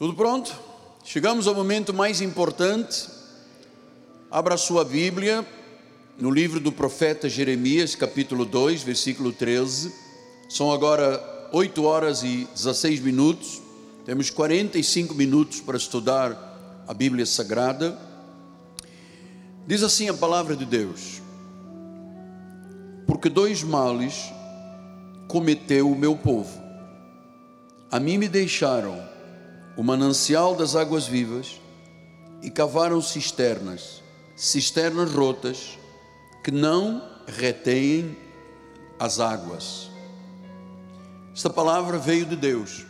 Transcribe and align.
Tudo 0.00 0.14
pronto? 0.14 0.58
Chegamos 1.04 1.46
ao 1.46 1.54
momento 1.54 1.92
mais 1.92 2.22
importante. 2.22 3.06
Abra 4.30 4.56
sua 4.56 4.82
Bíblia 4.82 5.46
no 6.18 6.30
livro 6.30 6.58
do 6.58 6.72
profeta 6.72 7.28
Jeremias, 7.28 7.94
capítulo 7.94 8.46
2, 8.46 8.82
versículo 8.82 9.30
13. 9.30 9.92
São 10.48 10.72
agora 10.72 11.50
8 11.52 11.84
horas 11.84 12.22
e 12.22 12.48
16 12.54 12.98
minutos. 13.00 13.60
Temos 14.06 14.30
45 14.30 15.14
minutos 15.14 15.60
para 15.60 15.76
estudar 15.76 16.82
a 16.88 16.94
Bíblia 16.94 17.26
Sagrada. 17.26 17.98
Diz 19.66 19.82
assim 19.82 20.08
a 20.08 20.14
palavra 20.14 20.56
de 20.56 20.64
Deus: 20.64 21.20
Porque 23.06 23.28
dois 23.28 23.62
males 23.62 24.32
cometeu 25.28 25.92
o 25.92 25.94
meu 25.94 26.16
povo. 26.16 26.58
A 27.90 28.00
mim 28.00 28.16
me 28.16 28.28
deixaram 28.28 29.09
o 29.80 29.82
manancial 29.82 30.54
das 30.54 30.76
águas 30.76 31.06
vivas 31.06 31.58
e 32.42 32.50
cavaram 32.50 33.00
cisternas, 33.00 34.02
cisternas 34.36 35.10
rotas 35.10 35.78
que 36.44 36.50
não 36.50 37.02
retêm 37.26 38.14
as 38.98 39.20
águas. 39.20 39.88
Esta 41.34 41.48
palavra 41.48 41.96
veio 41.96 42.26
de 42.26 42.36
Deus. 42.36 42.84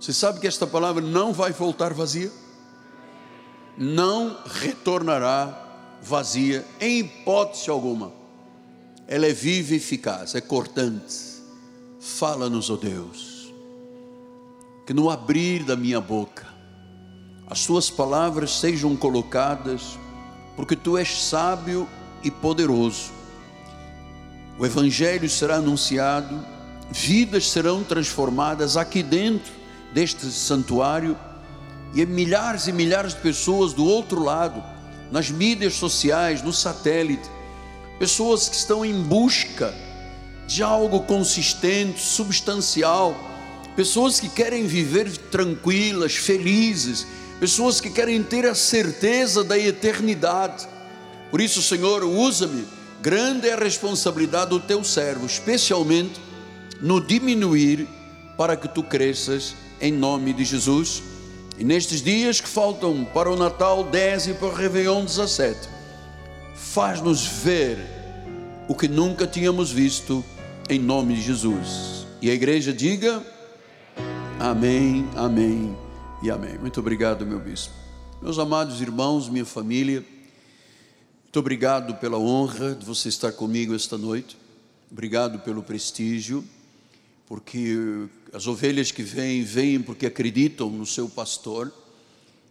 Você 0.00 0.12
sabe 0.12 0.40
que 0.40 0.48
esta 0.48 0.66
palavra 0.66 1.00
não 1.00 1.32
vai 1.32 1.52
voltar 1.52 1.94
vazia? 1.94 2.32
Não 3.78 4.36
retornará 4.44 5.96
vazia, 6.02 6.66
em 6.80 6.98
hipótese 6.98 7.70
alguma. 7.70 8.12
Ela 9.06 9.26
é 9.26 9.32
viva 9.32 9.74
e 9.74 9.76
eficaz, 9.76 10.34
é 10.34 10.40
cortante. 10.40 11.14
Fala-nos, 12.00 12.68
ó 12.68 12.74
oh 12.74 12.76
Deus 12.76 13.39
que 14.90 14.94
no 14.94 15.08
abrir 15.08 15.62
da 15.62 15.76
minha 15.76 16.00
boca, 16.00 16.48
as 17.46 17.64
tuas 17.64 17.88
palavras 17.88 18.58
sejam 18.58 18.96
colocadas, 18.96 19.96
porque 20.56 20.74
tu 20.74 20.98
és 20.98 21.22
sábio 21.22 21.88
e 22.24 22.28
poderoso. 22.28 23.12
O 24.58 24.66
Evangelho 24.66 25.30
será 25.30 25.58
anunciado, 25.58 26.44
vidas 26.90 27.52
serão 27.52 27.84
transformadas 27.84 28.76
aqui 28.76 29.00
dentro 29.00 29.52
deste 29.94 30.26
santuário, 30.26 31.16
e 31.94 32.04
milhares 32.04 32.66
e 32.66 32.72
milhares 32.72 33.14
de 33.14 33.20
pessoas 33.20 33.72
do 33.72 33.84
outro 33.84 34.20
lado, 34.20 34.60
nas 35.12 35.30
mídias 35.30 35.74
sociais, 35.74 36.42
no 36.42 36.52
satélite, 36.52 37.30
pessoas 38.00 38.48
que 38.48 38.56
estão 38.56 38.84
em 38.84 39.04
busca 39.04 39.72
de 40.48 40.64
algo 40.64 41.02
consistente, 41.02 42.00
substancial, 42.00 43.29
pessoas 43.80 44.20
que 44.20 44.28
querem 44.28 44.66
viver 44.66 45.10
tranquilas, 45.30 46.14
felizes, 46.14 47.06
pessoas 47.40 47.80
que 47.80 47.88
querem 47.88 48.22
ter 48.22 48.44
a 48.44 48.54
certeza 48.54 49.42
da 49.42 49.58
eternidade. 49.58 50.68
Por 51.30 51.40
isso, 51.40 51.62
Senhor, 51.62 52.04
usa-me. 52.04 52.66
Grande 53.00 53.48
é 53.48 53.54
a 53.54 53.56
responsabilidade 53.56 54.50
do 54.50 54.60
teu 54.60 54.84
servo, 54.84 55.24
especialmente 55.24 56.20
no 56.78 57.00
diminuir 57.00 57.88
para 58.36 58.54
que 58.54 58.68
tu 58.68 58.82
cresças 58.82 59.54
em 59.80 59.90
nome 59.90 60.34
de 60.34 60.44
Jesus. 60.44 61.02
E 61.58 61.64
nestes 61.64 62.02
dias 62.02 62.38
que 62.38 62.48
faltam 62.50 63.02
para 63.02 63.30
o 63.30 63.36
Natal 63.36 63.82
10 63.82 64.26
e 64.26 64.34
para 64.34 64.48
o 64.48 64.54
Réveillon 64.54 65.06
17, 65.06 65.58
faz-nos 66.54 67.24
ver 67.24 67.78
o 68.68 68.74
que 68.74 68.88
nunca 68.88 69.26
tínhamos 69.26 69.72
visto 69.72 70.22
em 70.68 70.78
nome 70.78 71.14
de 71.14 71.22
Jesus. 71.22 72.04
E 72.20 72.30
a 72.30 72.34
igreja 72.34 72.74
diga: 72.74 73.24
Amém, 74.40 75.06
amém 75.16 75.76
e 76.22 76.30
amém. 76.30 76.56
Muito 76.56 76.80
obrigado, 76.80 77.26
meu 77.26 77.38
bispo. 77.38 77.74
Meus 78.22 78.38
amados 78.38 78.80
irmãos, 78.80 79.28
minha 79.28 79.44
família, 79.44 80.02
muito 81.22 81.38
obrigado 81.38 81.96
pela 81.96 82.16
honra 82.16 82.74
de 82.74 82.86
você 82.86 83.10
estar 83.10 83.32
comigo 83.32 83.74
esta 83.74 83.98
noite. 83.98 84.38
Obrigado 84.90 85.40
pelo 85.40 85.62
prestígio, 85.62 86.42
porque 87.26 88.08
as 88.32 88.46
ovelhas 88.46 88.90
que 88.90 89.02
vêm, 89.02 89.42
vêm 89.42 89.78
porque 89.78 90.06
acreditam 90.06 90.70
no 90.70 90.86
seu 90.86 91.06
pastor. 91.06 91.70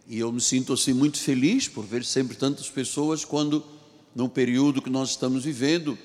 E 0.06 0.20
eu 0.20 0.30
me 0.30 0.40
sinto 0.40 0.72
assim 0.72 0.92
muito 0.92 1.18
feliz 1.18 1.66
por 1.66 1.84
ver 1.84 2.04
sempre 2.04 2.36
tantas 2.36 2.70
pessoas 2.70 3.24
quando, 3.24 3.64
no 4.14 4.28
período 4.28 4.80
que 4.80 4.90
nós 4.90 5.10
estamos 5.10 5.42
vivendo, 5.42 5.98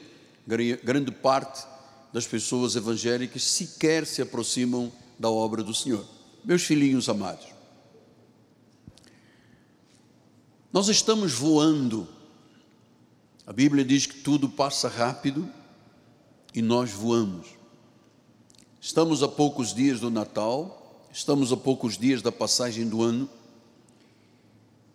grande 0.84 1.12
parte 1.12 1.64
das 2.12 2.26
pessoas 2.26 2.76
evangélicas 2.76 3.44
sequer 3.44 4.08
se 4.08 4.20
aproximam 4.20 4.92
da 5.18 5.30
obra 5.30 5.64
do 5.64 5.74
Senhor. 5.74 6.06
Meus 6.44 6.64
filhinhos 6.64 7.10
amados, 7.10 7.48
nós 10.72 10.88
estamos 10.90 11.34
voando. 11.34 12.08
A 13.48 13.54
Bíblia 13.54 13.86
diz 13.86 14.06
que 14.06 14.20
tudo 14.20 14.50
passa 14.50 14.90
rápido 14.90 15.50
e 16.54 16.62
nós 16.62 16.92
voamos. 16.92 17.48
Estamos 18.82 19.24
a 19.24 19.28
poucos 19.28 19.74
dias 19.74 20.00
do 20.00 20.12
Natal, 20.12 21.08
estamos 21.12 21.52
a 21.52 21.58
poucos 21.58 21.98
dias 21.98 22.22
da 22.22 22.32
passagem 22.32 22.88
do 22.88 23.02
ano, 23.02 23.30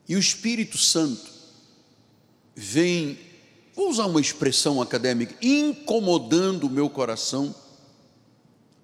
e 0.09 0.17
o 0.17 0.19
Espírito 0.19 0.77
Santo 0.77 1.31
vem, 2.55 3.19
vou 3.75 3.89
usar 3.89 4.07
uma 4.07 4.21
expressão 4.21 4.83
acadêmica, 4.83 5.35
incomodando 5.41 6.67
o 6.67 6.71
meu 6.71 6.91
coração, 6.91 7.55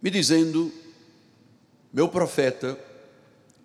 me 0.00 0.10
dizendo 0.10 0.72
meu 1.96 2.10
profeta, 2.10 2.78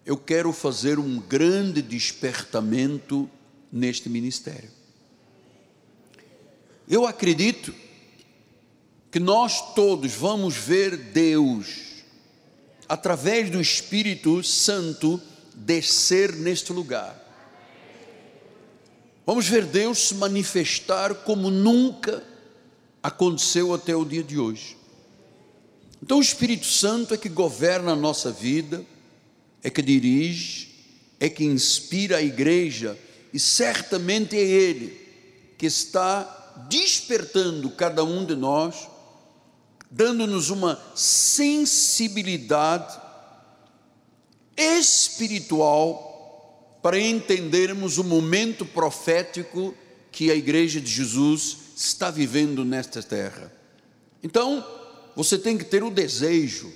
eu 0.06 0.16
quero 0.16 0.54
fazer 0.54 0.98
um 0.98 1.20
grande 1.20 1.82
despertamento 1.82 3.30
neste 3.70 4.08
ministério. 4.08 4.70
Eu 6.88 7.06
acredito 7.06 7.76
que 9.12 9.20
nós 9.20 9.74
todos 9.76 10.14
vamos 10.14 10.56
ver 10.56 10.96
Deus, 10.96 12.06
através 12.88 13.50
do 13.50 13.60
Espírito 13.60 14.42
Santo, 14.42 15.20
descer 15.54 16.32
neste 16.32 16.72
lugar. 16.72 17.14
Vamos 19.26 19.46
ver 19.46 19.66
Deus 19.66 20.08
se 20.08 20.16
manifestar 20.16 21.16
como 21.16 21.50
nunca 21.50 22.24
aconteceu 23.04 23.74
até 23.74 23.94
o 23.94 24.06
dia 24.06 24.24
de 24.24 24.40
hoje. 24.40 24.80
Então 26.02 26.18
o 26.18 26.22
Espírito 26.22 26.66
Santo 26.66 27.14
é 27.14 27.18
que 27.18 27.30
governa 27.30 27.92
a 27.92 27.96
nossa 27.96 28.32
vida, 28.32 28.84
é 29.64 29.70
que 29.70 29.82
dirige, 29.82 30.70
é 31.20 31.30
que 31.30 31.44
inspira 31.44 32.18
a 32.18 32.22
igreja, 32.22 32.98
e 33.32 33.40
certamente 33.40 34.36
é 34.36 34.42
Ele 34.42 35.00
que 35.58 35.68
está 35.68 36.66
despertando 36.68 37.70
cada 37.70 38.04
um 38.04 38.26
de 38.26 38.36
nós, 38.36 38.90
dando-nos 39.92 40.50
uma 40.50 40.82
sensibilidade 40.96 43.00
espiritual 44.58 46.80
para 46.82 47.00
entendermos 47.00 48.00
o 48.00 48.04
momento 48.04 48.66
profético 48.66 49.76
que 50.12 50.32
a 50.32 50.36
igreja 50.36 50.82
de 50.82 50.90
Jesus 50.90 51.58
está 51.76 52.10
vivendo 52.10 52.66
nesta 52.66 53.04
terra. 53.04 53.54
Então, 54.24 54.81
você 55.16 55.38
tem 55.38 55.58
que 55.58 55.66
ter 55.66 55.84
o 55.84 55.92
desejo, 55.92 56.72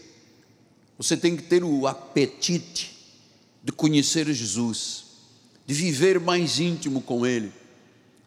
você 0.98 1.16
tem 1.16 1.36
que 1.36 1.44
ter 1.44 1.64
o 1.64 1.88
apetite 1.88 2.96
de 3.64 3.72
conhecer 3.72 4.32
Jesus, 4.32 5.06
de 5.66 5.74
viver 5.74 6.20
mais 6.20 6.60
íntimo 6.60 7.02
com 7.02 7.26
Ele, 7.26 7.52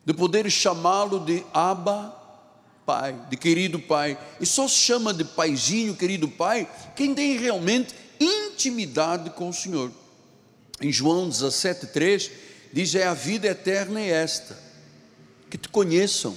de 0.04 0.12
poder 0.12 0.50
chamá-lo 0.50 1.20
de 1.20 1.44
Abba 1.52 2.14
Pai, 2.84 3.14
de 3.28 3.36
querido 3.36 3.78
Pai. 3.78 4.18
E 4.40 4.46
só 4.46 4.66
se 4.66 4.76
chama 4.76 5.12
de 5.12 5.22
Paizinho, 5.22 5.94
querido 5.94 6.26
Pai, 6.26 6.68
quem 6.96 7.14
tem 7.14 7.36
realmente 7.36 7.94
intimidade 8.18 9.30
com 9.30 9.50
o 9.50 9.52
Senhor. 9.52 9.92
Em 10.80 10.90
João 10.90 11.28
17,3 11.28 12.30
diz: 12.72 12.94
É 12.94 13.06
a 13.06 13.14
vida 13.14 13.46
eterna 13.46 14.00
é 14.00 14.08
esta, 14.08 14.58
que 15.50 15.58
te 15.58 15.68
conheçam 15.68 16.34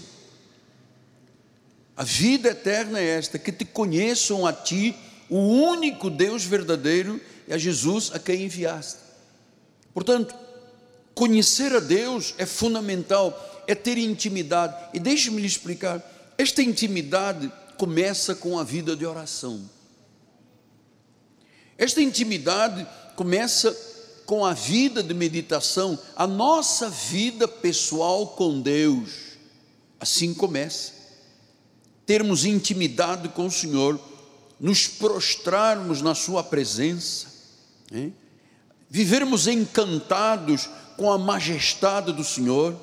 a 1.96 2.04
vida 2.04 2.50
eterna 2.50 3.00
é 3.00 3.18
esta: 3.18 3.38
que 3.38 3.52
te 3.52 3.66
conheçam 3.66 4.46
a 4.46 4.54
ti, 4.54 4.96
o 5.30 5.38
único 5.38 6.10
Deus 6.10 6.44
verdadeiro, 6.44 7.20
e 7.48 7.54
a 7.54 7.58
Jesus 7.58 8.12
a 8.14 8.20
quem 8.20 8.44
enviaste. 8.44 9.00
Portanto, 9.94 10.34
conhecer 11.14 11.76
a 11.76 11.80
Deus 11.80 12.34
é 12.38 12.46
fundamental, 12.46 13.64
é 13.68 13.76
ter 13.76 13.98
intimidade. 13.98 14.76
E 14.94 15.00
deixe-me 15.00 15.42
lhe 15.42 15.48
explicar: 15.48 16.02
esta 16.38 16.62
intimidade 16.62 17.52
começa 17.78 18.36
com 18.36 18.58
a 18.58 18.64
vida 18.64 18.96
de 18.96 19.06
oração. 19.06 19.70
Esta 21.78 22.02
intimidade 22.02 22.88
começa 23.16 23.76
com 24.26 24.46
a 24.46 24.54
vida 24.54 25.04
de 25.04 25.14
meditação, 25.14 26.00
a 26.16 26.26
nossa 26.28 26.90
vida 26.90 27.48
pessoal 27.48 28.28
com 28.28 28.62
Deus. 28.62 29.10
Assim 30.00 30.34
começa 30.34 31.01
termos 32.12 32.44
intimidade 32.44 33.30
com 33.30 33.46
o 33.46 33.52
Senhor, 33.52 33.98
nos 34.60 34.86
prostrarmos 34.86 36.02
na 36.02 36.14
Sua 36.14 36.44
presença, 36.44 37.32
Hein? 37.90 38.14
Vivermos 38.90 39.48
encantados 39.48 40.70
com 40.98 41.10
a 41.10 41.18
majestade 41.18 42.12
do 42.12 42.24
Senhor. 42.24 42.78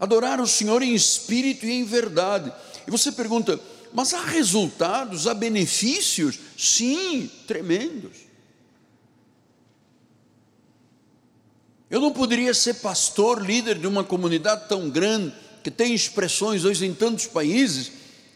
Adorar 0.00 0.40
o 0.40 0.46
Senhor 0.46 0.82
em 0.82 0.94
espírito 0.94 1.66
e 1.66 1.72
em 1.72 1.84
verdade. 1.84 2.50
E 2.86 2.90
você 2.90 3.12
pergunta, 3.12 3.60
mas 3.92 4.14
há 4.14 4.22
resultados, 4.22 5.26
há 5.26 5.34
benefícios? 5.34 6.38
Sim, 6.56 7.30
tremendos. 7.46 8.16
Eu 11.90 12.00
não 12.00 12.12
poderia 12.12 12.54
ser 12.54 12.74
pastor, 12.74 13.44
líder 13.44 13.78
de 13.78 13.86
uma 13.86 14.02
comunidade 14.02 14.66
tão 14.66 14.88
grande, 14.88 15.34
que 15.66 15.70
tem 15.72 15.92
expressões 15.92 16.64
hoje 16.64 16.86
em 16.86 16.94
tantos 16.94 17.26
países, 17.26 17.90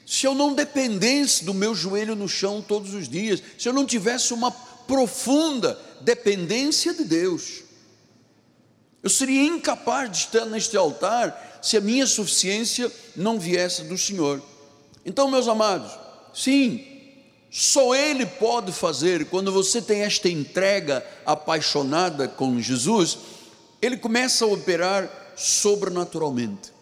se 0.05 0.27
eu 0.27 0.35
não 0.35 0.53
dependesse 0.53 1.45
do 1.45 1.55
meu 1.55 1.77
joelho 1.77 2.17
no 2.17 2.29
chão 2.29 2.61
todos 2.61 2.93
os 2.93 3.09
dias, 3.09 3.41
se 3.57 3.69
eu 3.69 3.73
não 3.73 3.87
tivesse 3.87 4.35
uma 4.35 4.51
profunda 4.51 5.79
dependência 6.01 6.93
de 6.93 7.05
Deus. 7.05 7.63
Eu 9.01 9.09
seria 9.09 9.45
incapaz 9.45 10.11
de 10.11 10.17
estar 10.17 10.45
neste 10.47 10.77
altar 10.77 11.61
se 11.63 11.77
a 11.77 11.81
minha 11.81 12.05
suficiência 12.05 12.91
não 13.15 13.39
viesse 13.39 13.85
do 13.85 13.97
Senhor. 13.97 14.43
Então, 15.07 15.31
meus 15.31 15.47
amados, 15.47 15.93
sim, 16.35 16.85
só 17.49 17.95
Ele 17.95 18.27
pode 18.27 18.73
fazer, 18.73 19.27
quando 19.27 19.53
você 19.53 19.81
tem 19.81 20.01
esta 20.01 20.29
entrega 20.29 21.07
apaixonada 21.25 22.27
com 22.27 22.61
Jesus, 22.61 23.19
Ele 23.81 23.97
começa 23.97 24.45
a 24.45 24.49
operar 24.49 25.09
sobrenaturalmente. 25.37 26.80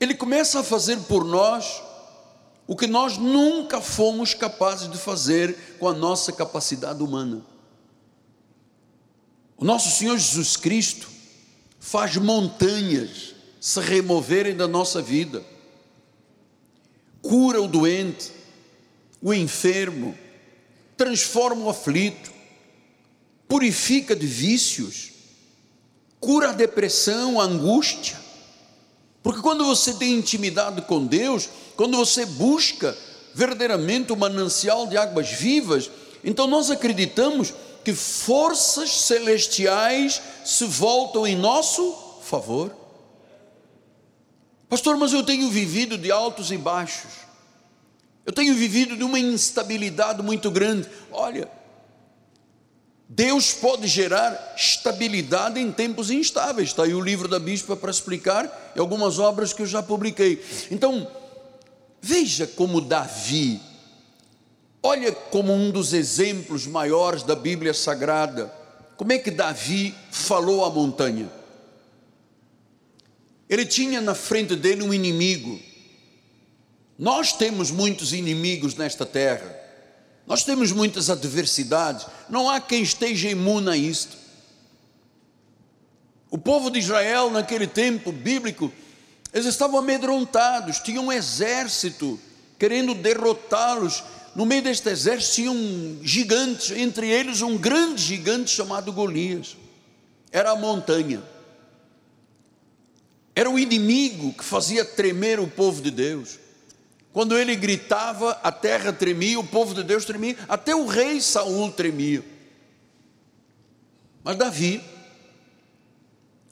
Ele 0.00 0.14
começa 0.14 0.60
a 0.60 0.64
fazer 0.64 0.98
por 1.00 1.24
nós 1.24 1.82
o 2.66 2.76
que 2.76 2.86
nós 2.86 3.16
nunca 3.16 3.80
fomos 3.80 4.34
capazes 4.34 4.90
de 4.90 4.98
fazer 4.98 5.76
com 5.78 5.88
a 5.88 5.94
nossa 5.94 6.32
capacidade 6.32 7.02
humana. 7.02 7.44
O 9.56 9.64
nosso 9.64 9.90
Senhor 9.90 10.16
Jesus 10.16 10.56
Cristo 10.56 11.08
faz 11.80 12.16
montanhas 12.16 13.34
se 13.60 13.80
removerem 13.80 14.56
da 14.56 14.68
nossa 14.68 15.02
vida, 15.02 15.44
cura 17.20 17.60
o 17.60 17.66
doente, 17.66 18.30
o 19.20 19.34
enfermo, 19.34 20.16
transforma 20.96 21.64
o 21.64 21.70
aflito, 21.70 22.32
purifica 23.48 24.14
de 24.14 24.26
vícios, 24.26 25.10
cura 26.20 26.50
a 26.50 26.52
depressão, 26.52 27.40
a 27.40 27.44
angústia. 27.44 28.27
Porque 29.22 29.40
quando 29.40 29.64
você 29.64 29.94
tem 29.94 30.14
intimidade 30.14 30.82
com 30.82 31.04
Deus, 31.04 31.48
quando 31.76 31.96
você 31.96 32.24
busca 32.24 32.96
verdadeiramente 33.34 34.12
o 34.12 34.16
manancial 34.16 34.86
de 34.86 34.96
águas 34.96 35.30
vivas, 35.30 35.90
então 36.24 36.46
nós 36.46 36.70
acreditamos 36.70 37.52
que 37.84 37.92
forças 37.92 38.90
celestiais 38.90 40.20
se 40.44 40.64
voltam 40.64 41.26
em 41.26 41.36
nosso 41.36 41.96
favor. 42.22 42.74
Pastor, 44.68 44.96
mas 44.96 45.12
eu 45.12 45.22
tenho 45.22 45.48
vivido 45.48 45.96
de 45.96 46.10
altos 46.10 46.50
e 46.50 46.58
baixos. 46.58 47.10
Eu 48.26 48.32
tenho 48.32 48.54
vivido 48.54 48.96
de 48.96 49.02
uma 49.02 49.18
instabilidade 49.18 50.22
muito 50.22 50.50
grande. 50.50 50.86
Olha, 51.10 51.50
Deus 53.08 53.54
pode 53.54 53.86
gerar 53.86 54.54
estabilidade 54.56 55.58
em 55.58 55.72
tempos 55.72 56.10
instáveis. 56.10 56.68
Está 56.68 56.84
aí 56.84 56.94
o 56.94 57.00
livro 57.00 57.26
da 57.26 57.38
bispa 57.38 57.74
para 57.74 57.90
explicar 57.90 58.72
e 58.76 58.78
algumas 58.78 59.18
obras 59.18 59.52
que 59.52 59.62
eu 59.62 59.66
já 59.66 59.82
publiquei. 59.82 60.44
Então, 60.70 61.10
veja 62.02 62.46
como 62.46 62.80
Davi 62.80 63.60
Olha 64.82 65.12
como 65.12 65.52
um 65.52 65.70
dos 65.70 65.92
exemplos 65.92 66.66
maiores 66.66 67.22
da 67.22 67.34
Bíblia 67.34 67.74
Sagrada, 67.74 68.52
como 68.96 69.12
é 69.12 69.18
que 69.18 69.30
Davi 69.30 69.94
falou 70.10 70.64
à 70.64 70.70
montanha? 70.70 71.28
Ele 73.48 73.66
tinha 73.66 74.00
na 74.00 74.14
frente 74.14 74.54
dele 74.54 74.82
um 74.82 74.94
inimigo. 74.94 75.58
Nós 76.98 77.32
temos 77.32 77.70
muitos 77.70 78.12
inimigos 78.12 78.74
nesta 78.76 79.04
terra, 79.04 79.57
nós 80.28 80.44
temos 80.44 80.70
muitas 80.70 81.08
adversidades, 81.08 82.06
não 82.28 82.48
há 82.48 82.60
quem 82.60 82.82
esteja 82.82 83.30
imune 83.30 83.70
a 83.70 83.76
isto. 83.76 84.16
O 86.30 86.36
povo 86.36 86.70
de 86.70 86.78
Israel, 86.78 87.30
naquele 87.30 87.66
tempo 87.66 88.12
bíblico, 88.12 88.70
eles 89.32 89.46
estavam 89.46 89.78
amedrontados, 89.78 90.78
tinham 90.78 91.06
um 91.06 91.12
exército 91.12 92.20
querendo 92.58 92.94
derrotá-los 92.94 94.04
no 94.38 94.46
meio 94.46 94.62
deste 94.62 94.88
exército 94.88 95.34
tinham 95.34 95.98
gigantes, 96.00 96.70
entre 96.70 97.08
eles 97.08 97.42
um 97.42 97.56
grande 97.56 98.00
gigante 98.00 98.50
chamado 98.50 98.92
Golias. 98.92 99.56
Era 100.30 100.52
a 100.52 100.56
montanha. 100.56 101.22
Era 103.34 103.50
o 103.50 103.58
inimigo 103.58 104.32
que 104.32 104.44
fazia 104.44 104.84
tremer 104.84 105.40
o 105.40 105.48
povo 105.48 105.82
de 105.82 105.90
Deus. 105.90 106.38
Quando 107.12 107.36
ele 107.36 107.56
gritava, 107.56 108.38
a 108.42 108.52
terra 108.52 108.92
tremia, 108.92 109.40
o 109.40 109.46
povo 109.46 109.74
de 109.74 109.82
Deus 109.82 110.04
tremia, 110.04 110.36
até 110.48 110.74
o 110.74 110.86
rei 110.86 111.20
Saul 111.20 111.72
tremia. 111.72 112.24
Mas 114.22 114.36
Davi 114.36 114.82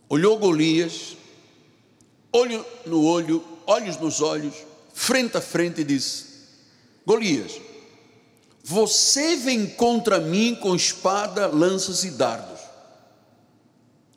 olhou 0.09 0.39
Golias, 0.39 1.17
olho 2.33 2.65
no 2.87 3.05
olho, 3.05 3.45
olhos 3.67 3.99
nos 3.99 4.21
olhos, 4.21 4.55
frente 4.95 5.37
a 5.37 5.41
frente 5.41 5.83
e 5.83 5.85
disse: 5.85 6.27
Golias, 7.05 7.61
você 8.65 9.37
vem 9.37 9.67
contra 9.67 10.19
mim 10.19 10.55
com 10.55 10.75
espada, 10.75 11.47
lanças 11.47 12.03
e 12.03 12.11
dardos. 12.11 12.61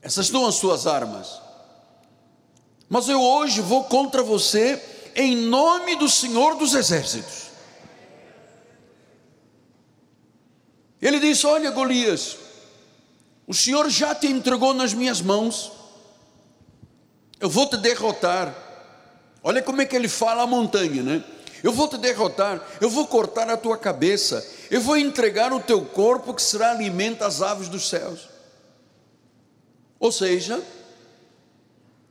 Essas 0.01 0.27
são 0.27 0.45
as 0.47 0.55
suas 0.55 0.87
armas. 0.87 1.39
Mas 2.89 3.07
eu 3.07 3.21
hoje 3.21 3.61
vou 3.61 3.83
contra 3.83 4.23
você 4.23 4.77
em 5.15 5.35
nome 5.35 5.95
do 5.95 6.07
Senhor 6.07 6.55
dos 6.55 6.73
Exércitos. 6.73 7.49
Ele 11.01 11.19
disse: 11.19 11.45
Olha, 11.45 11.71
Golias, 11.71 12.37
o 13.47 13.53
Senhor 13.53 13.89
já 13.89 14.13
te 14.13 14.27
entregou 14.27 14.73
nas 14.73 14.93
minhas 14.93 15.21
mãos, 15.21 15.71
eu 17.39 17.49
vou 17.49 17.67
te 17.67 17.77
derrotar. 17.77 18.55
Olha 19.41 19.61
como 19.61 19.81
é 19.81 19.85
que 19.85 19.95
ele 19.95 20.09
fala 20.09 20.43
a 20.43 20.47
montanha, 20.47 21.01
né? 21.01 21.23
eu 21.63 21.71
vou 21.71 21.87
te 21.87 21.97
derrotar, 21.97 22.61
eu 22.79 22.89
vou 22.89 23.07
cortar 23.07 23.49
a 23.49 23.57
tua 23.57 23.77
cabeça, 23.77 24.45
eu 24.69 24.81
vou 24.81 24.97
entregar 24.97 25.51
o 25.51 25.59
teu 25.59 25.83
corpo 25.83 26.33
que 26.33 26.41
será 26.41 26.71
alimento 26.71 27.23
às 27.23 27.41
aves 27.41 27.67
dos 27.67 27.89
céus. 27.89 28.29
Ou 29.99 30.11
seja, 30.11 30.61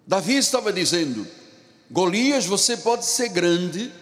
Davi 0.06 0.36
estava 0.36 0.72
dizendo: 0.72 1.26
Golias, 1.90 2.44
você 2.44 2.76
pode 2.76 3.04
ser 3.06 3.28
grande, 3.28 3.92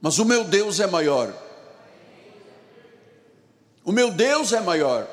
mas 0.00 0.18
o 0.18 0.24
meu 0.24 0.44
Deus 0.44 0.80
é 0.80 0.86
maior. 0.86 1.34
O 3.84 3.92
meu 3.92 4.10
Deus 4.12 4.52
é 4.52 4.60
maior. 4.60 5.08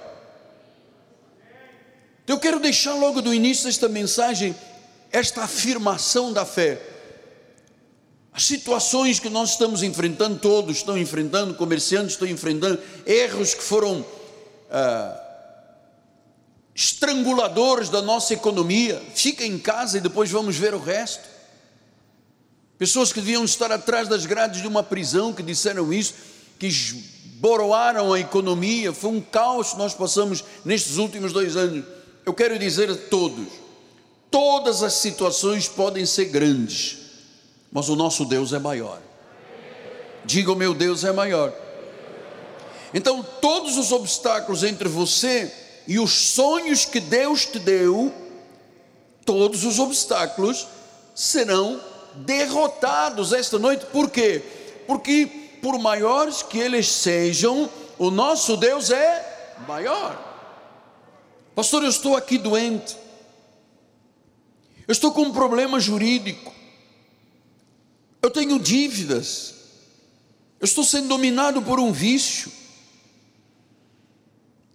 Eu 2.28 2.40
quero 2.40 2.60
deixar 2.60 2.94
logo 2.94 3.22
do 3.22 3.34
início 3.34 3.66
desta 3.66 3.88
mensagem 3.88 4.56
esta 5.12 5.44
afirmação 5.44 6.34
da 6.34 6.46
fé. 6.46 6.80
As 8.32 8.44
situações 8.44 9.20
que 9.20 9.30
nós 9.30 9.52
estamos 9.52 9.82
enfrentando, 9.82 10.38
todos 10.38 10.78
estão 10.78 10.98
enfrentando, 10.98 11.56
comerciantes 11.56 12.12
estão 12.12 12.28
enfrentando, 12.28 12.80
erros 13.06 13.56
que 13.56 13.64
foram 13.64 14.06
ah, 14.70 15.27
estranguladores 16.78 17.90
da 17.90 18.02
nossa 18.02 18.34
economia. 18.34 19.04
Fica 19.14 19.44
em 19.44 19.60
casa 19.60 19.98
e 19.98 20.02
depois 20.02 20.32
vamos 20.32 20.56
ver 20.56 20.74
o 20.74 20.80
resto. 20.80 21.28
Pessoas 22.78 23.12
que 23.12 23.20
deviam 23.20 23.44
estar 23.44 23.72
atrás 23.72 24.08
das 24.08 24.26
grades 24.26 24.62
de 24.62 24.68
uma 24.68 24.84
prisão 24.84 25.34
que 25.34 25.44
disseram 25.44 25.92
isso, 25.92 26.14
que 26.58 26.68
esboroaram 26.68 28.14
a 28.14 28.20
economia, 28.20 28.94
foi 28.94 29.10
um 29.10 29.20
caos 29.20 29.72
que 29.72 29.78
nós 29.78 29.94
passamos 29.94 30.44
nestes 30.64 30.98
últimos 30.98 31.34
dois 31.34 31.58
anos. 31.58 31.84
Eu 32.26 32.34
quero 32.34 32.58
dizer 32.58 32.90
a 32.90 32.96
todos: 32.96 33.48
todas 34.32 34.84
as 34.84 34.94
situações 34.94 35.68
podem 35.68 36.06
ser 36.06 36.26
grandes 36.26 37.08
mas 37.72 37.90
o 37.90 37.96
nosso 37.96 38.26
Deus 38.26 38.54
é 38.54 38.60
maior. 38.60 39.00
Diga: 40.26 40.52
o 40.52 40.56
meu 40.56 40.74
Deus 40.74 41.04
é 41.04 41.12
maior. 41.12 41.54
Então, 42.94 43.26
todos 43.42 43.78
os 43.78 43.92
obstáculos 43.92 44.64
entre 44.64 44.88
você 44.88 45.52
e 45.88 46.00
os 46.00 46.12
sonhos 46.12 46.86
que 46.86 47.00
Deus 47.00 47.46
te 47.46 47.60
deu, 47.60 48.14
todos 49.26 49.64
os 49.64 49.80
obstáculos 49.80 50.68
serão 51.16 51.82
derrotados 52.16 53.32
esta 53.34 53.58
noite. 53.58 53.86
Por 53.86 54.10
quê? 54.10 54.44
Porque, 54.86 55.26
por 55.62 55.80
maiores 55.80 56.44
que 56.44 56.58
eles 56.60 56.88
sejam, 56.88 57.70
o 57.98 58.12
nosso 58.12 58.58
Deus 58.58 58.92
é 58.92 59.56
maior. 59.68 60.26
Pastor, 61.56 61.84
eu 61.84 61.90
estou 61.90 62.16
aqui 62.16 62.38
doente, 62.38 62.96
eu 64.88 64.92
estou 64.92 65.12
com 65.12 65.24
um 65.24 65.34
problema 65.34 65.80
jurídico, 65.80 66.54
eu 68.22 68.30
tenho 68.30 68.60
dívidas, 68.60 69.56
Eu 70.60 70.66
estou 70.66 70.84
sendo 70.84 71.08
dominado 71.08 71.62
por 71.62 71.80
um 71.80 71.92
vício. 71.92 72.52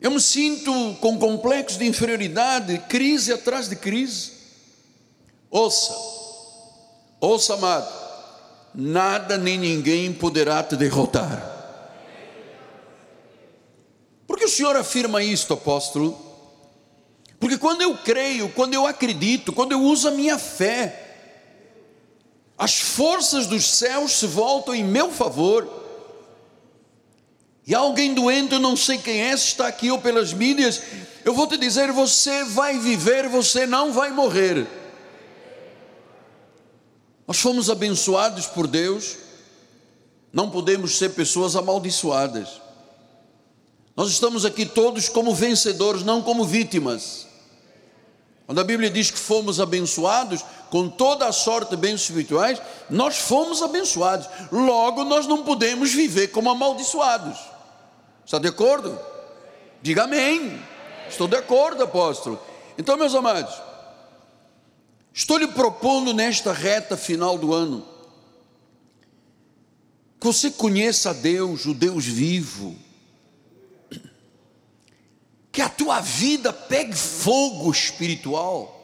Eu 0.02 0.10
me 0.10 0.20
sinto 0.20 0.96
com 1.00 1.16
complexo 1.16 1.78
de 1.78 1.86
inferioridade, 1.86 2.76
crise 2.88 3.32
atrás 3.32 3.68
de 3.68 3.76
crise. 3.76 4.32
Ouça, 5.48 5.94
ouça, 7.20 7.54
amado, 7.54 7.88
nada 8.74 9.38
nem 9.38 9.56
ninguém 9.56 10.12
poderá 10.12 10.60
te 10.64 10.74
derrotar. 10.74 11.50
Por 14.26 14.36
que 14.36 14.46
o 14.46 14.48
Senhor 14.48 14.74
afirma 14.74 15.22
isto, 15.22 15.54
apóstolo? 15.54 16.20
Porque 17.38 17.56
quando 17.56 17.82
eu 17.82 17.96
creio, 17.96 18.48
quando 18.48 18.74
eu 18.74 18.88
acredito, 18.88 19.52
quando 19.52 19.70
eu 19.70 19.82
uso 19.82 20.08
a 20.08 20.10
minha 20.10 20.36
fé, 20.36 21.14
as 22.58 22.80
forças 22.80 23.46
dos 23.46 23.64
céus 23.64 24.18
se 24.18 24.26
voltam 24.26 24.74
em 24.74 24.82
meu 24.82 25.12
favor. 25.12 25.81
E 27.66 27.74
alguém 27.74 28.12
doente, 28.12 28.54
eu 28.54 28.60
não 28.60 28.76
sei 28.76 28.98
quem 28.98 29.22
é, 29.22 29.32
está 29.32 29.68
aqui 29.68 29.90
ou 29.90 30.00
pelas 30.00 30.32
mídias, 30.32 30.82
eu 31.24 31.32
vou 31.32 31.46
te 31.46 31.56
dizer: 31.56 31.92
você 31.92 32.44
vai 32.44 32.78
viver, 32.78 33.28
você 33.28 33.66
não 33.66 33.92
vai 33.92 34.10
morrer. 34.10 34.66
Nós 37.26 37.38
fomos 37.38 37.70
abençoados 37.70 38.46
por 38.46 38.66
Deus, 38.66 39.16
não 40.32 40.50
podemos 40.50 40.98
ser 40.98 41.10
pessoas 41.10 41.54
amaldiçoadas. 41.54 42.60
Nós 43.94 44.10
estamos 44.10 44.44
aqui 44.44 44.66
todos 44.66 45.08
como 45.08 45.34
vencedores, 45.34 46.02
não 46.02 46.20
como 46.20 46.44
vítimas. 46.44 47.26
Quando 48.46 48.60
a 48.60 48.64
Bíblia 48.64 48.90
diz 48.90 49.10
que 49.10 49.18
fomos 49.18 49.60
abençoados 49.60 50.44
com 50.68 50.88
toda 50.88 51.26
a 51.26 51.32
sorte 51.32 51.70
de 51.70 51.76
bens 51.76 52.00
espirituais, 52.00 52.60
nós 52.90 53.18
fomos 53.18 53.62
abençoados. 53.62 54.26
Logo, 54.50 55.04
nós 55.04 55.26
não 55.26 55.44
podemos 55.44 55.92
viver 55.92 56.28
como 56.28 56.50
amaldiçoados. 56.50 57.51
Está 58.24 58.38
de 58.38 58.48
acordo? 58.48 58.98
Diga 59.80 60.04
amém. 60.04 60.60
Estou 61.08 61.28
de 61.28 61.36
acordo, 61.36 61.82
apóstolo. 61.82 62.40
Então, 62.78 62.96
meus 62.96 63.14
amados, 63.14 63.54
estou 65.12 65.36
lhe 65.38 65.48
propondo 65.48 66.14
nesta 66.14 66.52
reta 66.52 66.96
final 66.96 67.36
do 67.36 67.52
ano 67.52 67.86
que 70.18 70.26
você 70.26 70.52
conheça 70.52 71.10
a 71.10 71.12
Deus, 71.12 71.66
o 71.66 71.74
Deus 71.74 72.04
vivo 72.04 72.76
que 75.52 75.60
a 75.60 75.68
tua 75.68 76.00
vida 76.00 76.50
pegue 76.50 76.96
fogo 76.96 77.70
espiritual. 77.70 78.78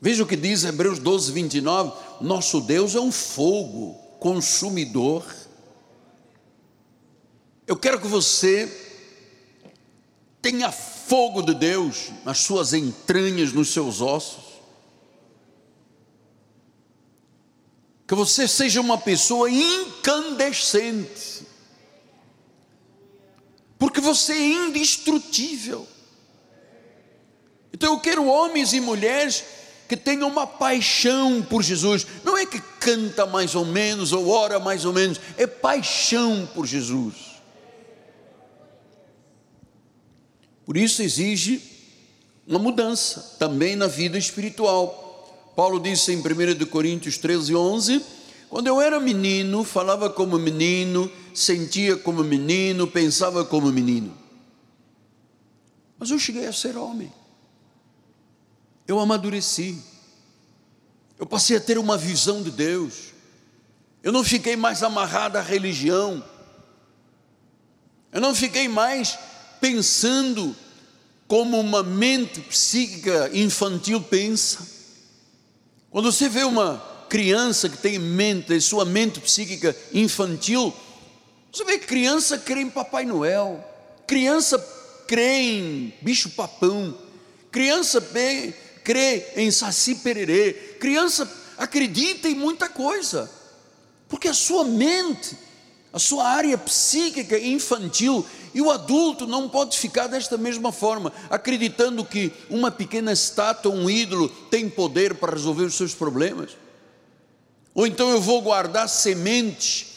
Veja 0.00 0.22
o 0.22 0.26
que 0.26 0.36
diz 0.36 0.64
Hebreus 0.64 1.00
12, 1.00 1.32
29. 1.32 1.92
Nosso 2.20 2.60
Deus 2.60 2.94
é 2.94 3.00
um 3.00 3.10
fogo 3.10 3.94
consumidor. 4.20 5.26
Eu 7.66 7.76
quero 7.76 8.00
que 8.00 8.06
você 8.06 8.70
tenha 10.40 10.70
fogo 10.70 11.42
de 11.42 11.54
Deus 11.54 12.10
nas 12.24 12.38
suas 12.38 12.72
entranhas, 12.72 13.52
nos 13.52 13.72
seus 13.72 14.00
ossos. 14.00 14.44
Que 18.06 18.14
você 18.14 18.46
seja 18.46 18.80
uma 18.80 18.96
pessoa 18.98 19.50
incandescente 19.50 21.46
porque 23.78 24.00
você 24.00 24.32
é 24.32 24.48
indestrutível. 24.52 25.86
Então 27.72 27.92
eu 27.92 28.00
quero 28.00 28.26
homens 28.26 28.72
e 28.72 28.80
mulheres 28.80 29.44
que 29.88 29.96
tenham 29.96 30.28
uma 30.28 30.46
paixão 30.46 31.42
por 31.42 31.62
Jesus. 31.62 32.06
Não 32.24 32.36
é 32.36 32.46
que 32.46 32.60
canta 32.80 33.26
mais 33.26 33.54
ou 33.54 33.64
menos 33.64 34.12
ou 34.12 34.28
ora 34.28 34.58
mais 34.58 34.84
ou 34.84 34.92
menos, 34.92 35.20
é 35.36 35.46
paixão 35.46 36.48
por 36.54 36.66
Jesus. 36.66 37.14
Por 40.66 40.76
isso 40.76 41.00
exige 41.00 41.62
uma 42.44 42.58
mudança 42.58 43.36
também 43.38 43.76
na 43.76 43.86
vida 43.86 44.18
espiritual. 44.18 45.52
Paulo 45.54 45.78
disse 45.78 46.12
em 46.12 46.18
1 46.18 46.66
Coríntios 46.66 47.16
13, 47.16 47.54
11: 47.54 48.04
Quando 48.50 48.66
eu 48.66 48.80
era 48.80 48.98
menino, 48.98 49.62
falava 49.62 50.10
como 50.10 50.36
menino, 50.38 51.10
sentia 51.32 51.96
como 51.96 52.24
menino, 52.24 52.88
pensava 52.88 53.44
como 53.44 53.70
menino. 53.70 54.12
Mas 55.96 56.10
eu 56.10 56.18
cheguei 56.18 56.46
a 56.46 56.52
ser 56.52 56.76
homem. 56.76 57.12
Eu 58.88 58.98
amadureci. 58.98 59.80
Eu 61.18 61.26
passei 61.26 61.56
a 61.56 61.60
ter 61.60 61.78
uma 61.78 61.96
visão 61.96 62.42
de 62.42 62.50
Deus. 62.50 63.14
Eu 64.02 64.12
não 64.12 64.22
fiquei 64.22 64.56
mais 64.56 64.82
amarrado 64.82 65.38
à 65.38 65.40
religião. 65.40 66.22
Eu 68.12 68.20
não 68.20 68.34
fiquei 68.34 68.68
mais 68.68 69.18
pensando 69.60 70.54
como 71.28 71.58
uma 71.58 71.82
mente 71.82 72.40
psíquica 72.40 73.30
infantil 73.32 74.00
pensa. 74.00 74.66
Quando 75.90 76.12
você 76.12 76.28
vê 76.28 76.44
uma 76.44 76.82
criança 77.08 77.68
que 77.68 77.78
tem 77.78 77.98
mente, 77.98 78.60
sua 78.60 78.84
mente 78.84 79.20
psíquica 79.20 79.76
infantil, 79.92 80.74
você 81.52 81.64
vê 81.64 81.78
criança 81.78 82.38
crê 82.38 82.60
em 82.60 82.70
Papai 82.70 83.04
Noel, 83.04 83.64
criança 84.06 84.58
crê 85.06 85.38
em 85.38 85.94
bicho 86.02 86.30
papão, 86.30 86.96
criança 87.50 88.02
crê 88.84 89.24
em 89.36 89.50
saci 89.50 89.96
pererê, 89.96 90.52
criança 90.78 91.28
acredita 91.56 92.28
em 92.28 92.34
muita 92.34 92.68
coisa, 92.68 93.30
porque 94.08 94.28
a 94.28 94.34
sua 94.34 94.64
mente, 94.64 95.36
a 95.92 95.98
sua 95.98 96.28
área 96.28 96.58
psíquica 96.58 97.38
infantil 97.38 98.26
e 98.56 98.60
o 98.62 98.70
adulto 98.70 99.26
não 99.26 99.50
pode 99.50 99.76
ficar 99.76 100.06
desta 100.06 100.38
mesma 100.38 100.72
forma, 100.72 101.12
acreditando 101.28 102.02
que 102.02 102.32
uma 102.48 102.70
pequena 102.70 103.12
estátua, 103.12 103.70
um 103.70 103.90
ídolo, 103.90 104.30
tem 104.50 104.66
poder 104.66 105.16
para 105.16 105.34
resolver 105.34 105.64
os 105.64 105.74
seus 105.74 105.92
problemas. 105.92 106.56
Ou 107.74 107.86
então 107.86 108.08
eu 108.08 108.18
vou 108.18 108.40
guardar 108.40 108.88
sementes 108.88 109.88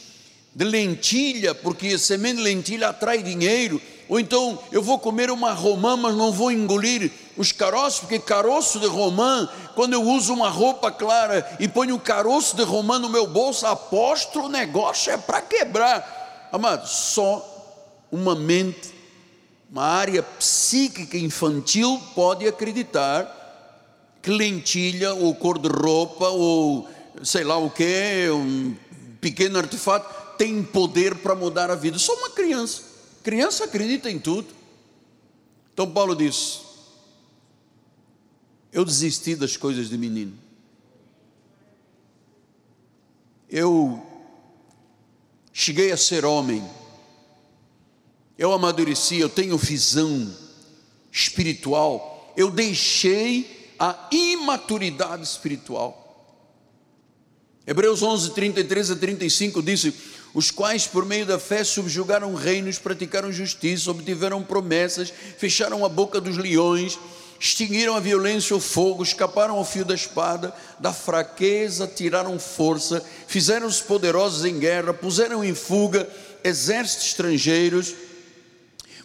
de 0.54 0.66
lentilha, 0.66 1.54
porque 1.54 1.96
semente 1.96 2.36
de 2.36 2.42
lentilha 2.42 2.90
atrai 2.90 3.22
dinheiro, 3.22 3.80
ou 4.10 4.20
então 4.20 4.58
eu 4.70 4.82
vou 4.82 4.98
comer 4.98 5.30
uma 5.30 5.54
romã, 5.54 5.96
mas 5.96 6.14
não 6.14 6.30
vou 6.30 6.52
engolir 6.52 7.10
os 7.38 7.52
caroços, 7.52 8.00
porque 8.00 8.18
caroço 8.18 8.78
de 8.78 8.86
romã, 8.86 9.48
quando 9.74 9.94
eu 9.94 10.02
uso 10.02 10.34
uma 10.34 10.50
roupa 10.50 10.92
clara 10.92 11.50
e 11.58 11.66
ponho 11.66 11.94
o 11.94 11.98
caroço 12.00 12.54
de 12.54 12.62
romã 12.62 12.98
no 12.98 13.08
meu 13.08 13.26
bolso, 13.26 13.66
aposto 13.66 14.38
o 14.38 14.48
negócio 14.50 15.10
é 15.10 15.16
para 15.16 15.40
quebrar. 15.40 16.48
Amado, 16.52 16.86
só 16.86 17.56
uma 18.10 18.34
mente, 18.34 18.92
uma 19.70 19.84
área 19.84 20.22
psíquica 20.22 21.16
infantil 21.16 22.00
pode 22.14 22.46
acreditar 22.46 23.36
que 24.22 24.30
lentilha 24.30 25.14
ou 25.14 25.34
cor 25.34 25.58
de 25.58 25.68
roupa 25.68 26.28
ou 26.28 26.88
sei 27.22 27.44
lá 27.44 27.56
o 27.56 27.70
que, 27.70 28.28
um 28.30 28.74
pequeno 29.20 29.58
artefato 29.58 30.36
tem 30.36 30.62
poder 30.62 31.16
para 31.16 31.34
mudar 31.34 31.70
a 31.70 31.74
vida. 31.74 31.98
Só 31.98 32.14
uma 32.14 32.30
criança. 32.30 32.82
Criança 33.22 33.64
acredita 33.64 34.10
em 34.10 34.18
tudo. 34.18 34.48
Então 35.72 35.90
Paulo 35.90 36.14
diz: 36.14 36.60
Eu 38.72 38.84
desisti 38.84 39.36
das 39.36 39.56
coisas 39.56 39.88
de 39.88 39.98
menino. 39.98 40.32
Eu 43.50 44.02
cheguei 45.52 45.92
a 45.92 45.96
ser 45.96 46.24
homem. 46.24 46.64
Eu 48.40 48.54
amadureci, 48.54 49.18
eu 49.18 49.28
tenho 49.28 49.58
visão 49.58 50.34
espiritual. 51.12 52.32
Eu 52.34 52.50
deixei 52.50 53.68
a 53.78 54.08
imaturidade 54.10 55.22
espiritual. 55.22 56.00
Hebreus 57.66 58.02
11, 58.02 58.30
33 58.30 58.92
a 58.92 58.96
35 58.96 59.62
diz: 59.62 59.92
os 60.32 60.50
quais, 60.50 60.86
por 60.86 61.04
meio 61.04 61.26
da 61.26 61.38
fé, 61.38 61.62
subjugaram 61.62 62.34
reinos, 62.34 62.78
praticaram 62.78 63.30
justiça, 63.30 63.90
obtiveram 63.90 64.42
promessas, 64.42 65.12
fecharam 65.36 65.84
a 65.84 65.88
boca 65.90 66.18
dos 66.18 66.38
leões, 66.38 66.98
extinguiram 67.38 67.94
a 67.94 68.00
violência 68.00 68.54
e 68.54 68.56
o 68.56 68.60
fogo, 68.60 69.02
escaparam 69.02 69.56
ao 69.56 69.66
fio 69.66 69.84
da 69.84 69.94
espada, 69.94 70.54
da 70.78 70.94
fraqueza 70.94 71.86
tiraram 71.86 72.38
força, 72.38 73.04
fizeram-se 73.26 73.82
poderosos 73.82 74.46
em 74.46 74.58
guerra, 74.58 74.94
puseram 74.94 75.44
em 75.44 75.54
fuga 75.54 76.08
exércitos 76.42 77.08
estrangeiros, 77.08 77.94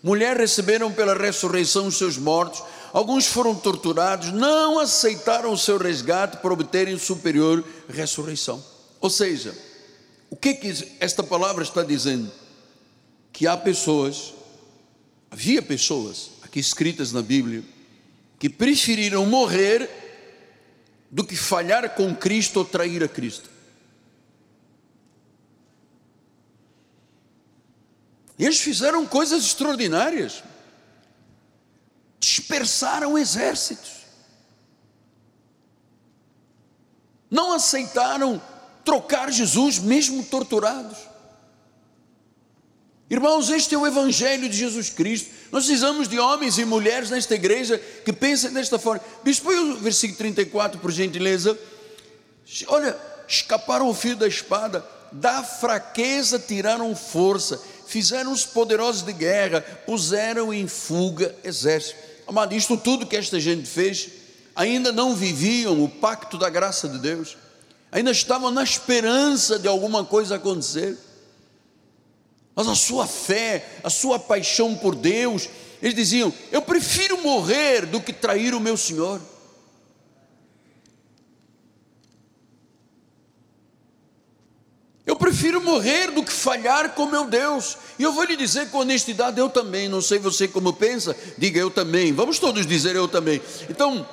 mulher 0.06 0.38
receberam 0.38 0.92
pela 0.92 1.18
ressurreição 1.18 1.88
os 1.88 1.98
seus 1.98 2.16
mortos, 2.16 2.62
alguns 2.94 3.26
foram 3.26 3.56
torturados, 3.56 4.32
não 4.32 4.80
aceitaram 4.80 5.52
o 5.52 5.58
seu 5.58 5.80
resgate 5.80 6.38
para 6.38 6.54
obterem 6.54 6.96
superior 7.00 7.64
ressurreição. 7.90 8.64
Ou 9.02 9.10
seja, 9.10 9.58
o 10.30 10.36
que, 10.36 10.54
que 10.54 10.96
esta 11.00 11.24
palavra 11.24 11.64
está 11.64 11.82
dizendo? 11.82 12.32
Que 13.34 13.48
há 13.48 13.58
pessoas, 13.58 14.32
havia 15.32 15.60
pessoas, 15.60 16.30
aqui 16.44 16.60
escritas 16.60 17.12
na 17.12 17.24
Bíblia, 17.24 17.64
que 18.38 18.48
preferiram 18.48 19.26
morrer 19.26 19.90
do 21.10 21.24
que 21.24 21.36
falhar 21.36 21.96
com 21.96 22.16
Cristo 22.16 22.58
ou 22.58 22.66
trair 22.66 23.04
a 23.04 23.08
Cristo. 23.08 23.50
Eles 28.44 28.60
fizeram 28.60 29.06
coisas 29.06 29.46
extraordinárias. 29.46 30.44
Dispersaram 32.20 33.18
exércitos. 33.18 33.92
Não 37.30 37.54
aceitaram 37.54 38.42
trocar 38.84 39.32
Jesus, 39.32 39.80
mesmo 39.80 40.24
torturados. 40.24 40.98
Irmãos, 43.10 43.50
este 43.50 43.76
é 43.76 43.78
o 43.78 43.86
Evangelho 43.86 44.50
de 44.50 44.58
Jesus 44.58 44.90
Cristo. 44.90 45.30
Nós 45.52 45.66
precisamos 45.66 46.08
de 46.08 46.20
homens 46.20 46.58
e 46.58 46.66
mulheres 46.66 47.10
nesta 47.10 47.36
igreja 47.36 47.78
que 47.78 48.12
pensem 48.12 48.52
desta 48.52 48.80
forma. 48.80 49.04
Bispo, 49.24 49.46
põe 49.46 49.58
o 49.58 49.78
versículo 49.78 50.18
34, 50.18 50.80
por 50.80 50.92
gentileza. 50.92 51.58
Olha, 52.68 52.98
escaparam 53.28 53.88
o 53.88 53.94
fio 53.94 54.16
da 54.16 54.28
espada, 54.28 54.86
da 55.12 55.44
fraqueza 55.44 56.40
tiraram 56.40 56.96
força, 56.96 57.62
fizeram 57.86 58.32
os 58.32 58.46
poderosos 58.46 59.04
de 59.04 59.14
guerra, 59.14 59.62
puseram 59.86 60.54
em 60.54 60.68
fuga 60.68 61.36
exército. 61.44 62.00
Amado, 62.28 62.56
isto 62.56 62.76
tudo 62.78 63.06
que 63.06 63.16
esta 63.16 63.40
gente 63.40 63.68
fez, 63.68 64.10
ainda 64.56 64.92
não 64.92 65.16
viviam 65.16 65.84
o 65.84 65.90
pacto 65.90 66.38
da 66.38 66.50
graça 66.50 66.88
de 66.90 66.98
Deus, 66.98 67.38
ainda 67.92 68.12
estavam 68.12 68.52
na 68.52 68.64
esperança 68.64 69.60
de 69.60 69.68
alguma 69.68 70.04
coisa 70.04 70.36
acontecer 70.36 70.98
mas 72.56 72.68
a 72.70 72.76
sua 72.76 73.06
fé, 73.06 73.66
a 73.84 73.90
sua 73.90 74.18
paixão 74.18 74.76
por 74.76 74.96
Deus, 74.96 75.50
eles 75.82 75.94
diziam: 75.94 76.34
Eu 76.52 76.62
prefiro 76.62 77.22
morrer 77.22 77.86
do 77.86 78.00
que 78.00 78.14
trair 78.14 78.56
o 78.56 78.62
meu 78.62 78.78
Senhor. 78.78 79.22
Eu 85.16 85.20
prefiro 85.20 85.62
morrer 85.62 86.12
do 86.12 86.22
que 86.22 86.32
falhar 86.34 86.94
com 86.94 87.06
meu 87.06 87.26
Deus. 87.26 87.78
E 87.98 88.04
eu 88.04 88.12
vou 88.12 88.26
lhe 88.26 88.36
dizer 88.36 88.70
com 88.70 88.80
honestidade, 88.80 89.40
eu 89.40 89.50
também. 89.50 89.88
Não 89.88 90.02
sei 90.02 90.20
você 90.20 90.46
como 90.46 90.74
pensa, 90.74 91.16
diga 91.38 91.58
eu 91.58 91.72
também. 91.72 92.12
Vamos 92.12 92.38
todos 92.38 92.66
dizer 92.68 92.98
eu 92.98 93.08
também. 93.08 93.42
Então, 93.70 94.06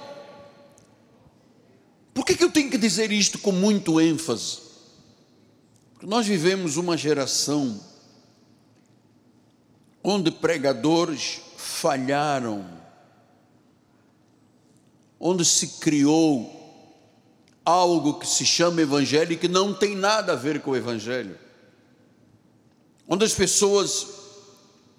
por 2.14 2.24
que, 2.24 2.36
que 2.36 2.44
eu 2.44 2.52
tenho 2.52 2.70
que 2.70 2.78
dizer 2.78 3.10
isto 3.10 3.40
com 3.40 3.50
muito 3.50 4.00
ênfase? 4.00 4.58
Porque 5.94 6.06
nós 6.06 6.24
vivemos 6.24 6.76
uma 6.76 6.96
geração 6.96 7.80
onde 10.04 10.30
pregadores 10.30 11.40
falharam, 11.56 12.64
onde 15.18 15.44
se 15.44 15.66
criou 15.80 16.61
algo 17.64 18.18
que 18.18 18.26
se 18.26 18.44
chama 18.44 18.82
evangelho 18.82 19.32
e 19.32 19.36
que 19.36 19.48
não 19.48 19.72
tem 19.72 19.96
nada 19.96 20.32
a 20.32 20.36
ver 20.36 20.60
com 20.60 20.72
o 20.72 20.76
evangelho, 20.76 21.38
onde 23.08 23.24
as 23.24 23.34
pessoas 23.34 24.06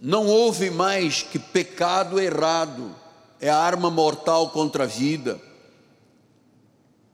não 0.02 0.28
ouvem 0.28 0.70
mais 0.70 1.22
que 1.22 1.40
pecado 1.40 2.20
errado 2.20 2.94
é 3.40 3.50
a 3.50 3.58
arma 3.58 3.90
mortal 3.90 4.50
contra 4.50 4.84
a 4.84 4.88
vida. 4.88 5.40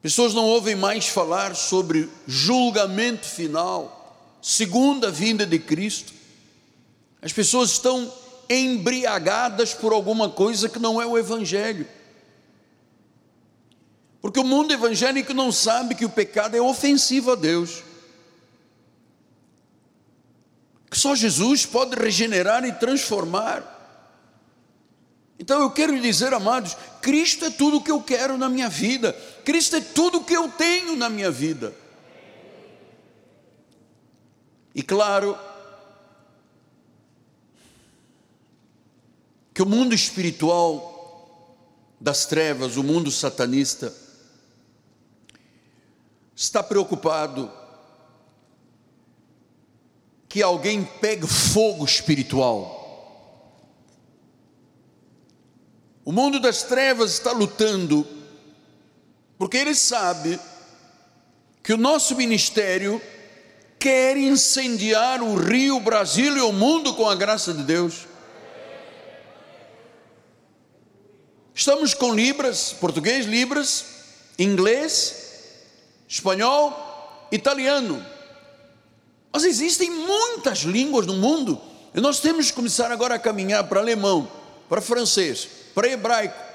Pessoas 0.01 0.33
não 0.33 0.45
ouvem 0.45 0.75
mais 0.75 1.07
falar 1.07 1.55
sobre 1.55 2.09
julgamento 2.27 3.25
final, 3.25 4.37
segunda 4.41 5.11
vinda 5.11 5.45
de 5.45 5.59
Cristo. 5.59 6.13
As 7.21 7.33
pessoas 7.33 7.71
estão 7.71 8.11
embriagadas 8.49 9.73
por 9.73 9.93
alguma 9.93 10.29
coisa 10.29 10.69
que 10.69 10.79
não 10.79 11.01
é 11.01 11.05
o 11.05 11.17
Evangelho. 11.17 11.85
Porque 14.21 14.39
o 14.39 14.43
mundo 14.43 14.73
evangélico 14.73 15.33
não 15.33 15.51
sabe 15.51 15.95
que 15.95 16.05
o 16.05 16.09
pecado 16.09 16.55
é 16.55 16.61
ofensivo 16.61 17.31
a 17.31 17.35
Deus. 17.35 17.83
Que 20.89 20.97
só 20.97 21.15
Jesus 21.15 21.65
pode 21.65 21.95
regenerar 21.95 22.65
e 22.65 22.73
transformar. 22.73 23.77
Então 25.39 25.61
eu 25.61 25.71
quero 25.71 25.97
dizer, 26.01 26.33
amados, 26.33 26.75
Cristo 27.01 27.45
é 27.45 27.49
tudo 27.49 27.77
o 27.77 27.81
que 27.81 27.91
eu 27.91 28.01
quero 28.01 28.37
na 28.37 28.49
minha 28.49 28.67
vida, 28.67 29.13
Cristo 29.45 29.77
é 29.77 29.81
tudo 29.81 30.17
o 30.17 30.23
que 30.23 30.35
eu 30.35 30.49
tenho 30.49 30.97
na 30.97 31.09
minha 31.09 31.31
vida. 31.31 31.73
E 34.75 34.83
claro, 34.83 35.37
que 39.53 39.61
o 39.61 39.65
mundo 39.65 39.95
espiritual 39.95 41.55
das 41.99 42.25
trevas, 42.25 42.75
o 42.75 42.83
mundo 42.83 43.09
satanista, 43.09 43.93
está 46.39 46.63
preocupado 46.63 47.51
que 50.29 50.41
alguém 50.41 50.85
pegue 50.85 51.27
fogo 51.27 51.83
espiritual. 51.83 53.59
O 56.05 56.13
mundo 56.13 56.39
das 56.39 56.63
trevas 56.63 57.11
está 57.11 57.33
lutando, 57.33 58.07
porque 59.37 59.57
ele 59.57 59.75
sabe 59.75 60.39
que 61.61 61.73
o 61.73 61.77
nosso 61.77 62.15
ministério 62.15 63.01
quer 63.77 64.15
incendiar 64.15 65.21
o 65.21 65.35
Rio, 65.35 65.77
Brasil 65.81 66.37
e 66.37 66.41
o 66.41 66.53
mundo 66.53 66.93
com 66.93 67.09
a 67.09 67.15
graça 67.15 67.53
de 67.53 67.63
Deus. 67.63 68.07
Estamos 71.53 71.93
com 71.93 72.15
Libras, 72.15 72.71
português, 72.71 73.25
Libras, 73.25 73.85
inglês, 74.37 75.28
espanhol, 76.09 77.27
italiano. 77.31 78.03
Mas 79.31 79.43
existem 79.43 79.91
muitas 79.91 80.59
línguas 80.59 81.05
no 81.05 81.13
mundo 81.13 81.61
e 81.93 82.01
nós 82.01 82.19
temos 82.19 82.47
que 82.47 82.53
começar 82.53 82.91
agora 82.91 83.15
a 83.15 83.19
caminhar 83.19 83.63
para 83.65 83.79
alemão, 83.79 84.29
para 84.67 84.81
francês, 84.81 85.47
para 85.75 85.87
hebraico. 85.87 86.49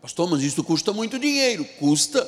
Pastor, 0.00 0.28
mas 0.28 0.42
isso 0.42 0.64
custa 0.64 0.92
muito 0.92 1.18
dinheiro. 1.18 1.64
Custa. 1.78 2.26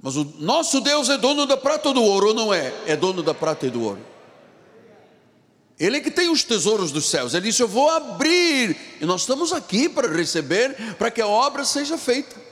Mas 0.00 0.16
o 0.16 0.24
nosso 0.38 0.80
Deus 0.80 1.08
é 1.08 1.18
dono 1.18 1.46
da 1.46 1.56
prata 1.56 1.88
ou 1.88 1.94
do 1.94 2.02
ouro, 2.02 2.28
ou 2.28 2.34
não 2.34 2.52
é? 2.52 2.72
É 2.86 2.96
dono 2.96 3.22
da 3.22 3.34
prata 3.34 3.66
e 3.66 3.70
do 3.70 3.82
ouro. 3.82 4.00
Ele 5.78 5.98
é 5.98 6.00
que 6.00 6.10
tem 6.10 6.30
os 6.30 6.42
tesouros 6.44 6.90
dos 6.90 7.06
céus. 7.06 7.34
Ele 7.34 7.48
disse: 7.48 7.62
Eu 7.62 7.68
vou 7.68 7.88
abrir. 7.90 8.76
E 9.00 9.04
nós 9.04 9.22
estamos 9.22 9.52
aqui 9.52 9.88
para 9.88 10.08
receber, 10.08 10.94
para 10.96 11.10
que 11.10 11.20
a 11.20 11.26
obra 11.26 11.64
seja 11.64 11.98
feita. 11.98 12.45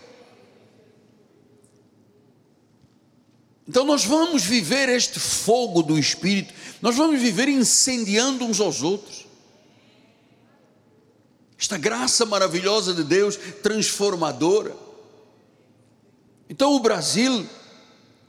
Então 3.66 3.84
nós 3.84 4.04
vamos 4.04 4.44
viver 4.44 4.88
este 4.88 5.18
fogo 5.18 5.82
do 5.82 5.98
Espírito, 5.98 6.52
nós 6.82 6.96
vamos 6.96 7.20
viver 7.20 7.48
incendiando 7.48 8.44
uns 8.44 8.60
aos 8.60 8.82
outros. 8.82 9.26
Esta 11.58 11.78
graça 11.78 12.26
maravilhosa 12.26 12.92
de 12.92 13.02
Deus, 13.02 13.38
transformadora. 13.62 14.76
Então 16.48 16.74
o 16.74 16.80
Brasil 16.80 17.48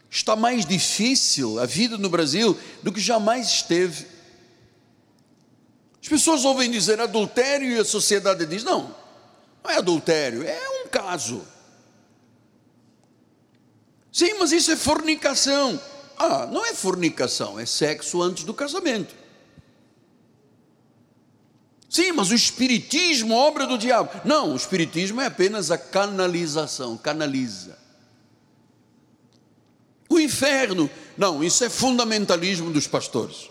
está 0.09 0.37
mais 0.37 0.65
difícil, 0.65 1.59
a 1.59 1.65
vida 1.65 1.97
no 1.97 2.09
Brasil, 2.09 2.57
do 2.81 2.93
que 2.93 3.01
jamais 3.01 3.47
esteve. 3.47 4.07
As 6.01 6.07
pessoas 6.07 6.45
ouvem 6.45 6.71
dizer 6.71 7.01
adultério 7.01 7.69
e 7.69 7.79
a 7.79 7.83
sociedade 7.83 8.45
diz: 8.45 8.63
não, 8.63 8.95
não 9.61 9.71
é 9.71 9.77
adultério, 9.77 10.43
é 10.43 10.69
um 10.83 10.87
caso. 10.87 11.45
Sim, 14.15 14.35
mas 14.39 14.53
isso 14.53 14.71
é 14.71 14.77
fornicação. 14.77 15.77
Ah, 16.17 16.47
não 16.49 16.65
é 16.65 16.73
fornicação, 16.73 17.59
é 17.59 17.65
sexo 17.65 18.21
antes 18.21 18.45
do 18.45 18.53
casamento. 18.53 19.13
Sim, 21.89 22.13
mas 22.13 22.31
o 22.31 22.33
espiritismo, 22.33 23.35
obra 23.35 23.67
do 23.67 23.77
diabo. 23.77 24.09
Não, 24.23 24.53
o 24.53 24.55
espiritismo 24.55 25.19
é 25.19 25.25
apenas 25.25 25.69
a 25.69 25.77
canalização, 25.77 26.95
canaliza. 26.95 27.77
O 30.07 30.17
inferno, 30.17 30.89
não, 31.17 31.43
isso 31.43 31.65
é 31.65 31.69
fundamentalismo 31.69 32.71
dos 32.71 32.87
pastores. 32.87 33.49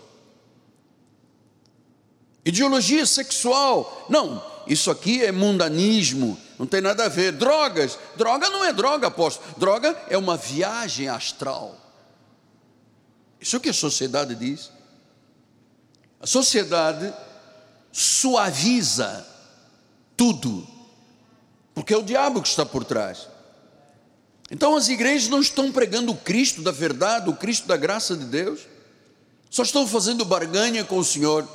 Ideologia 2.43 3.05
sexual, 3.05 4.07
não, 4.09 4.43
isso 4.65 4.89
aqui 4.89 5.23
é 5.23 5.31
mundanismo, 5.31 6.35
não 6.57 6.65
tem 6.65 6.81
nada 6.81 7.05
a 7.05 7.09
ver. 7.09 7.33
Drogas, 7.33 7.97
droga 8.15 8.49
não 8.49 8.63
é 8.63 8.71
droga, 8.71 9.07
apóstolo, 9.07 9.45
droga 9.57 9.97
é 10.09 10.17
uma 10.17 10.37
viagem 10.37 11.07
astral. 11.07 11.75
Isso 13.39 13.55
é 13.55 13.59
o 13.59 13.61
que 13.61 13.69
a 13.69 13.73
sociedade 13.73 14.35
diz. 14.35 14.71
A 16.19 16.27
sociedade 16.27 17.13
suaviza 17.91 19.25
tudo, 20.17 20.65
porque 21.73 21.93
é 21.93 21.97
o 21.97 22.03
diabo 22.03 22.41
que 22.41 22.47
está 22.47 22.65
por 22.65 22.83
trás. 22.83 23.27
Então 24.49 24.75
as 24.75 24.87
igrejas 24.87 25.27
não 25.29 25.41
estão 25.41 25.71
pregando 25.71 26.11
o 26.11 26.17
Cristo 26.17 26.61
da 26.61 26.71
verdade, 26.71 27.29
o 27.29 27.35
Cristo 27.35 27.67
da 27.67 27.75
graça 27.75 28.15
de 28.15 28.25
Deus, 28.25 28.61
só 29.49 29.63
estão 29.63 29.87
fazendo 29.87 30.25
barganha 30.25 30.83
com 30.83 30.97
o 30.97 31.03
Senhor. 31.03 31.47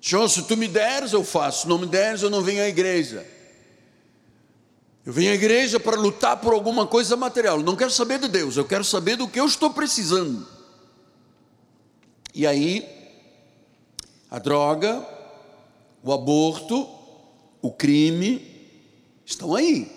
Senhor, 0.00 0.28
se 0.28 0.42
tu 0.42 0.56
me 0.56 0.68
deres, 0.68 1.12
eu 1.12 1.24
faço, 1.24 1.62
se 1.62 1.68
não 1.68 1.78
me 1.78 1.86
deres, 1.86 2.22
eu 2.22 2.30
não 2.30 2.42
venho 2.42 2.62
à 2.62 2.68
igreja. 2.68 3.26
Eu 5.04 5.12
venho 5.12 5.32
à 5.32 5.34
igreja 5.34 5.78
para 5.78 5.96
lutar 5.96 6.40
por 6.40 6.52
alguma 6.54 6.86
coisa 6.86 7.16
material. 7.16 7.60
Não 7.60 7.76
quero 7.76 7.90
saber 7.90 8.18
de 8.18 8.28
Deus, 8.28 8.56
eu 8.56 8.64
quero 8.64 8.84
saber 8.84 9.16
do 9.16 9.28
que 9.28 9.38
eu 9.38 9.46
estou 9.46 9.70
precisando. 9.70 10.46
E 12.34 12.46
aí, 12.46 12.88
A 14.34 14.40
droga, 14.40 15.06
o 16.02 16.12
aborto, 16.12 16.88
o 17.62 17.70
crime 17.70 18.44
estão 19.24 19.54
aí. 19.54 19.88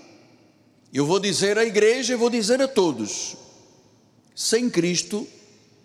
Eu 0.94 1.08
vou 1.08 1.20
dizer 1.20 1.58
à 1.58 1.66
igreja 1.66 2.14
e 2.14 2.16
vou 2.16 2.30
dizer 2.30 2.62
a 2.62 2.68
todos: 2.68 3.36
sem 4.36 4.70
Cristo 4.70 5.28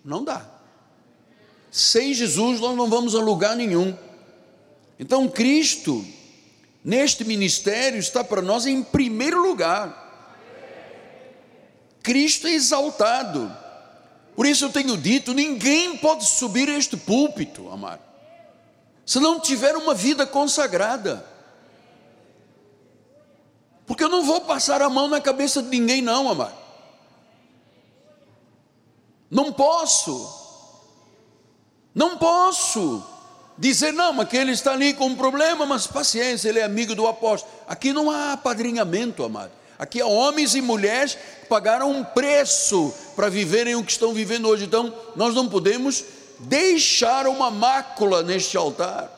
não 0.05 0.23
dá. 0.23 0.47
Sem 1.71 2.13
Jesus 2.13 2.59
nós 2.59 2.77
não 2.77 2.87
vamos 2.87 3.15
a 3.15 3.19
lugar 3.19 3.55
nenhum. 3.55 3.97
Então 4.99 5.27
Cristo, 5.27 6.05
neste 6.83 7.23
ministério, 7.23 7.99
está 7.99 8.23
para 8.23 8.41
nós 8.41 8.65
em 8.65 8.83
primeiro 8.83 9.41
lugar. 9.41 10.01
Cristo 12.01 12.47
é 12.47 12.51
exaltado. 12.51 13.55
Por 14.35 14.45
isso 14.45 14.65
eu 14.65 14.69
tenho 14.69 14.97
dito: 14.97 15.33
ninguém 15.33 15.97
pode 15.97 16.25
subir 16.25 16.67
a 16.69 16.77
este 16.77 16.97
púlpito, 16.97 17.69
amado, 17.69 18.01
se 19.05 19.19
não 19.19 19.39
tiver 19.39 19.75
uma 19.75 19.93
vida 19.93 20.25
consagrada. 20.27 21.25
Porque 23.85 24.03
eu 24.03 24.09
não 24.09 24.23
vou 24.23 24.41
passar 24.41 24.81
a 24.81 24.89
mão 24.89 25.07
na 25.07 25.19
cabeça 25.19 25.61
de 25.61 25.69
ninguém, 25.69 26.01
não, 26.01 26.29
amado. 26.29 26.55
Não 29.29 29.51
posso. 29.51 30.41
Não 31.93 32.17
posso 32.17 33.12
dizer, 33.69 33.93
não, 33.93 34.11
mas 34.13 34.27
que 34.27 34.35
ele 34.35 34.51
está 34.51 34.73
ali 34.73 34.93
com 34.93 35.07
um 35.07 35.15
problema, 35.15 35.65
mas 35.65 35.87
paciência, 35.87 36.49
ele 36.49 36.59
é 36.59 36.63
amigo 36.63 36.95
do 36.95 37.07
apóstolo. 37.07 37.53
Aqui 37.67 37.93
não 37.93 38.11
há 38.11 38.33
apadrinhamento, 38.33 39.23
amado. 39.23 39.51
Aqui 39.77 40.01
há 40.01 40.05
homens 40.05 40.55
e 40.55 40.61
mulheres 40.61 41.15
que 41.15 41.45
pagaram 41.47 41.91
um 41.91 42.03
preço 42.03 42.93
para 43.15 43.29
viverem 43.29 43.75
o 43.75 43.83
que 43.83 43.91
estão 43.91 44.13
vivendo 44.13 44.47
hoje. 44.47 44.65
Então, 44.65 44.93
nós 45.15 45.33
não 45.33 45.47
podemos 45.47 46.03
deixar 46.39 47.27
uma 47.27 47.49
mácula 47.49 48.21
neste 48.21 48.57
altar. 48.57 49.09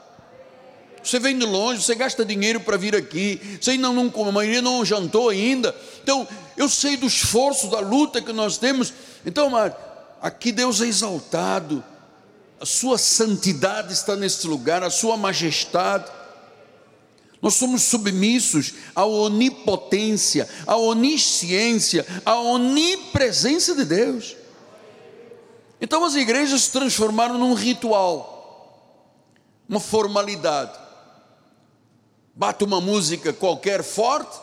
Você 1.04 1.20
vem 1.20 1.38
de 1.38 1.46
longe, 1.46 1.84
você 1.84 1.94
gasta 1.94 2.26
dinheiro 2.26 2.60
para 2.60 2.78
vir 2.78 2.96
aqui, 2.96 3.60
você 3.62 3.72
ainda 3.72 3.90
não, 3.90 4.12
a 4.28 4.32
maioria 4.32 4.62
não 4.62 4.84
jantou 4.84 5.30
ainda. 5.30 5.76
Então, 6.02 6.28
eu 6.58 6.68
sei 6.68 6.98
do 6.98 7.06
esforço, 7.06 7.68
da 7.68 7.80
luta 7.80 8.22
que 8.22 8.34
nós 8.34 8.58
temos. 8.58 8.92
Então, 9.24 9.52
aqui 10.20 10.52
Deus 10.52 10.82
é 10.82 10.88
exaltado, 10.88 11.84
a 12.60 12.66
sua 12.66 12.98
santidade 12.98 13.94
está 13.94 14.16
nesse 14.16 14.48
lugar, 14.48 14.84
a 14.84 14.90
sua 14.90 15.18
majestade. 15.18 16.12
Nós 17.42 17.56
somos 17.56 17.84
submissos 17.84 18.74
à 18.96 19.06
onipotência, 19.06 20.48
à 20.66 20.76
onisciência, 20.78 22.06
à 22.26 22.36
onipresença 22.40 23.76
de 23.76 23.86
Deus. 23.86 24.36
Então 25.80 26.04
as 26.04 26.16
igrejas 26.16 26.64
se 26.64 26.72
transformaram 26.72 27.38
num 27.38 27.54
ritual, 27.54 28.34
uma 29.68 29.80
formalidade 29.80 30.86
bate 32.36 32.66
uma 32.66 32.82
música 32.82 33.32
qualquer 33.32 33.82
forte, 33.82 34.38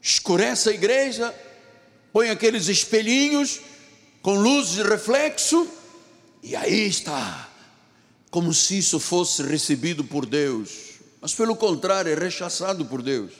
escurece 0.00 0.68
a 0.68 0.72
igreja, 0.72 1.34
põe 2.12 2.30
aqueles 2.30 2.68
espelhinhos 2.68 3.60
com 4.22 4.34
luz 4.34 4.68
de 4.68 4.82
reflexo, 4.84 5.68
e 6.48 6.54
aí 6.54 6.86
está, 6.86 7.48
como 8.30 8.54
se 8.54 8.78
isso 8.78 9.00
fosse 9.00 9.42
recebido 9.42 10.04
por 10.04 10.24
Deus, 10.24 11.00
mas 11.20 11.34
pelo 11.34 11.56
contrário, 11.56 12.12
é 12.12 12.14
rechaçado 12.14 12.86
por 12.86 13.02
Deus. 13.02 13.32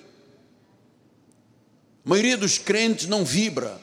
A 2.04 2.08
maioria 2.08 2.36
dos 2.36 2.58
crentes 2.58 3.06
não 3.06 3.24
vibra, 3.24 3.80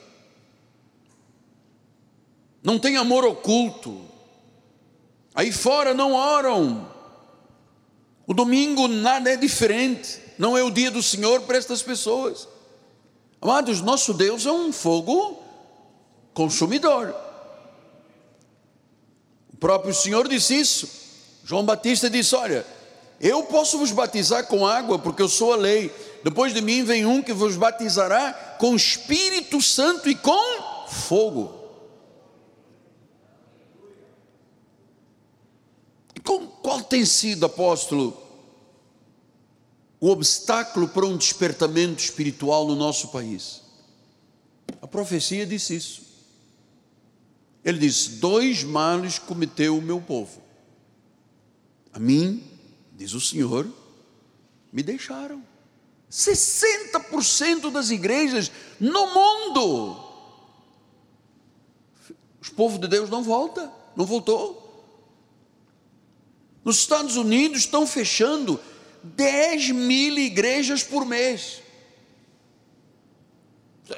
não 2.62 2.78
tem 2.78 2.98
amor 2.98 3.24
oculto, 3.24 4.02
aí 5.34 5.54
fora 5.54 5.94
não 5.94 6.12
oram, 6.12 6.92
o 8.28 8.34
domingo 8.34 8.90
nada 8.90 9.32
é 9.32 9.38
diferente, 9.38 10.20
não 10.38 10.58
é 10.58 10.64
o 10.64 10.70
dia 10.70 10.92
do 10.92 11.02
Senhor 11.02 11.44
para 11.44 11.58
estas 11.58 11.82
pessoas. 11.82 12.46
Amados, 13.42 13.80
nosso 13.80 14.14
Deus 14.14 14.46
é 14.46 14.52
um 14.52 14.74
fogo 14.74 15.42
consumidor. 16.34 17.23
Próprio 19.64 19.94
Senhor 19.94 20.28
disse 20.28 20.60
isso. 20.60 20.90
João 21.46 21.64
Batista 21.64 22.10
disse: 22.10 22.36
Olha, 22.36 22.68
eu 23.18 23.44
posso 23.44 23.78
vos 23.78 23.94
batizar 23.94 24.46
com 24.46 24.68
água, 24.68 25.00
porque 25.00 25.22
eu 25.22 25.30
sou 25.30 25.54
a 25.54 25.56
lei. 25.56 25.90
Depois 26.22 26.54
de 26.54 26.60
mim 26.60 26.84
vem 26.84 27.06
um 27.06 27.24
que 27.24 27.32
vos 27.32 27.56
batizará 27.56 28.58
com 28.60 28.76
Espírito 28.76 29.62
Santo 29.62 30.10
e 30.10 30.16
com 30.16 30.86
fogo. 30.90 31.64
Qual 36.62 36.82
tem 36.82 37.06
sido, 37.06 37.46
apóstolo, 37.46 38.22
o 39.98 40.10
obstáculo 40.10 40.90
para 40.90 41.06
um 41.06 41.16
despertamento 41.16 42.04
espiritual 42.04 42.68
no 42.68 42.76
nosso 42.76 43.08
país? 43.08 43.62
A 44.82 44.88
profecia 44.88 45.46
disse 45.46 45.78
isso. 45.78 46.03
Ele 47.64 47.80
disse: 47.80 48.12
Dois 48.12 48.64
males 48.64 49.18
cometeu 49.20 49.78
o 49.78 49.82
meu 49.82 50.02
povo. 50.02 50.42
A 51.92 52.00
mim, 52.00 52.44
diz 52.94 53.14
o 53.14 53.22
Senhor, 53.22 53.68
me 54.72 54.84
deixaram. 54.84 55.44
60% 56.12 57.72
das 57.72 57.90
igrejas 57.90 58.52
no 58.80 59.14
mundo. 59.14 60.10
Os 62.40 62.50
povos 62.50 62.80
de 62.80 62.88
Deus 62.88 63.10
não 63.10 63.24
volta, 63.24 63.72
não 63.96 64.06
voltou. 64.06 64.62
Nos 66.64 66.78
Estados 66.78 67.16
Unidos 67.16 67.60
estão 67.60 67.88
fechando 67.88 68.60
10 69.04 69.72
mil 69.72 70.18
igrejas 70.20 70.84
por 70.84 71.06
mês. 71.06 71.63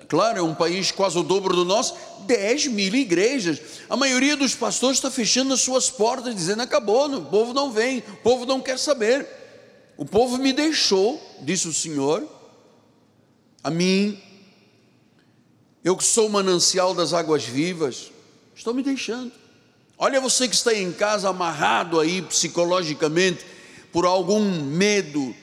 Claro, 0.08 0.40
é 0.40 0.42
um 0.42 0.56
país 0.56 0.92
quase 0.92 1.18
o 1.18 1.24
dobro 1.24 1.56
do 1.56 1.64
nosso, 1.64 1.96
10 2.22 2.68
mil 2.68 2.96
igrejas. 2.96 3.62
A 3.88 3.96
maioria 3.96 4.36
dos 4.36 4.56
pastores 4.56 4.98
está 4.98 5.12
fechando 5.12 5.54
as 5.54 5.62
suas 5.62 5.92
portas, 5.92 6.36
dizendo: 6.36 6.62
acabou, 6.64 7.08
o 7.14 7.26
povo 7.26 7.54
não 7.54 7.72
vem, 7.72 8.00
o 8.00 8.18
povo 8.18 8.46
não 8.46 8.60
quer 8.60 8.80
saber. 8.80 9.28
O 9.96 10.06
povo 10.06 10.38
me 10.38 10.52
deixou, 10.52 11.22
disse 11.42 11.68
o 11.68 11.74
Senhor, 11.74 12.28
a 13.64 13.70
mim, 13.70 14.20
eu 15.84 15.96
que 15.96 16.04
sou 16.04 16.28
o 16.28 16.32
manancial 16.32 16.94
das 16.94 17.14
águas 17.14 17.44
vivas, 17.44 18.12
estou 18.56 18.74
me 18.74 18.82
deixando. 18.82 19.32
Olha 19.98 20.20
você 20.20 20.48
que 20.48 20.56
está 20.56 20.74
em 20.74 20.92
casa 20.92 21.30
amarrado 21.30 22.00
aí 22.00 22.22
psicologicamente 22.24 23.46
por 23.94 24.06
algum 24.06 24.42
medo, 24.64 25.34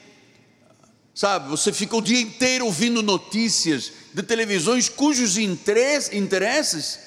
sabe? 1.14 1.48
Você 1.48 1.72
fica 1.72 1.96
o 1.96 2.02
dia 2.02 2.20
inteiro 2.20 2.66
ouvindo 2.66 3.02
notícias 3.02 4.01
de 4.12 4.22
televisões 4.22 4.88
cujos 4.88 5.36
interesses 5.36 6.98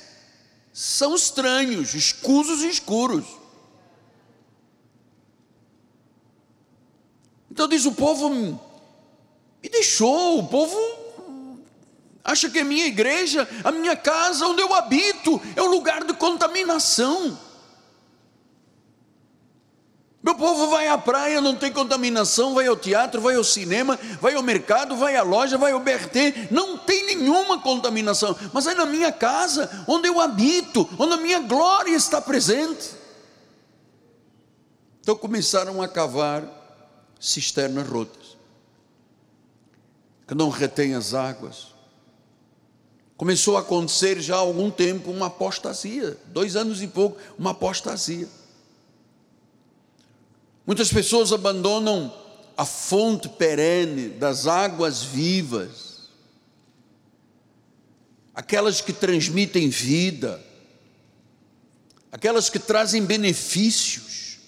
são 0.73 1.15
estranhos, 1.15 1.93
escusos 1.93 2.61
e 2.63 2.69
escuros. 2.69 3.25
Então 7.49 7.67
diz 7.67 7.85
o 7.85 7.93
povo 7.93 8.29
me 8.29 9.69
deixou, 9.69 10.39
o 10.39 10.47
povo 10.47 10.77
acha 12.23 12.49
que 12.49 12.59
a 12.59 12.65
minha 12.65 12.85
igreja, 12.87 13.47
a 13.63 13.71
minha 13.71 13.95
casa 13.95 14.47
onde 14.47 14.61
eu 14.61 14.73
habito, 14.73 15.41
é 15.55 15.61
um 15.61 15.69
lugar 15.69 16.03
de 16.03 16.13
contaminação. 16.13 17.39
Meu 20.25 20.33
povo 20.33 20.71
vai 20.71 20.87
à 20.87 20.97
praia, 20.97 21.39
não 21.39 21.55
tem 21.55 21.71
contaminação, 21.71 22.55
vai 22.55 22.65
ao 22.65 22.75
teatro, 22.75 23.21
vai 23.21 23.35
ao 23.35 23.43
cinema, 23.43 23.95
vai 24.19 24.33
ao 24.33 24.41
mercado, 24.41 24.97
vai 24.97 25.15
à 25.15 25.21
loja, 25.21 25.55
vai 25.55 25.71
ao 25.71 25.79
BRT, 25.79 26.47
não 26.49 26.79
tem 26.79 27.05
nenhuma 27.05 27.61
contaminação, 27.61 28.35
mas 28.51 28.65
é 28.65 28.73
na 28.73 28.87
minha 28.87 29.11
casa, 29.11 29.85
onde 29.87 30.07
eu 30.07 30.19
habito, 30.19 30.89
onde 30.97 31.13
a 31.13 31.17
minha 31.17 31.41
glória 31.41 31.95
está 31.95 32.19
presente. 32.19 32.95
Então 34.99 35.15
começaram 35.15 35.79
a 35.79 35.87
cavar 35.87 36.43
cisternas 37.19 37.87
rotas, 37.87 38.35
que 40.27 40.33
não 40.33 40.49
retêm 40.49 40.95
as 40.95 41.13
águas, 41.13 41.75
Começou 43.15 43.55
a 43.55 43.61
acontecer 43.61 44.19
já 44.19 44.35
há 44.35 44.39
algum 44.39 44.69
tempo 44.69 45.09
uma 45.09 45.27
apostasia, 45.27 46.17
dois 46.25 46.57
anos 46.57 46.81
e 46.81 46.87
pouco, 46.87 47.17
uma 47.39 47.51
apostasia. 47.51 48.27
Muitas 50.65 50.91
pessoas 50.91 51.31
abandonam 51.31 52.13
a 52.57 52.65
fonte 52.65 53.29
perene 53.29 54.09
das 54.09 54.47
águas 54.47 55.03
vivas, 55.03 56.09
aquelas 58.33 58.81
que 58.81 58.93
transmitem 58.93 59.69
vida, 59.69 60.43
aquelas 62.11 62.49
que 62.49 62.59
trazem 62.59 63.03
benefícios, 63.03 64.39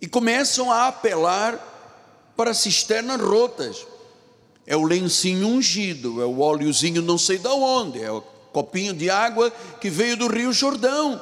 e 0.00 0.06
começam 0.06 0.70
a 0.72 0.88
apelar 0.88 2.32
para 2.36 2.54
cisternas 2.54 3.20
rotas 3.20 3.86
é 4.68 4.76
o 4.76 4.84
lencinho 4.84 5.48
ungido, 5.48 6.20
é 6.20 6.26
o 6.26 6.40
óleozinho 6.40 7.00
não 7.00 7.16
sei 7.16 7.38
de 7.38 7.48
onde, 7.48 8.02
é 8.02 8.12
o 8.12 8.20
copinho 8.52 8.92
de 8.92 9.08
água 9.08 9.50
que 9.80 9.88
veio 9.88 10.14
do 10.14 10.26
Rio 10.26 10.52
Jordão. 10.52 11.18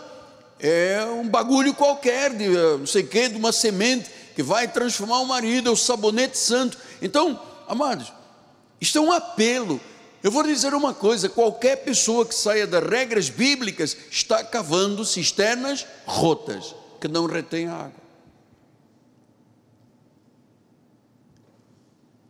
É 0.58 1.04
um 1.04 1.28
bagulho 1.28 1.74
qualquer, 1.74 2.34
de 2.34 2.44
eh, 2.44 2.76
não 2.78 2.86
sei 2.86 3.02
o 3.02 3.06
que, 3.06 3.28
de 3.28 3.36
uma 3.36 3.52
semente 3.52 4.10
que 4.34 4.42
vai 4.42 4.68
transformar 4.68 5.20
o 5.20 5.26
marido, 5.26 5.68
é 5.68 5.72
o 5.72 5.76
sabonete 5.76 6.38
santo. 6.38 6.78
Então, 7.00 7.40
amados, 7.68 8.12
isto 8.80 8.98
é 8.98 9.00
um 9.00 9.12
apelo. 9.12 9.80
Eu 10.22 10.30
vou 10.30 10.42
dizer 10.42 10.74
uma 10.74 10.94
coisa: 10.94 11.28
qualquer 11.28 11.76
pessoa 11.84 12.24
que 12.24 12.34
saia 12.34 12.66
das 12.66 12.82
regras 12.82 13.28
bíblicas 13.28 13.96
está 14.10 14.42
cavando 14.42 15.04
cisternas 15.04 15.86
rotas, 16.04 16.74
que 17.00 17.08
não 17.08 17.26
retém 17.26 17.68
água. 17.68 18.06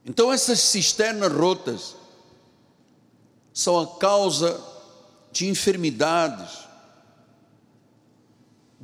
Então, 0.05 0.33
essas 0.33 0.61
cisternas 0.61 1.33
rotas 1.33 1.97
são 3.53 3.81
a 3.81 3.99
causa 3.99 4.61
de 5.33 5.49
enfermidades, 5.49 6.66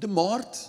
de 0.02 0.06
morte. 0.08 0.68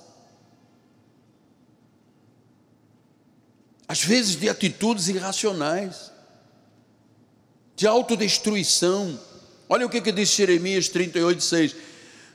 Às 3.88 4.04
vezes 4.04 4.36
de 4.36 4.48
atitudes 4.48 5.08
irracionais, 5.08 6.12
de 7.76 7.88
autodestruição. 7.88 9.20
Olha 9.68 9.88
o 9.88 9.90
que, 9.90 10.02
que 10.02 10.12
diz 10.12 10.30
Jeremias 10.30 10.88
38, 10.88 11.44
6. 11.44 11.76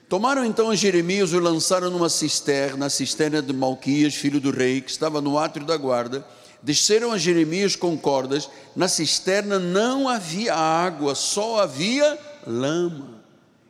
Tomaram 0.09 0.45
então 0.45 0.71
a 0.71 0.75
Jeremias 0.75 1.31
e 1.31 1.37
o 1.37 1.41
lançaram 1.41 1.89
numa 1.89 2.09
cisterna, 2.09 2.87
a 2.87 2.91
cisterna 2.91 3.41
de 3.41 3.53
Malquias, 3.53 4.17
filho 4.17 4.41
do 4.41 4.51
rei, 4.51 4.81
que 4.81 4.91
estava 4.91 5.21
no 5.21 5.39
átrio 5.39 5.65
da 5.65 5.77
guarda. 5.77 6.27
Desceram 6.61 7.13
a 7.13 7.19
Jeremias 7.19 7.77
com 7.77 7.97
cordas, 7.97 8.51
na 8.75 8.89
cisterna 8.89 9.61
não 9.61 10.09
havia 10.09 10.53
água, 10.53 11.15
só 11.15 11.61
havia 11.61 12.19
lama. 12.45 13.23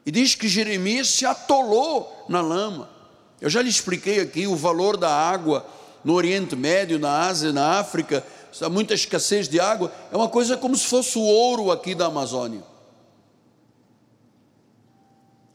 E 0.06 0.10
diz 0.10 0.34
que 0.34 0.48
Jeremias 0.48 1.08
se 1.08 1.26
atolou 1.26 2.24
na 2.30 2.40
lama. 2.40 2.97
Eu 3.40 3.48
já 3.48 3.62
lhe 3.62 3.68
expliquei 3.68 4.20
aqui 4.20 4.46
o 4.46 4.56
valor 4.56 4.96
da 4.96 5.10
água 5.10 5.66
no 6.04 6.14
Oriente 6.14 6.56
Médio, 6.56 6.98
na 6.98 7.26
Ásia, 7.26 7.52
na 7.52 7.78
África, 7.78 8.24
há 8.60 8.68
muita 8.68 8.94
escassez 8.94 9.48
de 9.48 9.60
água, 9.60 9.92
é 10.10 10.16
uma 10.16 10.28
coisa 10.28 10.56
como 10.56 10.76
se 10.76 10.86
fosse 10.86 11.18
o 11.18 11.22
ouro 11.22 11.70
aqui 11.70 11.94
da 11.94 12.06
Amazônia. 12.06 12.62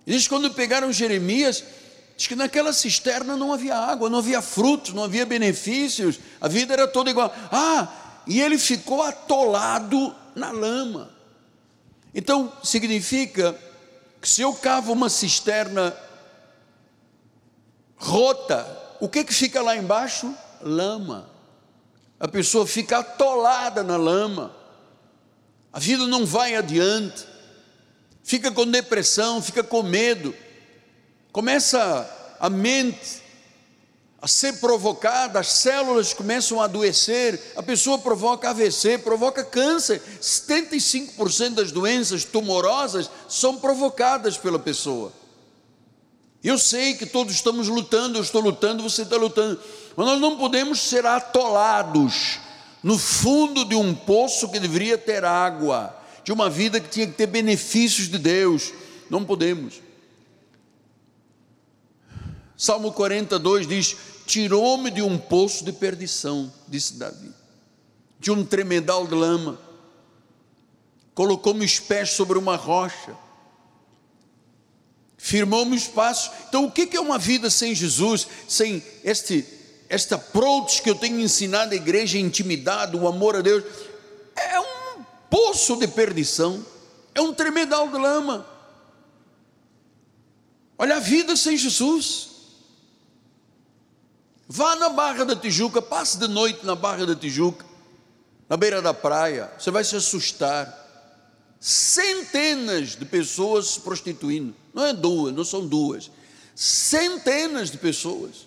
Diz 0.06 0.28
quando 0.28 0.52
pegaram 0.52 0.92
Jeremias, 0.92 1.64
diz 2.16 2.28
que 2.28 2.36
naquela 2.36 2.74
cisterna 2.74 3.36
não 3.36 3.54
havia 3.54 3.76
água, 3.76 4.10
não 4.10 4.20
havia 4.20 4.42
frutos, 4.42 4.94
não 4.94 5.04
havia 5.04 5.26
benefícios, 5.26 6.20
a 6.40 6.48
vida 6.48 6.74
era 6.74 6.88
toda 6.88 7.10
igual. 7.10 7.34
Ah, 7.52 7.88
e 8.28 8.42
ele 8.42 8.58
ficou 8.58 9.02
atolado 9.02 10.14
na 10.36 10.52
lama. 10.52 11.10
Então 12.14 12.52
significa 12.64 13.56
que 14.22 14.30
se 14.30 14.42
eu 14.42 14.54
cavo 14.54 14.92
uma 14.94 15.10
cisterna 15.10 15.96
rota, 18.04 18.68
o 19.00 19.08
que 19.08 19.24
que 19.24 19.34
fica 19.34 19.62
lá 19.62 19.76
embaixo? 19.76 20.34
Lama. 20.62 21.30
A 22.20 22.28
pessoa 22.28 22.68
fica 22.68 23.00
atolada 23.00 23.84
na 23.84 23.98
lama. 23.98 24.56
A 25.72 25.80
vida 25.80 26.06
não 26.06 26.26
vai 26.26 26.56
adiante. 26.56 27.26
Fica 28.24 28.52
com 28.52 28.66
depressão, 28.66 29.42
fica 29.42 29.64
com 29.64 29.82
medo. 29.84 30.34
Começa 31.32 32.36
a 32.40 32.50
mente 32.50 33.24
a 34.22 34.28
ser 34.28 34.54
provocada, 34.54 35.40
as 35.40 35.48
células 35.48 36.14
começam 36.14 36.62
a 36.62 36.64
adoecer, 36.64 37.38
a 37.58 37.62
pessoa 37.62 37.98
provoca 37.98 38.50
AVC, 38.50 39.00
provoca 39.00 39.44
câncer. 39.44 40.02
75% 40.22 41.56
das 41.56 41.74
doenças 41.74 42.24
tumorosas 42.24 43.10
são 43.28 43.58
provocadas 43.58 44.38
pela 44.38 44.58
pessoa. 44.58 45.12
Eu 46.44 46.58
sei 46.58 46.96
que 46.96 47.06
todos 47.06 47.34
estamos 47.34 47.70
lutando, 47.70 48.18
eu 48.18 48.24
estou 48.24 48.42
lutando, 48.42 48.84
você 48.84 49.04
está 49.04 49.16
lutando, 49.16 49.60
mas 49.96 50.06
nós 50.06 50.20
não 50.20 50.38
podemos 50.38 50.80
ser 50.80 51.06
atolados 51.06 52.40
no 52.84 53.00
fundo 53.00 53.64
de 53.64 53.76
um 53.76 53.96
poço 53.96 54.50
que 54.50 54.60
deveria 54.60 54.98
ter 54.98 55.24
água, 55.24 55.98
de 56.24 56.34
uma 56.34 56.50
vida 56.50 56.82
que 56.82 56.90
tinha 56.90 57.08
que 57.08 57.14
ter 57.14 57.28
benefícios 57.28 58.10
de 58.10 58.18
Deus. 58.18 58.74
Não 59.10 59.24
podemos. 59.24 59.82
Salmo 62.58 62.92
42 62.92 63.66
diz: 63.66 63.96
tirou-me 64.26 64.92
de 64.92 65.02
um 65.02 65.18
poço 65.18 65.64
de 65.64 65.72
perdição, 65.72 66.52
disse 66.68 66.96
Davi, 66.96 67.32
de 68.20 68.32
um 68.32 68.46
tremedal 68.46 69.08
de 69.08 69.16
lama, 69.16 69.58
colocou-me 71.16 71.64
os 71.64 71.80
pés 71.80 72.12
sobre 72.12 72.38
uma 72.38 72.58
rocha, 72.58 73.16
firmou-me 75.24 75.74
os 75.74 75.88
passos. 75.88 76.30
Então, 76.50 76.66
o 76.66 76.72
que 76.72 76.98
é 76.98 77.00
uma 77.00 77.18
vida 77.18 77.50
sem 77.50 77.74
Jesus, 77.74 78.28
sem 78.46 78.84
este, 79.06 79.48
esta 79.88 80.16
approach 80.16 80.82
que 80.82 80.90
eu 80.90 80.96
tenho 80.96 81.18
ensinado 81.22 81.72
à 81.72 81.78
igreja, 81.78 82.18
a 82.18 82.22
intimidade, 82.22 82.98
o 82.98 83.08
amor 83.08 83.38
a 83.38 83.42
Deus? 83.42 83.64
É 84.36 84.60
um 84.60 85.02
poço 85.30 85.78
de 85.78 85.88
perdição, 85.88 86.64
é 87.16 87.22
um 87.22 87.34
tremedal 87.34 87.88
de 87.88 87.98
lama. 87.98 88.46
Olha 90.78 90.98
a 90.98 91.00
vida 91.00 91.38
sem 91.38 91.56
Jesus. 91.56 92.32
Vá 94.46 94.76
na 94.76 94.90
Barra 94.90 95.24
da 95.24 95.38
Tijuca, 95.38 95.82
passe 95.82 96.18
de 96.18 96.28
noite 96.28 96.66
na 96.66 96.76
Barra 96.76 97.06
da 97.06 97.16
Tijuca, 97.16 97.66
na 98.50 98.58
beira 98.58 98.82
da 98.82 98.94
praia, 98.94 99.50
você 99.58 99.72
vai 99.72 99.86
se 99.86 99.96
assustar. 99.96 100.83
Centenas 101.66 102.90
de 102.90 103.06
pessoas 103.06 103.68
se 103.68 103.80
prostituindo, 103.80 104.54
não 104.74 104.86
é 104.86 104.92
duas, 104.92 105.34
não 105.34 105.46
são 105.46 105.66
duas, 105.66 106.12
centenas 106.54 107.72
de 107.72 107.78
pessoas. 107.78 108.46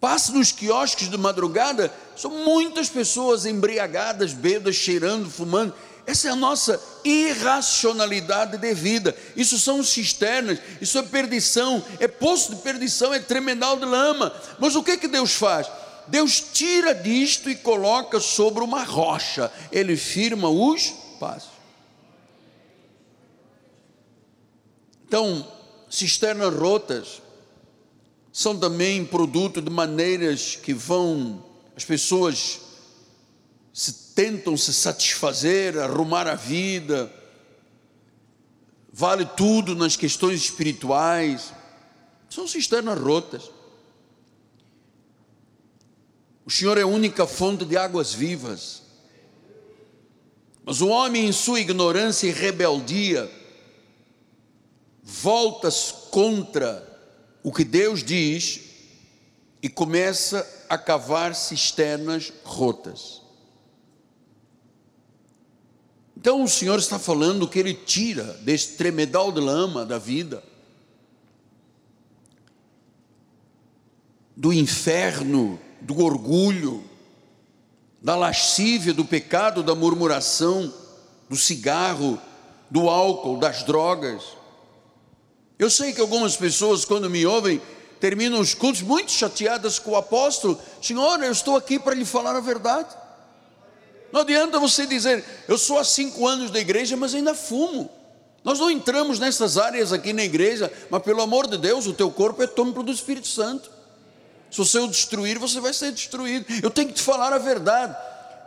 Passe 0.00 0.32
nos 0.32 0.50
quiosques 0.50 1.10
de 1.10 1.18
madrugada, 1.18 1.92
são 2.16 2.30
muitas 2.42 2.88
pessoas 2.88 3.44
embriagadas, 3.44 4.32
bêbadas, 4.32 4.76
cheirando, 4.76 5.28
fumando. 5.28 5.74
Essa 6.06 6.28
é 6.28 6.30
a 6.30 6.36
nossa 6.36 6.82
irracionalidade 7.04 8.56
de 8.56 8.72
vida. 8.72 9.14
Isso 9.36 9.58
são 9.58 9.84
cisternas, 9.84 10.58
isso 10.80 10.96
é 10.96 11.02
perdição, 11.02 11.84
é 11.98 12.08
poço 12.08 12.54
de 12.54 12.62
perdição, 12.62 13.12
é 13.12 13.20
tremendal 13.20 13.76
de 13.76 13.84
lama. 13.84 14.34
Mas 14.58 14.74
o 14.74 14.82
que 14.82 14.96
que 14.96 15.06
Deus 15.06 15.34
faz? 15.34 15.66
Deus 16.10 16.40
tira 16.52 16.94
disto 16.94 17.48
e 17.48 17.54
coloca 17.54 18.18
sobre 18.18 18.62
uma 18.62 18.82
rocha. 18.82 19.50
Ele 19.70 19.96
firma 19.96 20.48
os 20.48 20.92
passos. 21.18 21.50
Então, 25.06 25.46
cisternas 25.88 26.54
rotas 26.54 27.22
são 28.32 28.58
também 28.58 29.04
produto 29.04 29.60
de 29.60 29.70
maneiras 29.70 30.56
que 30.56 30.72
vão 30.72 31.44
as 31.76 31.84
pessoas 31.84 32.60
se 33.72 34.14
tentam 34.14 34.56
se 34.56 34.74
satisfazer, 34.74 35.78
arrumar 35.78 36.26
a 36.26 36.34
vida, 36.34 37.10
vale 38.92 39.24
tudo 39.24 39.74
nas 39.74 39.96
questões 39.96 40.40
espirituais, 40.42 41.52
são 42.28 42.46
cisternas 42.46 43.00
rotas. 43.00 43.50
O 46.50 46.52
Senhor 46.52 46.76
é 46.76 46.82
a 46.82 46.86
única 46.86 47.28
fonte 47.28 47.64
de 47.64 47.76
águas 47.76 48.12
vivas. 48.12 48.82
Mas 50.64 50.80
o 50.80 50.88
homem, 50.88 51.28
em 51.28 51.30
sua 51.30 51.60
ignorância 51.60 52.26
e 52.26 52.32
rebeldia, 52.32 53.30
volta-se 55.00 55.94
contra 56.10 56.84
o 57.44 57.52
que 57.52 57.62
Deus 57.62 58.02
diz 58.02 58.62
e 59.62 59.68
começa 59.68 60.44
a 60.68 60.76
cavar 60.76 61.36
cisternas 61.36 62.32
rotas. 62.42 63.22
Então 66.16 66.42
o 66.42 66.48
Senhor 66.48 66.80
está 66.80 66.98
falando 66.98 67.46
que 67.46 67.60
Ele 67.60 67.74
tira 67.74 68.24
desse 68.42 68.76
tremedal 68.76 69.30
de 69.30 69.38
lama 69.38 69.86
da 69.86 69.98
vida, 69.98 70.42
do 74.36 74.52
inferno, 74.52 75.69
do 75.80 76.02
orgulho, 76.04 76.84
da 78.02 78.16
lascívia, 78.16 78.94
do 78.94 79.04
pecado, 79.04 79.62
da 79.62 79.74
murmuração, 79.74 80.72
do 81.28 81.36
cigarro, 81.36 82.18
do 82.70 82.88
álcool, 82.88 83.38
das 83.38 83.62
drogas. 83.62 84.22
Eu 85.58 85.68
sei 85.68 85.92
que 85.92 86.00
algumas 86.00 86.36
pessoas, 86.36 86.84
quando 86.84 87.10
me 87.10 87.26
ouvem, 87.26 87.60
terminam 88.00 88.40
os 88.40 88.54
cultos 88.54 88.80
muito 88.80 89.12
chateadas 89.12 89.78
com 89.78 89.90
o 89.90 89.96
apóstolo. 89.96 90.58
Senhor, 90.80 91.22
eu 91.22 91.30
estou 91.30 91.56
aqui 91.56 91.78
para 91.78 91.94
lhe 91.94 92.04
falar 92.04 92.34
a 92.34 92.40
verdade. 92.40 92.96
Não 94.10 94.22
adianta 94.22 94.58
você 94.58 94.86
dizer, 94.86 95.24
eu 95.46 95.58
sou 95.58 95.78
há 95.78 95.84
cinco 95.84 96.26
anos 96.26 96.50
da 96.50 96.58
igreja, 96.58 96.96
mas 96.96 97.14
ainda 97.14 97.34
fumo. 97.34 97.90
Nós 98.42 98.58
não 98.58 98.70
entramos 98.70 99.18
nessas 99.18 99.58
áreas 99.58 99.92
aqui 99.92 100.12
na 100.12 100.24
igreja, 100.24 100.72
mas 100.88 101.02
pelo 101.02 101.20
amor 101.20 101.46
de 101.46 101.58
Deus, 101.58 101.86
o 101.86 101.92
teu 101.92 102.10
corpo 102.10 102.42
é 102.42 102.46
templo 102.46 102.82
do 102.82 102.90
Espírito 102.90 103.28
Santo. 103.28 103.70
Se 104.50 104.58
você 104.58 104.78
o 104.78 104.88
destruir, 104.88 105.38
você 105.38 105.60
vai 105.60 105.72
ser 105.72 105.92
destruído. 105.92 106.46
Eu 106.62 106.70
tenho 106.70 106.88
que 106.88 106.94
te 106.94 107.02
falar 107.02 107.32
a 107.32 107.38
verdade. 107.38 107.96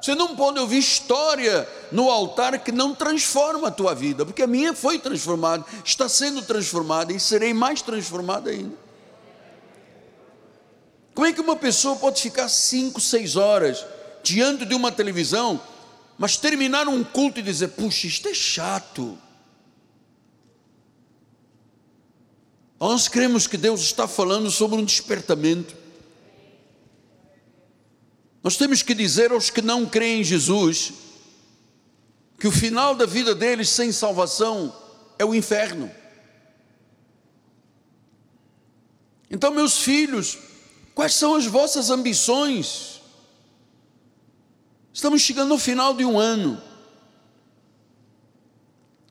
Você 0.02 0.13
não 0.16 0.36
pode 0.36 0.60
ouvir 0.60 0.80
história 0.80 1.68
no 1.89 2.10
altar 2.10 2.60
que 2.60 2.74
não 2.74 2.94
transforma 2.94 3.70
a 3.70 3.72
tua 3.72 3.96
vida, 3.96 4.26
porque 4.26 4.42
a 4.44 4.48
minha 4.48 4.74
foi 4.74 5.00
transformada, 5.00 5.63
está 5.86 6.10
sendo 6.10 6.42
transformada 6.42 7.13
e 7.13 7.20
serei 7.22 7.54
mais 7.54 7.82
transformada 7.82 8.50
ainda. 8.50 8.76
Como 11.16 11.26
é 11.26 11.32
que 11.32 11.39
uma 11.39 11.56
pessoa 11.56 11.96
pode 11.96 12.22
ficar 12.22 12.50
cinco, 12.50 13.00
seis 13.00 13.38
horas 13.38 13.86
diante 14.22 14.66
de 14.66 14.76
uma 14.76 14.92
televisão, 14.92 15.62
mas 16.18 16.36
terminar 16.36 16.88
um 16.89 17.02
culto 17.02 17.39
e 17.39 17.44
dizer: 17.44 17.70
puxa, 17.70 18.08
isto 18.08 18.28
é 18.28 18.34
chato. 18.34 19.18
Nós 22.78 23.08
cremos 23.08 23.48
que 23.48 23.56
Deus 23.56 23.80
está 23.80 24.06
falando 24.06 24.52
sobre 24.52 24.78
um 24.78 24.84
despertamento. 24.84 25.83
Nós 28.43 28.58
temos 28.58 28.82
que 28.82 28.93
dizer 28.93 29.32
aos 29.32 29.49
que 29.49 29.62
não 29.62 29.86
creem 29.86 30.19
em 30.19 30.23
Jesus 30.23 30.93
que 32.38 32.47
o 32.47 32.51
final 32.51 32.93
da 32.93 33.06
vida 33.06 33.34
deles 33.34 33.69
sem 33.69 33.89
salvação 33.93 34.75
é 35.17 35.23
o 35.23 35.34
inferno. 35.34 35.89
Então, 39.32 39.49
meus 39.49 39.77
filhos, 39.77 40.38
quais 40.93 41.15
são 41.15 41.36
as 41.36 41.45
vossas 41.45 41.89
ambições? 41.89 43.01
Estamos 44.93 45.21
chegando 45.21 45.53
ao 45.53 45.58
final 45.58 45.93
de 45.93 46.03
um 46.03 46.19
ano. 46.19 46.62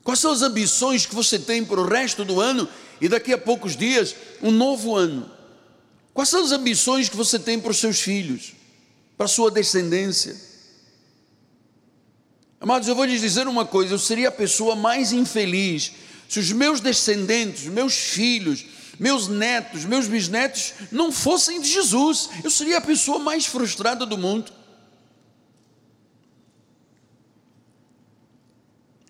Quais 0.05 0.21
são 0.21 0.31
as 0.31 0.43
ambições 0.43 1.07
que 1.07 1.15
você 1.15 1.39
tem 1.39 1.65
para 1.65 1.81
o 1.81 1.89
resto 1.89 2.23
do 2.23 2.39
ano 2.39 2.69
e 3.01 3.09
daqui 3.09 3.33
a 3.33 3.39
poucos 3.39 3.75
dias, 3.75 4.15
um 4.43 4.51
novo 4.51 4.95
ano? 4.95 5.31
Quais 6.13 6.29
são 6.29 6.45
as 6.45 6.53
ambições 6.53 7.09
que 7.09 7.17
você 7.17 7.39
tem 7.39 7.59
para 7.59 7.71
os 7.71 7.79
seus 7.79 7.99
filhos? 7.99 8.53
Para 9.17 9.27
a 9.27 9.29
sua 9.29 9.51
descendência. 9.51 10.37
Amados, 12.61 12.87
eu 12.87 12.95
vou 12.95 13.05
lhes 13.05 13.21
dizer 13.21 13.49
uma 13.49 13.67
coisa: 13.67 13.95
eu 13.95 13.99
seria 13.99 14.29
a 14.29 14.33
pessoa 14.33 14.77
mais 14.77 15.13
infeliz 15.13 15.93
se 16.29 16.39
os 16.39 16.51
meus 16.51 16.81
descendentes, 16.81 17.65
meus 17.65 17.95
filhos, 17.95 18.65
meus 18.99 19.29
netos, 19.29 19.85
meus 19.85 20.07
bisnetos 20.07 20.73
não 20.91 21.11
fossem 21.11 21.61
de 21.61 21.69
Jesus. 21.69 22.31
Eu 22.43 22.51
seria 22.51 22.79
a 22.79 22.81
pessoa 22.81 23.19
mais 23.19 23.45
frustrada 23.45 24.07
do 24.07 24.17
mundo. 24.17 24.53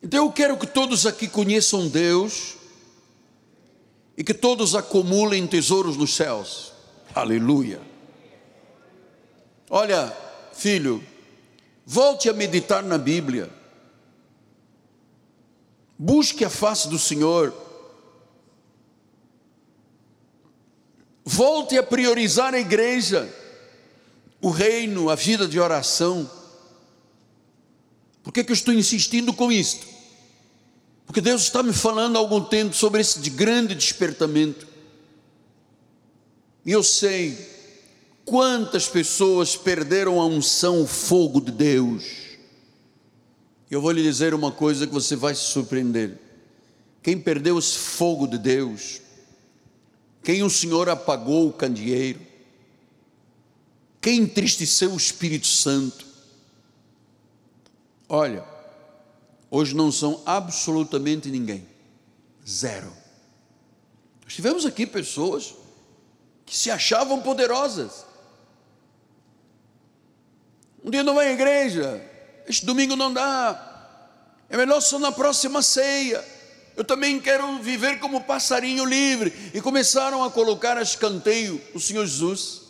Então 0.02 0.24
eu 0.24 0.32
quero 0.32 0.56
que 0.56 0.66
todos 0.66 1.06
aqui 1.06 1.28
conheçam 1.28 1.86
Deus 1.88 2.54
e 4.16 4.24
que 4.24 4.34
todos 4.34 4.74
acumulem 4.74 5.46
tesouros 5.46 5.96
nos 5.96 6.14
céus. 6.14 6.72
Aleluia. 7.14 7.91
Olha, 9.74 10.14
filho, 10.52 11.02
volte 11.86 12.28
a 12.28 12.34
meditar 12.34 12.82
na 12.82 12.98
Bíblia. 12.98 13.50
Busque 15.98 16.44
a 16.44 16.50
face 16.50 16.90
do 16.90 16.98
Senhor. 16.98 17.54
Volte 21.24 21.78
a 21.78 21.82
priorizar 21.82 22.52
a 22.52 22.60
igreja, 22.60 23.34
o 24.42 24.50
reino, 24.50 25.08
a 25.08 25.14
vida 25.14 25.48
de 25.48 25.58
oração. 25.58 26.30
Por 28.22 28.30
que, 28.30 28.44
que 28.44 28.52
eu 28.52 28.54
estou 28.54 28.74
insistindo 28.74 29.32
com 29.32 29.50
isto? 29.50 29.86
Porque 31.06 31.22
Deus 31.22 31.44
está 31.44 31.62
me 31.62 31.72
falando 31.72 32.16
há 32.16 32.18
algum 32.18 32.44
tempo 32.44 32.74
sobre 32.74 33.00
esse 33.00 33.30
grande 33.30 33.74
despertamento. 33.74 34.68
E 36.62 36.72
eu 36.72 36.82
sei 36.82 37.51
Quantas 38.24 38.88
pessoas 38.88 39.56
perderam 39.56 40.20
a 40.20 40.26
unção, 40.26 40.82
o 40.82 40.86
fogo 40.86 41.40
de 41.40 41.50
Deus? 41.50 42.04
Eu 43.70 43.80
vou 43.80 43.90
lhe 43.90 44.02
dizer 44.02 44.34
uma 44.34 44.52
coisa 44.52 44.86
que 44.86 44.92
você 44.92 45.16
vai 45.16 45.34
se 45.34 45.42
surpreender. 45.42 46.18
Quem 47.02 47.18
perdeu 47.18 47.58
esse 47.58 47.76
fogo 47.76 48.26
de 48.26 48.38
Deus, 48.38 49.00
quem 50.22 50.42
o 50.42 50.50
Senhor 50.50 50.88
apagou 50.88 51.48
o 51.48 51.52
candeeiro, 51.52 52.20
quem 54.00 54.20
entristeceu 54.20 54.92
o 54.92 54.96
Espírito 54.96 55.46
Santo, 55.46 56.06
olha, 58.08 58.44
hoje 59.50 59.74
não 59.74 59.90
são 59.90 60.22
absolutamente 60.24 61.28
ninguém, 61.28 61.66
zero. 62.48 62.92
Nós 64.22 64.34
tivemos 64.34 64.64
aqui 64.64 64.86
pessoas 64.86 65.54
que 66.44 66.56
se 66.56 66.70
achavam 66.70 67.20
poderosas, 67.20 68.04
um 70.84 70.90
dia 70.90 71.02
não 71.02 71.14
vai 71.14 71.28
à 71.28 71.32
igreja, 71.32 72.02
este 72.46 72.66
domingo 72.66 72.96
não 72.96 73.12
dá, 73.12 73.72
é 74.52 74.56
melhor 74.56 74.80
só 74.80 74.98
na 74.98 75.10
próxima 75.10 75.62
ceia. 75.62 76.22
Eu 76.76 76.84
também 76.84 77.18
quero 77.20 77.58
viver 77.58 77.98
como 78.00 78.22
passarinho 78.22 78.84
livre. 78.84 79.32
E 79.54 79.60
começaram 79.60 80.22
a 80.22 80.30
colocar 80.30 80.76
a 80.76 80.82
escanteio 80.82 81.60
o 81.74 81.80
Senhor 81.80 82.04
Jesus. 82.06 82.60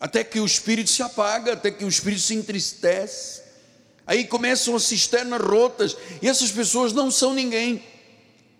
Até 0.00 0.24
que 0.24 0.40
o 0.40 0.46
espírito 0.46 0.90
se 0.90 1.02
apaga, 1.02 1.52
até 1.52 1.70
que 1.70 1.84
o 1.84 1.88
espírito 1.88 2.22
se 2.22 2.34
entristece. 2.34 3.42
Aí 4.06 4.24
começam 4.24 4.76
as 4.76 4.84
cisternas 4.84 5.40
rotas, 5.40 5.96
e 6.22 6.28
essas 6.28 6.50
pessoas 6.50 6.92
não 6.92 7.10
são 7.10 7.34
ninguém. 7.34 7.82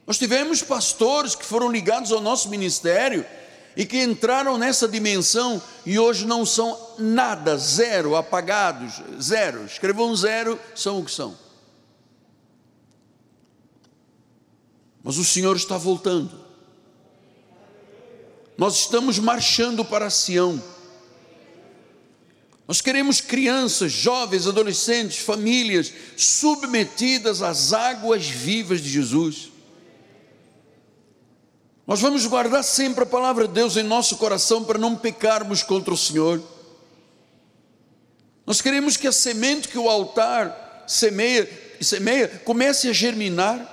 Nós 0.06 0.18
tivemos 0.18 0.62
pastores 0.62 1.34
que 1.34 1.44
foram 1.44 1.70
ligados 1.70 2.12
ao 2.12 2.20
nosso 2.20 2.48
ministério 2.48 3.24
e 3.76 3.84
que 3.84 4.02
entraram 4.02 4.56
nessa 4.56 4.88
dimensão 4.88 5.62
e 5.84 5.98
hoje 5.98 6.26
não 6.26 6.46
são 6.46 6.94
nada, 6.98 7.58
zero, 7.58 8.16
apagados, 8.16 9.02
zero. 9.20 9.66
Escrevam 9.66 10.16
zero, 10.16 10.58
são 10.74 11.00
o 11.00 11.04
que 11.04 11.10
são. 11.10 11.36
Mas 15.04 15.18
o 15.18 15.24
Senhor 15.24 15.54
está 15.54 15.76
voltando. 15.76 16.46
Nós 18.56 18.76
estamos 18.76 19.18
marchando 19.18 19.84
para 19.84 20.08
Sião. 20.08 20.62
Nós 22.66 22.80
queremos 22.80 23.20
crianças, 23.20 23.92
jovens, 23.92 24.46
adolescentes, 24.46 25.18
famílias 25.18 25.92
submetidas 26.16 27.42
às 27.42 27.74
águas 27.74 28.26
vivas 28.26 28.80
de 28.80 28.88
Jesus. 28.88 29.52
Nós 31.86 32.00
vamos 32.00 32.26
guardar 32.26 32.64
sempre 32.64 33.04
a 33.04 33.06
palavra 33.06 33.46
de 33.46 33.54
Deus 33.54 33.76
em 33.76 33.82
nosso 33.84 34.16
coração 34.16 34.64
para 34.64 34.78
não 34.78 34.96
pecarmos 34.96 35.62
contra 35.62 35.94
o 35.94 35.96
Senhor. 35.96 36.42
Nós 38.44 38.60
queremos 38.60 38.96
que 38.96 39.06
a 39.06 39.12
semente 39.12 39.68
que 39.68 39.78
o 39.78 39.88
altar 39.88 40.84
semeia, 40.88 41.48
semeia 41.80 42.26
comece 42.44 42.88
a 42.88 42.92
germinar. 42.92 43.72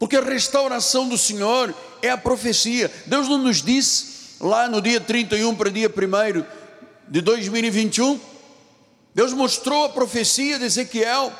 Porque 0.00 0.16
a 0.16 0.20
restauração 0.20 1.08
do 1.08 1.16
Senhor 1.16 1.72
é 2.02 2.10
a 2.10 2.18
profecia. 2.18 2.90
Deus 3.06 3.28
não 3.28 3.38
nos 3.38 3.62
disse 3.62 4.36
lá 4.40 4.68
no 4.68 4.82
dia 4.82 5.00
31 5.00 5.54
para 5.54 5.70
dia 5.70 5.88
1 5.88 6.44
de 7.06 7.20
2021. 7.20 8.18
Deus 9.14 9.32
mostrou 9.32 9.84
a 9.84 9.90
profecia 9.90 10.58
de 10.58 10.64
Ezequiel. 10.64 11.32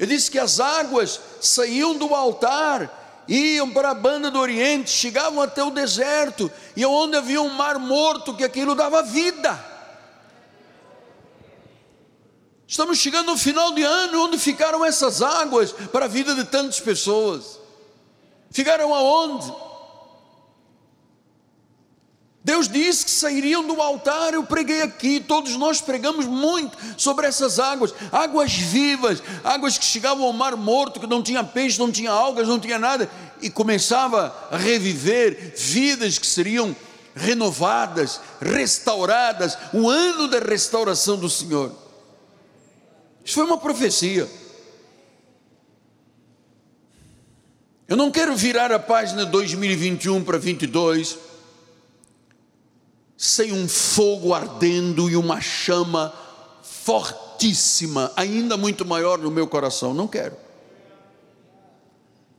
Ele 0.00 0.16
disse 0.16 0.32
que 0.32 0.38
as 0.38 0.58
águas 0.58 1.20
saíam 1.40 1.96
do 1.96 2.12
altar 2.12 2.97
iam 3.28 3.70
para 3.70 3.90
a 3.90 3.94
banda 3.94 4.30
do 4.30 4.38
Oriente, 4.38 4.90
chegavam 4.90 5.42
até 5.42 5.62
o 5.62 5.70
deserto, 5.70 6.50
e 6.74 6.84
onde 6.86 7.16
havia 7.16 7.42
um 7.42 7.50
mar 7.50 7.78
morto, 7.78 8.34
que 8.34 8.44
aquilo 8.44 8.74
dava 8.74 9.02
vida. 9.02 9.66
Estamos 12.66 12.98
chegando 12.98 13.30
ao 13.30 13.36
final 13.36 13.72
de 13.72 13.82
ano, 13.82 14.24
onde 14.24 14.38
ficaram 14.38 14.84
essas 14.84 15.22
águas 15.22 15.72
para 15.72 16.04
a 16.04 16.08
vida 16.08 16.34
de 16.34 16.44
tantas 16.44 16.80
pessoas? 16.80 17.58
Ficaram 18.50 18.94
aonde? 18.94 19.67
Deus 22.48 22.66
disse 22.66 23.04
que 23.04 23.10
sairiam 23.10 23.62
do 23.62 23.78
altar, 23.78 24.32
eu 24.32 24.42
preguei 24.42 24.80
aqui, 24.80 25.20
todos 25.20 25.54
nós 25.56 25.82
pregamos 25.82 26.24
muito 26.24 26.78
sobre 26.96 27.26
essas 27.26 27.58
águas, 27.58 27.92
águas 28.10 28.54
vivas, 28.54 29.22
águas 29.44 29.76
que 29.76 29.84
chegavam 29.84 30.24
ao 30.24 30.32
mar 30.32 30.56
morto, 30.56 30.98
que 30.98 31.06
não 31.06 31.22
tinha 31.22 31.44
peixe, 31.44 31.78
não 31.78 31.92
tinha 31.92 32.10
algas, 32.10 32.48
não 32.48 32.58
tinha 32.58 32.78
nada, 32.78 33.10
e 33.42 33.50
começava 33.50 34.34
a 34.50 34.56
reviver 34.56 35.52
vidas 35.58 36.16
que 36.16 36.26
seriam 36.26 36.74
renovadas, 37.14 38.18
restauradas, 38.40 39.58
o 39.74 39.86
ano 39.86 40.26
da 40.26 40.38
restauração 40.38 41.18
do 41.18 41.28
Senhor. 41.28 41.70
Isso 43.22 43.34
foi 43.34 43.44
uma 43.44 43.58
profecia. 43.58 44.26
Eu 47.86 47.96
não 47.98 48.10
quero 48.10 48.34
virar 48.34 48.72
a 48.72 48.78
página 48.78 49.26
2021 49.26 50.24
para 50.24 50.38
22 50.38 51.27
sem 53.18 53.52
um 53.52 53.66
fogo 53.66 54.32
ardendo 54.32 55.10
e 55.10 55.16
uma 55.16 55.40
chama 55.40 56.14
fortíssima, 56.62 58.12
ainda 58.14 58.56
muito 58.56 58.86
maior 58.86 59.18
no 59.18 59.28
meu 59.28 59.48
coração. 59.48 59.92
Não 59.92 60.06
quero. 60.06 60.36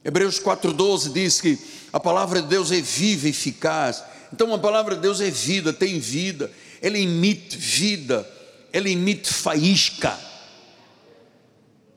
Hebreus 0.05 0.39
4,12 0.39 1.11
diz 1.11 1.41
que 1.41 1.59
a 1.91 1.99
palavra 1.99 2.41
de 2.41 2.47
Deus 2.47 2.71
é 2.71 2.79
viva 2.79 3.27
e 3.27 3.31
eficaz. 3.31 4.01
Então 4.31 4.53
a 4.53 4.57
palavra 4.57 4.95
de 4.95 5.01
Deus 5.01 5.19
é 5.19 5.29
vida, 5.29 5.73
tem 5.73 5.99
vida. 5.99 6.49
ela 6.81 6.97
emite 6.97 7.57
vida, 7.57 8.25
ela 8.71 8.87
emite 8.87 9.33
faísca, 9.33 10.17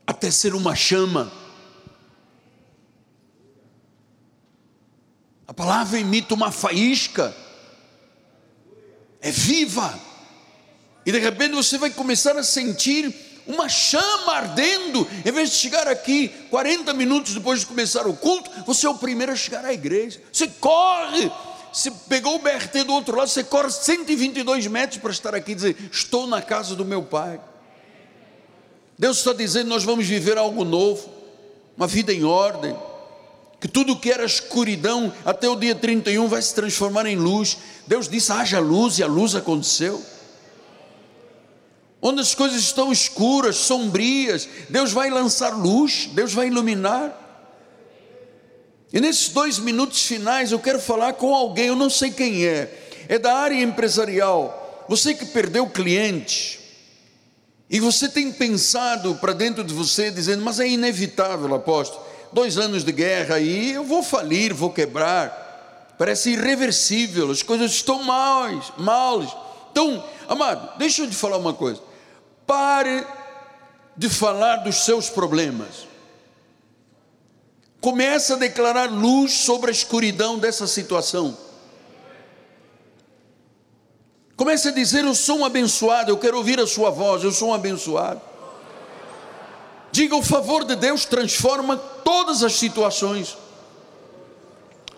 até 0.05 0.29
ser 0.29 0.53
uma 0.53 0.75
chama. 0.75 1.31
A 5.47 5.53
palavra 5.53 5.97
emite 5.97 6.33
uma 6.33 6.51
faísca, 6.51 7.33
é 9.23 9.31
viva, 9.31 9.99
e 11.05 11.11
de 11.11 11.17
repente 11.17 11.55
você 11.55 11.77
vai 11.77 11.89
começar 11.89 12.37
a 12.37 12.43
sentir 12.43 13.13
uma 13.45 13.67
chama 13.67 14.33
ardendo, 14.33 15.07
em 15.25 15.31
vez 15.31 15.49
de 15.49 15.55
chegar 15.55 15.87
aqui 15.87 16.29
40 16.49 16.93
minutos 16.93 17.33
depois 17.33 17.61
de 17.61 17.65
começar 17.65 18.07
o 18.07 18.13
culto, 18.13 18.49
você 18.65 18.85
é 18.85 18.89
o 18.89 18.95
primeiro 18.95 19.31
a 19.31 19.35
chegar 19.35 19.65
à 19.65 19.73
igreja. 19.73 20.21
Você 20.31 20.47
corre, 20.47 21.31
você 21.71 21.91
pegou 22.07 22.35
o 22.35 22.39
BRT 22.39 22.83
do 22.85 22.93
outro 22.93 23.17
lado, 23.17 23.29
você 23.29 23.43
corre 23.43 23.71
122 23.71 24.67
metros 24.67 24.99
para 24.99 25.11
estar 25.11 25.35
aqui 25.35 25.51
e 25.51 25.55
dizer: 25.55 25.75
Estou 25.91 26.27
na 26.27 26.41
casa 26.41 26.75
do 26.75 26.85
meu 26.85 27.01
pai. 27.01 27.39
Deus 28.97 29.17
está 29.17 29.33
dizendo: 29.33 29.67
Nós 29.69 29.83
vamos 29.83 30.05
viver 30.05 30.37
algo 30.37 30.63
novo, 30.63 31.09
uma 31.75 31.87
vida 31.87 32.13
em 32.13 32.23
ordem. 32.23 32.75
Que 33.59 33.67
tudo 33.67 33.97
que 33.97 34.11
era 34.11 34.25
escuridão 34.25 35.11
até 35.25 35.47
o 35.47 35.55
dia 35.55 35.73
31 35.73 36.27
vai 36.27 36.41
se 36.41 36.53
transformar 36.53 37.05
em 37.05 37.15
luz. 37.15 37.57
Deus 37.87 38.07
disse: 38.07 38.31
haja 38.31 38.59
luz 38.59 38.99
e 38.99 39.03
a 39.03 39.07
luz 39.07 39.35
aconteceu 39.35 40.03
onde 42.05 42.19
as 42.19 42.35
coisas 42.35 42.61
estão 42.61 42.91
escuras, 42.91 43.55
sombrias, 43.55 44.47
Deus 44.69 44.91
vai 44.91 45.09
lançar 45.09 45.57
luz, 45.57 46.09
Deus 46.11 46.33
vai 46.33 46.47
iluminar. 46.47 47.17
E 48.91 48.99
nesses 48.99 49.29
dois 49.29 49.57
minutos 49.57 50.05
finais 50.05 50.51
eu 50.51 50.59
quero 50.59 50.81
falar 50.81 51.13
com 51.13 51.33
alguém, 51.33 51.67
eu 51.67 51.77
não 51.77 51.89
sei 51.89 52.11
quem 52.11 52.45
é, 52.45 52.69
é 53.07 53.17
da 53.17 53.33
área 53.33 53.55
empresarial. 53.55 54.83
Você 54.89 55.13
que 55.13 55.25
perdeu 55.25 55.65
cliente, 55.65 56.59
e 57.69 57.79
você 57.79 58.09
tem 58.09 58.33
pensado 58.33 59.15
para 59.15 59.31
dentro 59.31 59.63
de 59.63 59.73
você, 59.73 60.11
dizendo, 60.11 60.43
mas 60.43 60.59
é 60.59 60.67
inevitável, 60.67 61.55
apóstolo, 61.55 62.05
dois 62.33 62.57
anos 62.57 62.83
de 62.83 62.91
guerra 62.91 63.35
aí, 63.35 63.71
eu 63.71 63.85
vou 63.85 64.03
falir, 64.03 64.53
vou 64.53 64.69
quebrar, 64.69 65.42
parece 66.03 66.31
irreversível, 66.31 67.31
as 67.31 67.41
coisas 67.41 67.71
estão 67.71 68.03
mal, 68.03 68.49
mal. 68.77 69.69
Então, 69.71 70.03
amado, 70.27 70.77
deixa 70.77 71.03
eu 71.03 71.09
te 71.09 71.15
falar 71.15 71.37
uma 71.37 71.53
coisa. 71.53 71.81
Pare 72.45 73.07
de 73.95 74.09
falar 74.09 74.57
dos 74.57 74.83
seus 74.83 75.09
problemas. 75.09 75.87
Comece 77.79 78.33
a 78.33 78.35
declarar 78.35 78.91
luz 78.91 79.31
sobre 79.31 79.69
a 79.69 79.71
escuridão 79.71 80.37
dessa 80.37 80.67
situação. 80.67 81.37
Comece 84.35 84.67
a 84.67 84.71
dizer: 84.71 85.05
Eu 85.05 85.15
sou 85.15 85.37
um 85.37 85.45
abençoado, 85.45 86.11
eu 86.11 86.17
quero 86.17 86.35
ouvir 86.35 86.59
a 86.59 86.67
sua 86.67 86.89
voz, 86.89 87.23
eu 87.23 87.31
sou 87.31 87.51
um 87.51 87.53
abençoado. 87.53 88.19
Diga: 89.89 90.17
O 90.17 90.21
favor 90.21 90.65
de 90.65 90.75
Deus 90.75 91.05
transforma 91.05 91.77
todas 91.77 92.43
as 92.43 92.55
situações. 92.55 93.37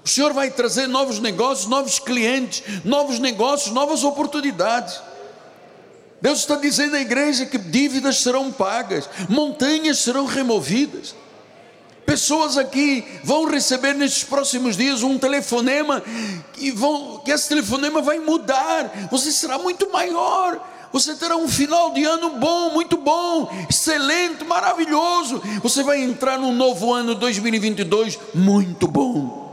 O 0.06 0.08
Senhor 0.08 0.34
vai 0.34 0.52
trazer 0.52 0.86
novos 0.86 1.18
negócios, 1.18 1.68
novos 1.68 1.98
clientes, 1.98 2.62
novos 2.86 3.18
negócios, 3.18 3.74
novas 3.74 4.04
oportunidades. 4.04 5.02
Deus 6.22 6.40
está 6.40 6.56
dizendo 6.56 6.96
à 6.96 7.02
igreja 7.02 7.48
que 7.48 7.58
dívidas 7.58 8.18
serão 8.18 8.52
pagas, 8.52 9.10
montanhas 9.28 9.98
serão 9.98 10.28
removidas. 10.28 11.16
Pessoas 12.06 12.56
aqui 12.56 13.04
vão 13.24 13.46
receber 13.46 13.96
nesses 13.96 14.24
próximos 14.24 14.78
dias 14.78 15.02
um 15.02 15.18
telefonema 15.18 16.04
e 16.60 16.70
vão, 16.70 17.20
que 17.26 17.32
esse 17.32 17.50
telefonema 17.50 18.00
vai 18.00 18.20
mudar. 18.20 19.10
Você 19.10 19.32
será 19.32 19.58
muito 19.58 19.92
maior. 19.92 20.64
Você 20.94 21.16
terá 21.16 21.36
um 21.36 21.48
final 21.48 21.92
de 21.94 22.04
ano 22.04 22.38
bom, 22.38 22.70
muito 22.70 22.96
bom, 22.96 23.52
excelente, 23.68 24.46
maravilhoso. 24.46 25.42
Você 25.64 25.82
vai 25.82 26.00
entrar 26.00 26.38
num 26.38 26.54
novo 26.54 26.94
ano 26.94 27.16
2022 27.16 28.20
muito 28.36 28.88
bom. 28.88 29.45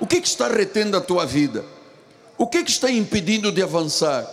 O 0.00 0.06
que, 0.06 0.20
que 0.20 0.26
está 0.26 0.48
retendo 0.48 0.96
a 0.96 1.00
tua 1.00 1.26
vida? 1.26 1.64
O 2.38 2.46
que, 2.46 2.64
que 2.64 2.70
está 2.70 2.90
impedindo 2.90 3.52
de 3.52 3.62
avançar? 3.62 4.26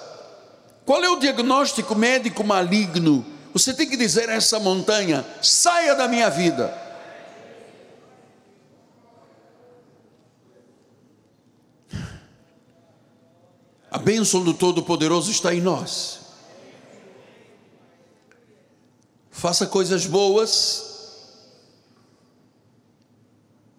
Qual 0.85 1.03
é 1.03 1.09
o 1.09 1.19
diagnóstico 1.19 1.93
médico 1.93 2.41
maligno? 2.41 3.25
Você 3.51 3.73
tem 3.73 3.89
que 3.89 3.97
dizer 3.97 4.29
a 4.29 4.33
essa 4.35 4.57
montanha: 4.59 5.25
saia 5.41 5.93
da 5.93 6.07
minha 6.07 6.29
vida. 6.29 6.73
A 13.91 13.97
bênção 13.97 14.43
do 14.43 14.53
Todo-Poderoso 14.53 15.29
está 15.29 15.53
em 15.53 15.59
nós. 15.59 16.19
Faça 19.31 19.67
coisas 19.67 20.05
boas, 20.05 20.83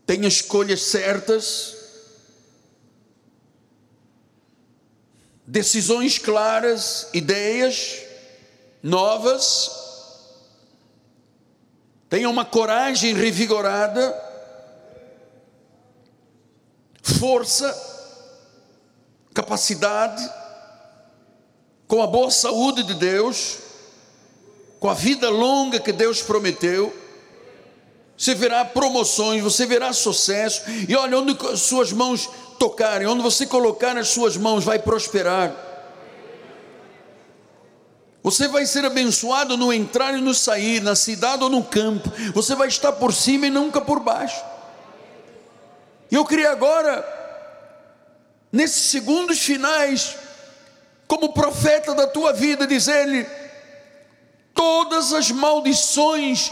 tenha 0.07 0.29
escolhas 0.29 0.83
certas, 0.83 1.78
decisões 5.49 6.19
claras, 6.19 7.09
ideias 7.15 8.03
novas, 8.83 9.71
tenha 12.11 12.29
uma 12.29 12.45
coragem 12.45 13.15
revigorada, 13.15 14.15
força, 17.03 17.75
capacidade, 19.33 20.23
com 21.87 22.03
a 22.03 22.07
boa 22.07 22.31
saúde 22.31 22.83
de 22.83 22.93
Deus, 22.93 23.57
com 24.79 24.91
a 24.91 24.95
vida 24.95 25.31
longa 25.31 25.81
que 25.81 25.93
Deus 25.93 26.21
prometeu, 26.21 26.95
você 28.19 28.35
verá 28.35 28.67
promoções, 28.67 29.43
você 29.43 29.65
verá 29.65 29.95
sucesso, 29.95 30.63
e 30.87 30.95
olha 30.95 31.19
onde 31.19 31.35
suas 31.57 31.91
mãos 31.91 32.29
tocarem, 32.59 33.07
onde 33.07 33.23
você 33.23 33.47
colocar 33.47 33.97
as 33.97 34.09
suas 34.09 34.37
mãos, 34.37 34.65
vai 34.65 34.79
prosperar. 34.79 35.55
Você 38.23 38.49
vai 38.49 38.67
ser 38.67 38.85
abençoado 38.85 39.57
no 39.57 39.73
entrar 39.73 40.13
e 40.15 40.21
no 40.21 40.35
sair, 40.35 40.83
na 40.83 40.95
cidade 40.95 41.43
ou 41.43 41.49
no 41.49 41.65
campo. 41.65 42.11
Você 42.35 42.55
vai 42.55 42.69
estar 42.69 42.93
por 42.93 43.15
cima 43.15 43.47
e 43.47 43.51
nunca 43.51 43.81
por 43.81 44.01
baixo. 44.01 44.43
E 46.11 46.15
eu 46.15 46.25
queria 46.25 46.51
agora, 46.51 47.07
nesses 48.53 48.91
segundos 48.91 49.39
finais, 49.39 50.17
como 51.07 51.33
profeta 51.33 51.95
da 51.95 52.07
tua 52.07 52.33
vida, 52.33 52.67
dizer-lhe: 52.67 53.27
todas 54.53 55.13
as 55.13 55.31
maldições, 55.31 56.51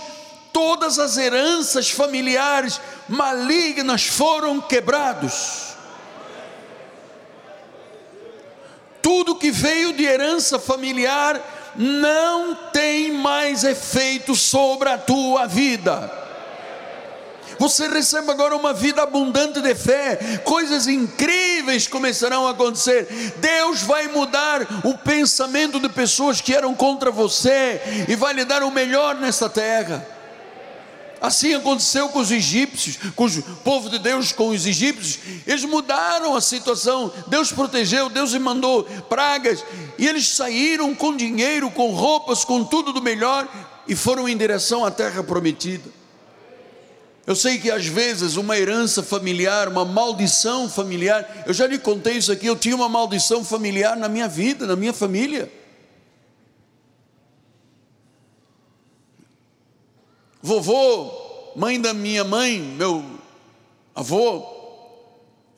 todas 0.53 0.99
as 0.99 1.19
heranças 1.19 1.91
familiares 1.91 2.81
malignas 3.07 4.07
foram 4.07 4.61
quebrados. 4.63 5.76
Tudo 9.07 9.37
que 9.37 9.53
veio 9.53 9.93
de 9.93 10.03
herança 10.03 10.59
familiar 10.59 11.41
não 11.77 12.57
tem 12.73 13.13
mais 13.13 13.63
efeito 13.63 14.35
sobre 14.35 14.89
a 14.89 14.99
tua 14.99 15.47
vida. 15.47 16.13
Você 17.57 17.87
recebe 17.87 18.33
agora 18.33 18.57
uma 18.57 18.73
vida 18.73 19.05
abundante 19.05 19.61
de 19.61 19.75
fé, 19.77 20.41
coisas 20.43 20.89
incríveis 20.89 21.87
começarão 21.87 22.49
a 22.49 22.51
acontecer. 22.51 23.07
Deus 23.37 23.81
vai 23.83 24.09
mudar 24.09 24.67
o 24.83 24.99
pensamento 24.99 25.79
de 25.79 25.89
pessoas 25.89 26.41
que 26.41 26.53
eram 26.53 26.75
contra 26.75 27.09
você 27.09 27.81
e 28.09 28.17
vai 28.17 28.35
lhe 28.35 28.45
dar 28.45 28.65
o 28.65 28.73
melhor 28.73 29.15
nesta 29.15 29.49
terra. 29.49 30.16
Assim 31.21 31.55
aconteceu 31.55 32.09
com 32.09 32.19
os 32.19 32.31
egípcios, 32.31 32.99
com 33.15 33.27
o 33.27 33.43
povo 33.65 33.89
de 33.89 33.99
Deus, 33.99 34.33
com 34.33 34.49
os 34.49 34.67
egípcios. 34.67 35.19
Eles 35.47 35.65
mudaram 35.65 36.37
a 36.37 36.41
situação. 36.41 37.13
Deus 37.29 37.51
protegeu, 37.53 38.09
Deus 38.09 38.35
mandou 38.35 38.85
pragas. 39.09 39.65
E 39.99 40.07
eles 40.07 40.29
saíram 40.29 40.95
com 40.95 41.17
dinheiro, 41.17 41.71
com 41.71 41.93
roupas, 41.93 42.45
com 42.45 42.63
tudo 42.63 42.93
do 42.93 43.03
melhor 43.03 43.49
e 43.89 43.95
foram 43.95 44.29
em 44.29 44.37
direção 44.37 44.85
à 44.85 44.91
terra 44.91 45.23
prometida. 45.23 45.89
Eu 47.27 47.35
sei 47.35 47.59
que 47.59 47.71
às 47.71 47.87
vezes 47.87 48.37
uma 48.37 48.57
herança 48.57 49.03
familiar, 49.03 49.69
uma 49.69 49.85
maldição 49.85 50.69
familiar, 50.69 51.45
eu 51.45 51.53
já 51.53 51.67
lhe 51.67 51.79
contei 51.79 52.15
isso 52.15 52.31
aqui, 52.31 52.47
eu 52.47 52.55
tinha 52.55 52.77
uma 52.77 52.89
maldição 52.89 53.45
familiar 53.45 53.97
na 53.97 54.09
minha 54.09 54.29
vida, 54.29 54.65
na 54.65 54.77
minha 54.77 54.93
família. 54.93 55.51
Vovô, 60.43 61.53
mãe 61.57 61.81
da 61.81 61.95
minha 61.95 62.23
mãe, 62.23 62.59
meu 62.61 63.05
avô, 63.95 64.57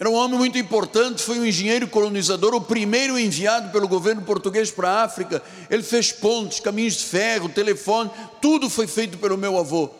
era 0.00 0.08
um 0.08 0.14
homem 0.14 0.38
muito 0.38 0.56
importante, 0.56 1.22
foi 1.22 1.40
um 1.40 1.44
engenheiro 1.44 1.88
colonizador, 1.88 2.54
o 2.54 2.60
primeiro 2.60 3.18
enviado 3.18 3.72
pelo 3.72 3.88
governo 3.88 4.22
português 4.22 4.70
para 4.70 4.88
a 4.88 5.02
África. 5.02 5.42
Ele 5.68 5.82
fez 5.82 6.12
pontes, 6.12 6.60
caminhos 6.60 6.94
de 6.94 7.04
ferro, 7.04 7.48
telefone, 7.48 8.08
tudo 8.40 8.70
foi 8.70 8.86
feito 8.86 9.18
pelo 9.18 9.36
meu 9.36 9.58
avô. 9.58 9.90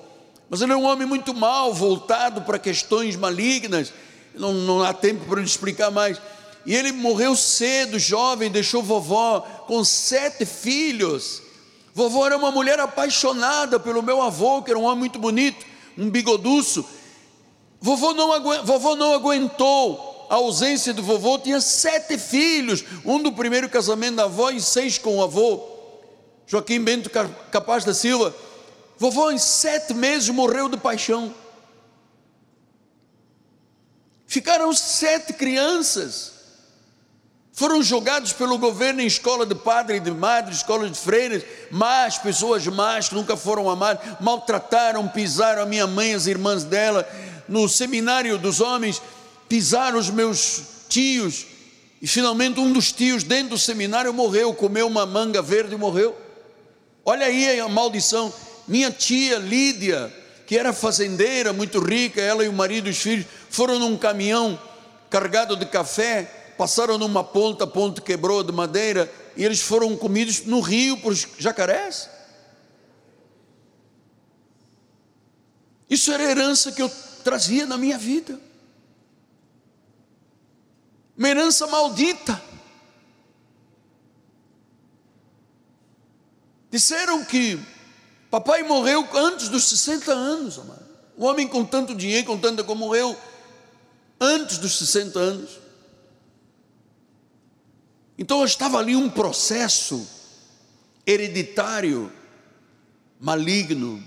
Mas 0.49 0.63
ele 0.63 0.73
é 0.73 0.77
um 0.77 0.85
homem 0.85 1.07
muito 1.07 1.35
mal, 1.35 1.75
voltado 1.75 2.43
para 2.43 2.61
questões 2.61 3.17
malignas, 3.17 3.93
não, 4.35 4.53
não 4.53 4.85
há 4.85 4.93
tempo 4.93 5.25
para 5.25 5.41
lhe 5.41 5.47
explicar 5.47 5.91
mais. 5.91 6.21
E 6.65 6.77
ele 6.77 6.93
morreu 6.93 7.35
cedo, 7.35 7.99
jovem, 7.99 8.53
deixou 8.53 8.83
vovó 8.85 9.41
com 9.67 9.85
sete 9.85 10.47
filhos. 10.47 11.43
Vovó 11.99 12.27
era 12.27 12.37
uma 12.37 12.53
mulher 12.53 12.79
apaixonada 12.79 13.81
pelo 13.81 14.05
meu 14.05 14.23
avô, 14.23 14.63
que 14.63 14.71
era 14.71 14.79
um 14.79 14.85
homem 14.85 15.01
muito 15.01 15.19
bonito, 15.19 15.67
um 15.99 16.09
bigoduço. 16.09 16.89
Vovô 17.81 18.15
não, 18.15 18.65
vovô 18.65 18.95
não 18.95 19.13
aguentou 19.13 20.29
a 20.31 20.37
ausência 20.37 20.95
do 20.95 21.03
vovô, 21.03 21.41
tinha 21.41 21.61
sete 21.61 22.17
filhos, 22.17 22.85
um 23.05 23.21
do 23.21 23.33
primeiro 23.33 23.69
casamento 23.69 24.15
da 24.15 24.25
avó 24.27 24.49
e 24.51 24.61
seis 24.61 24.97
com 24.97 25.17
o 25.17 25.23
avô. 25.25 25.61
Joaquim 26.47 26.81
Bento 26.81 27.11
Capaz 27.51 27.83
da 27.85 27.93
Silva. 27.93 28.33
Vovô, 28.97 29.33
em 29.33 29.39
sete 29.39 29.93
meses, 29.93 30.29
morreu 30.29 30.69
de 30.69 30.77
paixão. 30.77 31.35
Ficaram 34.25 34.73
sete 34.73 35.33
crianças. 35.33 36.38
Foram 37.59 37.83
jogados 37.83 38.33
pelo 38.33 38.57
governo 38.57 39.01
em 39.01 39.07
escola 39.09 39.45
de 39.45 39.53
padre 39.53 39.97
e 39.97 40.01
de 40.01 40.13
madre, 40.13 40.55
escola 40.55 40.89
de 40.89 40.97
freiras, 40.97 41.43
más, 41.73 42.17
pessoas 42.17 42.65
más 42.69 43.09
que 43.09 43.17
nunca 43.17 43.37
foram 43.37 43.69
amadas, 43.69 44.01
maltrataram, 44.21 45.09
pisaram 45.09 45.63
a 45.63 45.67
minha 45.67 45.85
mãe, 45.85 46.15
as 46.15 46.29
irmãs 46.29 46.63
dela, 46.63 47.05
no 47.49 47.69
seminário 47.69 48.39
dos 48.39 48.61
homens, 48.61 49.03
pisaram 49.49 49.99
os 49.99 50.09
meus 50.09 50.63
tios, 50.89 51.47
e 52.01 52.07
finalmente 52.07 52.61
um 52.61 52.73
dos 52.73 52.93
tios 52.93 53.25
dentro 53.25 53.49
do 53.49 53.59
seminário 53.59 54.15
morreu, 54.15 54.55
comeu 54.55 54.87
uma 54.87 55.05
manga 55.05 55.43
verde 55.43 55.75
e 55.75 55.77
morreu. 55.77 56.17
Olha 57.05 57.27
aí 57.27 57.59
a 57.59 57.67
maldição. 57.67 58.33
Minha 58.69 58.93
tia 58.93 59.37
Lídia, 59.37 60.15
que 60.47 60.57
era 60.57 60.73
fazendeira, 60.73 61.53
muito 61.53 61.81
rica, 61.81 62.21
ela 62.21 62.45
e 62.45 62.49
o 62.49 62.53
marido 62.53 62.87
e 62.87 62.91
os 62.91 62.99
filhos, 62.99 63.27
foram 63.51 63.81
num 63.81 63.97
caminhão 63.97 64.57
carregado 65.11 65.57
de 65.57 65.67
café 65.67 66.38
passaram 66.59 66.99
numa 66.99 67.23
ponta, 67.23 67.63
a 67.63 67.67
ponte 67.69 68.03
quebrou 68.03 68.43
de 68.43 68.51
madeira, 68.51 69.11
e 69.37 69.45
eles 69.45 69.61
foram 69.61 69.97
comidos 69.97 70.45
no 70.45 70.61
rio 70.61 71.01
por 71.01 71.15
jacarés. 71.15 72.11
Isso 75.89 76.11
era 76.13 76.25
herança 76.25 76.73
que 76.73 76.83
eu 76.83 76.91
trazia 77.23 77.65
na 77.65 77.79
minha 77.79 77.97
vida. 77.97 78.39
Uma 81.17 81.29
herança 81.29 81.67
maldita. 81.69 82.43
Disseram 86.71 87.25
que 87.25 87.59
papai 88.31 88.65
morreu 88.65 89.09
antes 89.15 89.49
dos 89.49 89.65
60 89.69 90.13
anos, 90.13 90.59
amado. 90.59 90.87
Um 91.17 91.25
homem 91.25 91.47
com 91.47 91.65
tanto 91.65 91.95
dinheiro, 91.95 92.27
com 92.27 92.39
tanta 92.39 92.63
como 92.65 92.87
morreu 92.87 93.17
antes 94.21 94.59
dos 94.59 94.77
60 94.77 95.19
anos. 95.19 95.68
Então 98.19 98.45
estava 98.45 98.79
ali 98.79 98.97
um 98.97 99.09
processo 99.09 100.07
hereditário, 101.07 102.13
maligno. 103.21 104.03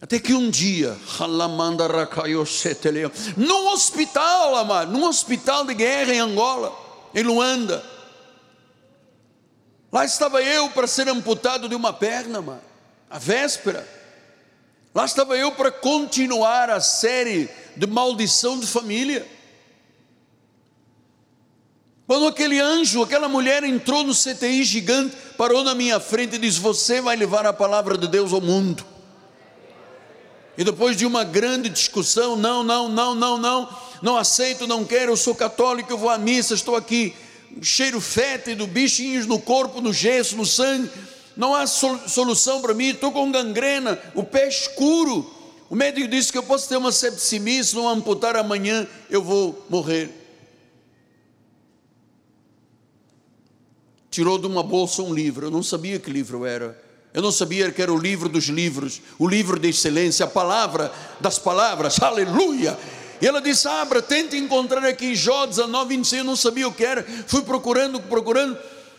Até 0.00 0.18
que 0.18 0.34
um 0.34 0.50
dia, 0.50 0.96
num 3.36 3.68
hospital, 3.68 4.56
amado, 4.56 4.92
num 4.92 5.04
hospital 5.04 5.64
de 5.64 5.74
guerra 5.74 6.12
em 6.12 6.20
Angola, 6.20 6.76
em 7.14 7.22
Luanda, 7.22 7.84
lá 9.90 10.04
estava 10.04 10.42
eu 10.42 10.70
para 10.70 10.86
ser 10.86 11.08
amputado 11.08 11.68
de 11.68 11.74
uma 11.74 11.92
perna, 11.92 12.38
amado, 12.38 12.62
a 13.08 13.18
véspera. 13.18 13.88
Lá 14.94 15.04
estava 15.04 15.36
eu 15.36 15.52
para 15.52 15.70
continuar 15.70 16.70
a 16.70 16.80
série 16.80 17.48
de 17.76 17.86
maldição 17.86 18.58
de 18.58 18.66
família. 18.66 19.37
Quando 22.08 22.26
aquele 22.26 22.58
anjo, 22.58 23.02
aquela 23.02 23.28
mulher 23.28 23.62
entrou 23.62 24.02
no 24.02 24.14
CTI 24.14 24.64
gigante, 24.64 25.14
parou 25.36 25.62
na 25.62 25.74
minha 25.74 26.00
frente 26.00 26.36
e 26.36 26.38
disse: 26.38 26.58
Você 26.58 27.02
vai 27.02 27.14
levar 27.14 27.44
a 27.44 27.52
palavra 27.52 27.98
de 27.98 28.08
Deus 28.08 28.32
ao 28.32 28.40
mundo. 28.40 28.82
E 30.56 30.64
depois 30.64 30.96
de 30.96 31.04
uma 31.04 31.22
grande 31.22 31.68
discussão, 31.68 32.34
não, 32.34 32.64
não, 32.64 32.88
não, 32.88 33.14
não, 33.14 33.36
não, 33.36 33.68
não 34.00 34.16
aceito, 34.16 34.66
não 34.66 34.86
quero, 34.86 35.12
eu 35.12 35.18
sou 35.18 35.34
católico, 35.34 35.92
eu 35.92 35.98
vou 35.98 36.08
à 36.08 36.16
missa, 36.16 36.54
estou 36.54 36.76
aqui, 36.76 37.14
cheiro 37.60 38.00
fétido, 38.00 38.66
bichinhos 38.66 39.26
no 39.26 39.38
corpo, 39.38 39.82
no 39.82 39.92
gesso, 39.92 40.34
no 40.34 40.46
sangue, 40.46 40.90
não 41.36 41.54
há 41.54 41.66
solução 41.66 42.62
para 42.62 42.72
mim, 42.72 42.88
estou 42.88 43.12
com 43.12 43.30
gangrena, 43.30 44.00
o 44.14 44.24
pé 44.24 44.48
escuro. 44.48 45.30
O 45.68 45.76
médico 45.76 46.08
disse 46.08 46.32
que 46.32 46.38
eu 46.38 46.42
posso 46.42 46.66
ter 46.70 46.78
uma 46.78 46.90
septicemia, 46.90 47.62
se 47.62 47.76
não 47.76 47.86
amputar 47.86 48.34
amanhã 48.34 48.88
eu 49.10 49.22
vou 49.22 49.66
morrer. 49.68 50.17
Tirou 54.10 54.38
de 54.38 54.46
uma 54.46 54.62
bolsa 54.62 55.02
um 55.02 55.12
livro. 55.12 55.46
Eu 55.46 55.50
não 55.50 55.62
sabia 55.62 55.98
que 55.98 56.10
livro 56.10 56.44
era. 56.44 56.78
Eu 57.12 57.22
não 57.22 57.32
sabia 57.32 57.70
que 57.70 57.80
era 57.80 57.92
o 57.92 57.98
livro 57.98 58.28
dos 58.28 58.44
livros, 58.44 59.00
o 59.18 59.26
livro 59.26 59.58
de 59.58 59.68
excelência, 59.68 60.24
a 60.24 60.28
palavra 60.28 60.92
das 61.20 61.38
palavras. 61.38 61.98
Aleluia! 62.02 62.78
E 63.20 63.26
ela 63.26 63.40
disse: 63.40 63.66
Abra, 63.66 64.00
tente 64.00 64.36
encontrar 64.36 64.84
aqui 64.84 65.14
Jó 65.14 65.46
19, 65.46 65.96
26. 65.96 66.20
Eu 66.20 66.24
não 66.24 66.36
sabia 66.36 66.68
o 66.68 66.72
que 66.72 66.84
era. 66.84 67.04
Fui 67.26 67.42
procurando, 67.42 68.00
procurando 68.00 68.56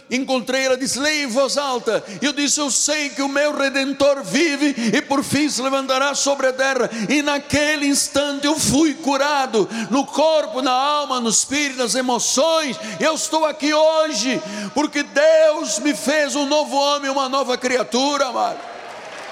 encontrei, 0.10 0.66
ela 0.66 0.78
disse: 0.78 1.00
leia 1.00 1.24
em 1.24 1.28
voz 1.28 1.58
alta. 1.58 2.04
Eu 2.22 2.34
disse: 2.34 2.60
Eu 2.60 2.72
sei 2.72 3.10
que 3.10 3.22
o 3.22 3.28
meu 3.28 3.56
redentor 3.56 4.24
vive 4.24 4.76
e 4.96 5.02
por 5.02 5.24
fim 5.24 5.50
se 5.50 5.62
levantará 5.62 6.16
sobre 6.16 6.48
a 6.48 6.54
terra. 6.54 6.90
E 7.08 7.22
naquele 7.22 7.86
instante 7.86 8.46
eu 8.46 8.58
fui 8.58 8.94
curado 8.94 9.70
no 9.90 10.06
corpo, 10.06 10.62
na 10.62 10.72
alma, 10.72 11.20
no 11.20 11.30
espírito, 11.30 11.80
nas 11.80 11.96
emoções. 11.96 12.78
Eu 13.00 13.16
estou 13.16 13.46
aqui 13.46 13.74
hoje 13.74 14.42
porque 14.74 15.04
Deus 15.04 15.80
me 15.80 15.94
fez 15.94 16.36
um 16.36 16.46
novo 16.46 16.76
homem, 16.76 17.10
uma 17.10 17.30
nova 17.30 17.58
criatura, 17.58 18.28
amado. 18.28 18.60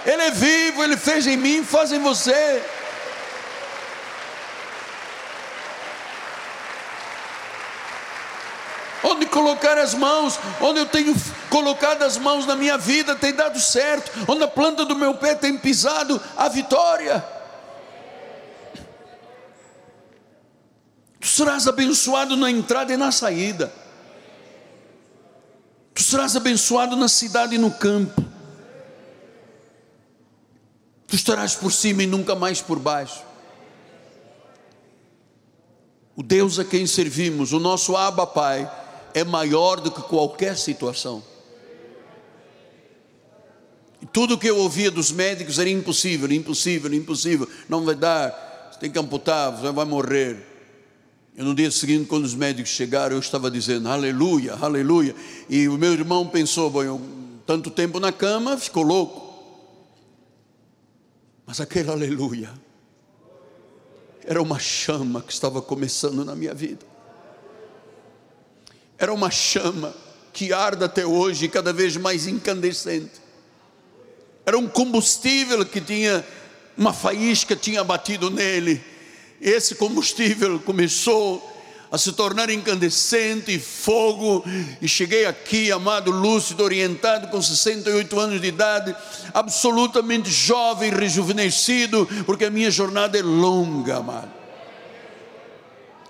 Ele 0.05 0.21
é 0.21 0.31
vivo, 0.31 0.83
ele 0.83 0.95
fez 0.95 1.27
em 1.27 1.35
mim, 1.35 1.63
faz 1.63 1.91
em 1.91 1.99
você. 1.99 2.63
Onde 9.03 9.25
colocar 9.25 9.77
as 9.77 9.93
mãos, 9.93 10.39
onde 10.61 10.79
eu 10.79 10.85
tenho 10.85 11.15
colocado 11.49 12.03
as 12.03 12.17
mãos 12.17 12.45
na 12.45 12.55
minha 12.55 12.77
vida 12.77 13.15
tem 13.15 13.33
dado 13.33 13.59
certo, 13.59 14.11
onde 14.27 14.43
a 14.43 14.47
planta 14.47 14.85
do 14.85 14.95
meu 14.95 15.15
pé 15.15 15.35
tem 15.35 15.57
pisado 15.57 16.21
a 16.35 16.47
vitória. 16.49 17.23
Tu 21.19 21.27
serás 21.27 21.67
abençoado 21.67 22.35
na 22.37 22.49
entrada 22.49 22.93
e 22.93 22.97
na 22.97 23.11
saída. 23.11 23.71
Tu 25.93 26.03
serás 26.03 26.35
abençoado 26.35 26.95
na 26.95 27.07
cidade 27.07 27.55
e 27.55 27.57
no 27.57 27.71
campo. 27.71 28.23
Tu 31.07 31.15
estarás 31.15 31.55
por 31.55 31.71
cima 31.71 32.03
e 32.03 32.07
nunca 32.07 32.35
mais 32.35 32.61
por 32.61 32.77
baixo. 32.77 33.23
O 36.15 36.23
Deus 36.23 36.59
a 36.59 36.65
quem 36.65 36.85
servimos, 36.87 37.53
o 37.53 37.59
nosso 37.59 37.95
Abba 37.95 38.25
Pai, 38.25 38.69
é 39.17 39.23
maior 39.23 39.81
do 39.81 39.91
que 39.91 40.01
qualquer 40.01 40.55
situação. 40.55 41.23
Tudo 44.13 44.37
que 44.37 44.47
eu 44.47 44.57
ouvia 44.57 44.91
dos 44.91 45.11
médicos 45.11 45.57
era 45.57 45.69
impossível, 45.69 46.31
impossível, 46.31 46.93
impossível, 46.93 47.49
não 47.67 47.83
vai 47.83 47.95
dar, 47.95 48.69
você 48.71 48.79
tem 48.79 48.91
que 48.91 48.99
amputar, 48.99 49.51
você 49.51 49.71
vai 49.71 49.85
morrer. 49.85 50.37
E 51.35 51.41
no 51.41 51.53
dia 51.53 51.69
seguinte, 51.71 52.07
quando 52.07 52.25
os 52.25 52.35
médicos 52.35 52.71
chegaram, 52.71 53.15
eu 53.15 53.19
estava 53.19 53.49
dizendo 53.49 53.89
aleluia, 53.89 54.53
aleluia. 54.53 55.15
E 55.49 55.67
o 55.67 55.77
meu 55.77 55.93
irmão 55.93 56.27
pensou, 56.27 56.69
bom, 56.69 57.01
tanto 57.45 57.71
tempo 57.71 57.99
na 57.99 58.11
cama, 58.11 58.57
ficou 58.57 58.83
louco. 58.83 59.25
Mas 61.45 61.59
aquele 61.59 61.89
aleluia 61.89 62.51
era 64.25 64.41
uma 64.41 64.59
chama 64.59 65.21
que 65.21 65.31
estava 65.31 65.61
começando 65.61 66.23
na 66.25 66.35
minha 66.35 66.53
vida 66.53 66.96
era 68.97 69.13
uma 69.13 69.29
chama 69.29 69.93
que 70.33 70.53
arde 70.53 70.83
até 70.83 71.05
hoje, 71.05 71.47
cada 71.47 71.73
vez 71.73 71.97
mais 71.97 72.27
incandescente. 72.27 73.11
Era 74.45 74.57
um 74.57 74.67
combustível 74.67 75.65
que 75.65 75.81
tinha 75.81 76.25
uma 76.77 76.93
faísca 76.93 77.55
tinha 77.55 77.83
batido 77.83 78.29
nele. 78.29 78.81
Esse 79.41 79.75
combustível 79.75 80.59
começou 80.59 81.53
a 81.91 81.97
se 81.97 82.11
tornar 82.11 82.49
incandescente 82.49 83.51
e 83.51 83.59
fogo, 83.59 84.43
e 84.81 84.87
cheguei 84.87 85.25
aqui, 85.25 85.71
amado, 85.71 86.11
lúcido, 86.11 86.63
orientado, 86.63 87.29
com 87.29 87.41
68 87.41 88.19
anos 88.19 88.41
de 88.41 88.47
idade, 88.47 88.95
absolutamente 89.33 90.29
jovem, 90.29 90.91
rejuvenescido, 90.91 92.07
porque 92.25 92.45
a 92.45 92.49
minha 92.49 92.69
jornada 92.69 93.17
é 93.17 93.21
longa, 93.21 93.97
amado 93.97 94.36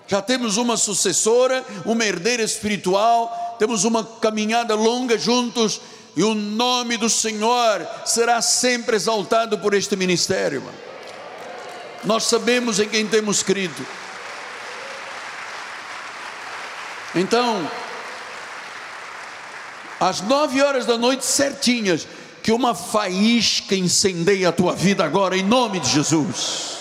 já 0.08 0.22
temos 0.22 0.58
uma 0.58 0.78
sucessora, 0.78 1.64
uma 1.86 2.06
herdeira 2.06 2.42
espiritual, 2.42 3.56
temos 3.60 3.84
uma 3.84 4.04
caminhada 4.04 4.74
longa 4.74 5.18
juntos, 5.18 5.82
e 6.16 6.24
o 6.24 6.34
nome 6.34 6.98
do 6.98 7.10
Senhor 7.10 7.86
será 8.06 8.42
sempre 8.42 8.96
exaltado 8.96 9.60
por 9.60 9.74
este 9.74 9.96
ministério. 9.96 10.64
Nós 12.04 12.24
sabemos 12.24 12.80
em 12.80 12.88
quem 12.88 13.06
temos 13.06 13.44
crido. 13.44 13.86
Então, 17.14 17.70
às 20.00 20.22
nove 20.22 20.62
horas 20.62 20.86
da 20.86 20.98
noite 20.98 21.26
certinhas, 21.26 22.08
que 22.42 22.52
uma 22.52 22.74
faísca 22.74 23.76
incendeie 23.76 24.46
a 24.46 24.52
tua 24.52 24.74
vida 24.74 25.04
agora, 25.04 25.36
em 25.36 25.44
nome 25.44 25.80
de 25.80 25.90
Jesus. 25.90 26.77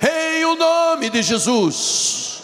Em 0.00 0.44
o 0.44 0.54
nome 0.54 1.10
de 1.10 1.22
Jesus. 1.22 2.42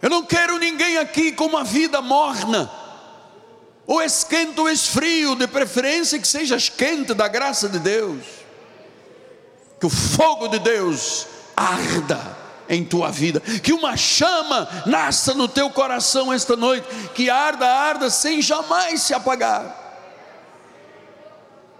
Eu 0.00 0.10
não 0.10 0.24
quero 0.24 0.58
ninguém 0.58 0.98
aqui 0.98 1.32
com 1.32 1.46
uma 1.46 1.64
vida 1.64 2.00
morna, 2.00 2.70
ou 3.86 4.02
esquenta 4.02 4.60
ou 4.60 4.68
esfrio, 4.68 5.34
de 5.34 5.46
preferência 5.46 6.18
que 6.18 6.28
seja 6.28 6.56
esquente 6.56 7.14
da 7.14 7.26
graça 7.26 7.68
de 7.68 7.78
Deus, 7.78 8.24
que 9.80 9.86
o 9.86 9.90
fogo 9.90 10.48
de 10.48 10.58
Deus 10.58 11.26
arda 11.56 12.36
em 12.68 12.84
tua 12.84 13.10
vida, 13.10 13.40
que 13.40 13.72
uma 13.72 13.96
chama 13.96 14.68
nasça 14.86 15.34
no 15.34 15.48
teu 15.48 15.70
coração 15.70 16.32
esta 16.32 16.56
noite, 16.56 16.86
que 17.14 17.30
arda, 17.30 17.66
arda 17.66 18.10
sem 18.10 18.42
jamais 18.42 19.02
se 19.02 19.14
apagar. 19.14 19.85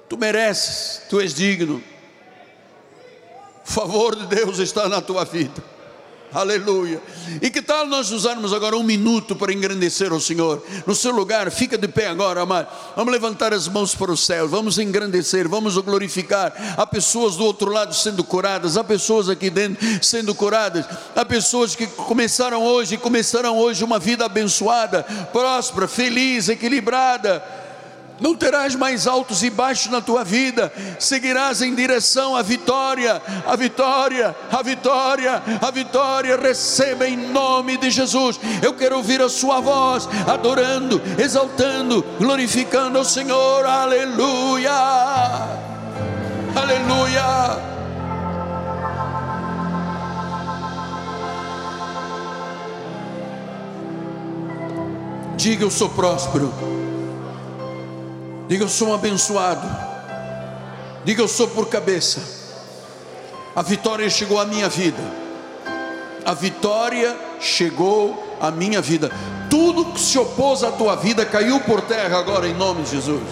Tu 0.09 0.17
mereces, 0.17 1.03
tu 1.09 1.21
és 1.21 1.35
digno. 1.35 1.83
O 3.67 3.71
favor 3.71 4.15
de 4.15 4.27
Deus 4.27 4.59
está 4.59 4.89
na 4.89 5.01
tua 5.01 5.25
vida. 5.25 5.77
Aleluia. 6.33 7.01
E 7.41 7.51
que 7.51 7.63
tal 7.63 7.87
nós 7.87 8.11
usarmos 8.11 8.53
agora 8.53 8.77
um 8.77 8.83
minuto 8.83 9.35
para 9.35 9.53
engrandecer 9.53 10.13
o 10.13 10.21
Senhor? 10.21 10.63
No 10.87 10.95
seu 10.95 11.11
lugar, 11.11 11.51
fica 11.51 11.79
de 11.79 11.89
pé 11.89 12.09
agora, 12.09 12.43
amado. 12.43 12.69
Vamos 12.95 13.13
levantar 13.13 13.55
as 13.55 13.69
mãos 13.69 13.95
para 13.95 14.13
o 14.13 14.17
céu, 14.17 14.49
vamos 14.49 14.79
engrandecer, 14.79 15.49
vamos 15.49 15.79
glorificar. 15.79 16.53
Há 16.77 16.87
pessoas 16.87 17.37
do 17.37 17.45
outro 17.45 17.71
lado 17.73 17.95
sendo 17.95 18.23
curadas, 18.23 18.77
há 18.77 18.85
pessoas 18.85 19.29
aqui 19.29 19.49
dentro 19.49 19.85
sendo 20.05 20.35
curadas, 20.35 20.85
há 21.15 21.25
pessoas 21.25 21.75
que 21.75 21.87
começaram 21.87 22.63
hoje, 22.63 22.97
começaram 22.97 23.57
hoje 23.57 23.83
uma 23.83 23.99
vida 23.99 24.27
abençoada, 24.27 25.05
próspera, 25.33 25.89
feliz, 25.89 26.49
equilibrada 26.49 27.66
não 28.21 28.35
terás 28.35 28.75
mais 28.75 29.07
altos 29.07 29.43
e 29.43 29.51
baixos 29.51 29.91
na 29.91 30.01
tua 30.01 30.25
vida, 30.25 30.73
seguirás 30.99 31.61
em 31.63 31.75
direção 31.75 32.35
à 32.37 32.43
vitória, 32.43 33.21
a 33.47 33.57
vitória, 33.57 34.35
a 34.51 34.63
vitória, 34.63 35.43
a 35.61 35.71
vitória. 35.71 36.37
Receba 36.37 37.07
em 37.07 37.17
nome 37.17 37.77
de 37.77 37.91
Jesus. 37.91 38.41
Eu 38.63 38.75
quero 38.75 38.97
ouvir 38.97 39.21
a 39.21 39.29
sua 39.29 39.61
voz, 39.61 40.09
adorando, 40.27 41.01
exaltando, 41.19 42.03
glorificando 42.19 42.99
ao 42.99 43.05
Senhor. 43.05 43.65
Aleluia, 43.67 44.73
aleluia. 46.55 47.77
Diga 55.37 55.65
eu 55.65 55.71
sou 55.71 55.91
próspero. 55.91 56.76
Diga 58.49 58.65
eu 58.65 58.69
sou 58.69 58.89
um 58.89 58.95
abençoado. 58.95 59.67
Diga 61.05 61.23
eu 61.23 61.29
sou 61.29 61.49
por 61.49 61.69
cabeça. 61.69 62.21
A 63.55 63.63
vitória 63.63 64.09
chegou 64.09 64.39
à 64.39 64.45
minha 64.45 64.69
vida. 64.69 65.03
A 66.25 66.35
vitória 66.35 67.17
chegou 67.41 68.37
à 68.41 68.51
minha 68.51 68.81
vida. 68.81 69.11
Tudo 69.51 69.87
que 69.87 70.01
se 70.01 70.19
opôs 70.19 70.63
à 70.63 70.71
tua 70.71 70.97
vida 70.97 71.25
caiu 71.25 71.61
por 71.61 71.81
terra 71.83 72.19
agora 72.19 72.49
em 72.49 72.55
nome 72.55 72.83
de 72.83 72.91
Jesus. 72.91 73.23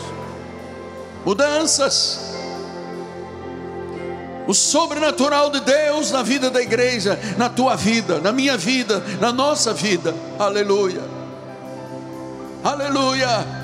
Mudanças. 1.24 2.32
O 4.46 4.52
sobrenatural 4.52 5.50
de 5.50 5.60
Deus 5.60 6.10
na 6.10 6.22
vida 6.22 6.50
da 6.50 6.60
igreja, 6.60 7.18
na 7.38 7.48
tua 7.48 7.76
vida, 7.76 8.20
na 8.20 8.30
minha 8.30 8.58
vida, 8.58 9.02
na 9.18 9.32
nossa 9.32 9.72
vida. 9.72 10.14
Aleluia. 10.38 11.00
Aleluia. 12.62 13.63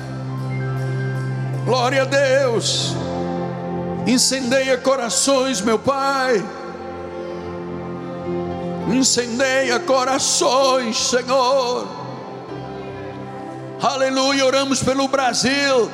Glória 1.65 2.01
a 2.01 2.05
Deus. 2.05 2.95
Incendeia 4.07 4.77
corações, 4.79 5.61
meu 5.61 5.77
Pai. 5.77 6.43
Incendeia 8.91 9.79
corações, 9.79 10.97
Senhor. 10.97 11.87
Aleluia. 13.79 14.45
Oramos 14.45 14.81
pelo 14.81 15.07
Brasil, 15.07 15.91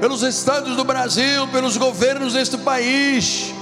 pelos 0.00 0.22
estados 0.22 0.76
do 0.76 0.84
Brasil, 0.84 1.48
pelos 1.48 1.76
governos 1.76 2.34
deste 2.34 2.56
país. 2.56 3.52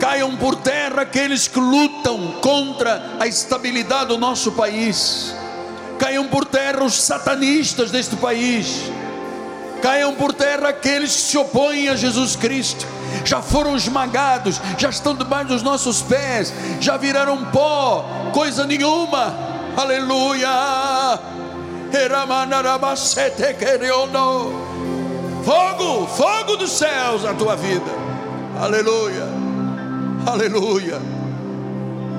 Caiam 0.00 0.36
por 0.36 0.56
terra 0.56 1.02
aqueles 1.02 1.46
que 1.46 1.60
lutam 1.60 2.32
contra 2.40 3.16
a 3.20 3.28
estabilidade 3.28 4.06
do 4.06 4.18
nosso 4.18 4.50
país. 4.52 5.32
Caiam 6.00 6.26
por 6.26 6.44
terra 6.44 6.82
os 6.82 6.94
satanistas 6.94 7.92
deste 7.92 8.16
país 8.16 8.90
caiam 9.78 10.14
por 10.14 10.32
terra 10.32 10.68
aqueles 10.68 11.14
que 11.14 11.20
se 11.22 11.38
opõem 11.38 11.88
a 11.88 11.96
Jesus 11.96 12.36
Cristo, 12.36 12.86
já 13.24 13.40
foram 13.42 13.76
esmagados, 13.76 14.60
já 14.76 14.90
estão 14.90 15.14
debaixo 15.14 15.48
dos 15.48 15.62
nossos 15.62 16.02
pés, 16.02 16.52
já 16.80 16.96
viraram 16.96 17.44
pó, 17.46 18.04
coisa 18.32 18.66
nenhuma, 18.66 19.34
aleluia. 19.76 20.48
Fogo, 25.44 26.06
fogo 26.06 26.56
dos 26.56 26.72
céus 26.72 27.22
na 27.22 27.32
tua 27.32 27.56
vida, 27.56 27.90
aleluia, 28.60 29.24
aleluia, 30.26 31.00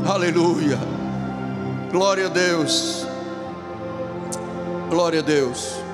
aleluia, 0.07 0.79
glória 1.91 2.25
a 2.25 2.29
Deus, 2.29 3.05
glória 4.89 5.19
a 5.19 5.23
Deus. 5.23 5.88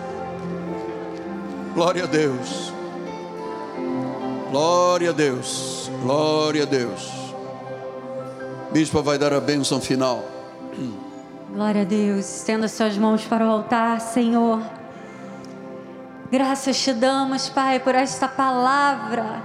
Glória 1.76 2.06
a 2.06 2.08
Deus. 2.08 2.72
Glória 4.50 5.10
a 5.10 5.14
Deus. 5.14 5.92
Glória 6.02 6.64
a 6.64 6.66
Deus. 6.66 7.12
Bispo 8.72 9.04
vai 9.04 9.18
dar 9.18 9.34
a 9.34 9.42
bênção 9.42 9.82
final. 9.82 10.24
Glória 11.52 11.82
a 11.82 11.84
Deus. 11.84 12.38
Estenda 12.38 12.70
suas 12.70 12.98
mãos 12.98 13.26
para 13.26 13.46
o 13.46 13.50
altar, 13.50 14.00
Senhor. 14.00 14.62
Graças 16.32 16.80
te 16.80 16.94
damos, 16.94 17.50
Pai, 17.50 17.78
por 17.82 17.94
esta 17.94 18.26
palavra 18.26 19.44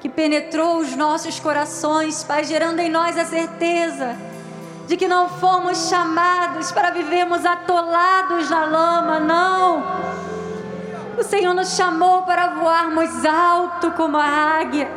que 0.00 0.08
penetrou 0.08 0.78
os 0.78 0.96
nossos 0.96 1.38
corações, 1.38 2.24
Pai, 2.24 2.42
gerando 2.42 2.80
em 2.80 2.90
nós 2.90 3.16
a 3.16 3.24
certeza 3.24 4.16
de 4.88 4.96
que 4.96 5.06
não 5.06 5.28
fomos 5.28 5.88
chamados 5.88 6.72
para 6.72 6.90
vivermos 6.90 7.46
atolados 7.46 8.50
na 8.50 8.64
lama, 8.64 9.20
não 9.20 10.13
o 11.18 11.22
Senhor 11.22 11.54
nos 11.54 11.76
chamou 11.76 12.22
para 12.22 12.48
voarmos 12.48 13.24
alto 13.24 13.92
como 13.92 14.16
a 14.16 14.24
águia, 14.24 14.90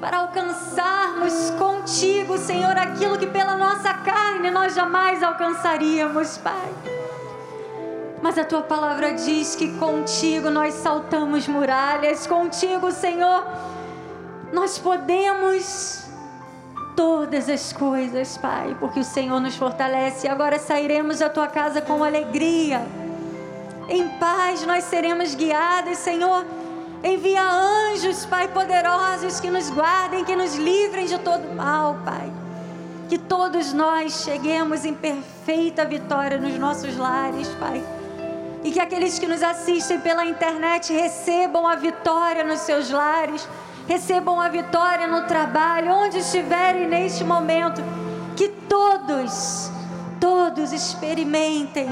para 0.00 0.18
alcançarmos 0.18 1.50
contigo, 1.58 2.36
Senhor, 2.36 2.76
aquilo 2.76 3.18
que 3.18 3.26
pela 3.26 3.56
nossa 3.56 3.94
carne 3.94 4.50
nós 4.50 4.74
jamais 4.74 5.22
alcançaríamos, 5.22 6.38
Pai. 6.38 6.68
Mas 8.20 8.38
a 8.38 8.44
tua 8.44 8.62
palavra 8.62 9.14
diz 9.14 9.56
que 9.56 9.76
contigo 9.78 10.50
nós 10.50 10.74
saltamos 10.74 11.48
muralhas, 11.48 12.26
contigo, 12.26 12.90
Senhor, 12.92 13.44
nós 14.52 14.78
podemos 14.78 16.06
todas 16.94 17.48
as 17.48 17.72
coisas, 17.72 18.36
Pai, 18.38 18.76
porque 18.78 19.00
o 19.00 19.04
Senhor 19.04 19.40
nos 19.40 19.56
fortalece. 19.56 20.26
E 20.26 20.30
agora 20.30 20.58
sairemos 20.58 21.18
da 21.18 21.28
tua 21.28 21.48
casa 21.48 21.80
com 21.80 22.04
alegria 22.04 22.82
em 23.88 24.08
paz 24.08 24.64
nós 24.64 24.84
seremos 24.84 25.34
guiados, 25.34 25.98
Senhor. 25.98 26.44
Envia 27.02 27.42
anjos, 27.42 28.24
Pai, 28.24 28.46
poderosos 28.48 29.40
que 29.40 29.50
nos 29.50 29.68
guardem, 29.70 30.24
que 30.24 30.36
nos 30.36 30.54
livrem 30.54 31.06
de 31.06 31.18
todo 31.18 31.52
mal, 31.54 31.98
Pai. 32.04 32.32
Que 33.08 33.18
todos 33.18 33.72
nós 33.72 34.22
cheguemos 34.22 34.84
em 34.84 34.94
perfeita 34.94 35.84
vitória 35.84 36.38
nos 36.38 36.56
nossos 36.58 36.96
lares, 36.96 37.48
Pai. 37.58 37.82
E 38.62 38.70
que 38.70 38.78
aqueles 38.78 39.18
que 39.18 39.26
nos 39.26 39.42
assistem 39.42 40.00
pela 40.00 40.24
internet 40.24 40.92
recebam 40.92 41.66
a 41.66 41.74
vitória 41.74 42.44
nos 42.44 42.60
seus 42.60 42.90
lares, 42.90 43.48
recebam 43.88 44.40
a 44.40 44.48
vitória 44.48 45.08
no 45.08 45.26
trabalho, 45.26 45.92
onde 45.92 46.18
estiverem 46.18 46.86
neste 46.86 47.24
momento. 47.24 47.82
Que 48.36 48.48
todos, 48.48 49.70
todos 50.20 50.72
experimentem 50.72 51.88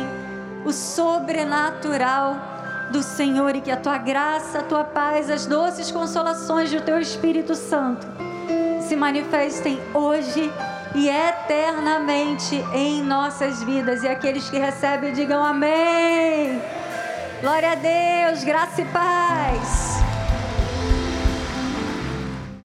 o 0.64 0.72
sobrenatural 0.72 2.36
do 2.90 3.02
Senhor 3.02 3.54
e 3.54 3.60
que 3.60 3.70
a 3.70 3.76
tua 3.76 3.98
graça, 3.98 4.58
a 4.58 4.62
tua 4.62 4.84
paz, 4.84 5.30
as 5.30 5.46
doces 5.46 5.90
consolações 5.90 6.70
do 6.70 6.80
teu 6.80 6.98
Espírito 7.00 7.54
Santo 7.54 8.06
se 8.80 8.96
manifestem 8.96 9.80
hoje 9.94 10.52
e 10.94 11.08
eternamente 11.08 12.56
em 12.74 13.02
nossas 13.02 13.62
vidas. 13.62 14.02
E 14.02 14.08
aqueles 14.08 14.50
que 14.50 14.58
recebem, 14.58 15.12
digam 15.12 15.44
amém. 15.44 16.60
Glória 17.40 17.72
a 17.72 17.74
Deus, 17.76 18.42
graça 18.42 18.82
e 18.82 18.84
paz. 18.86 20.09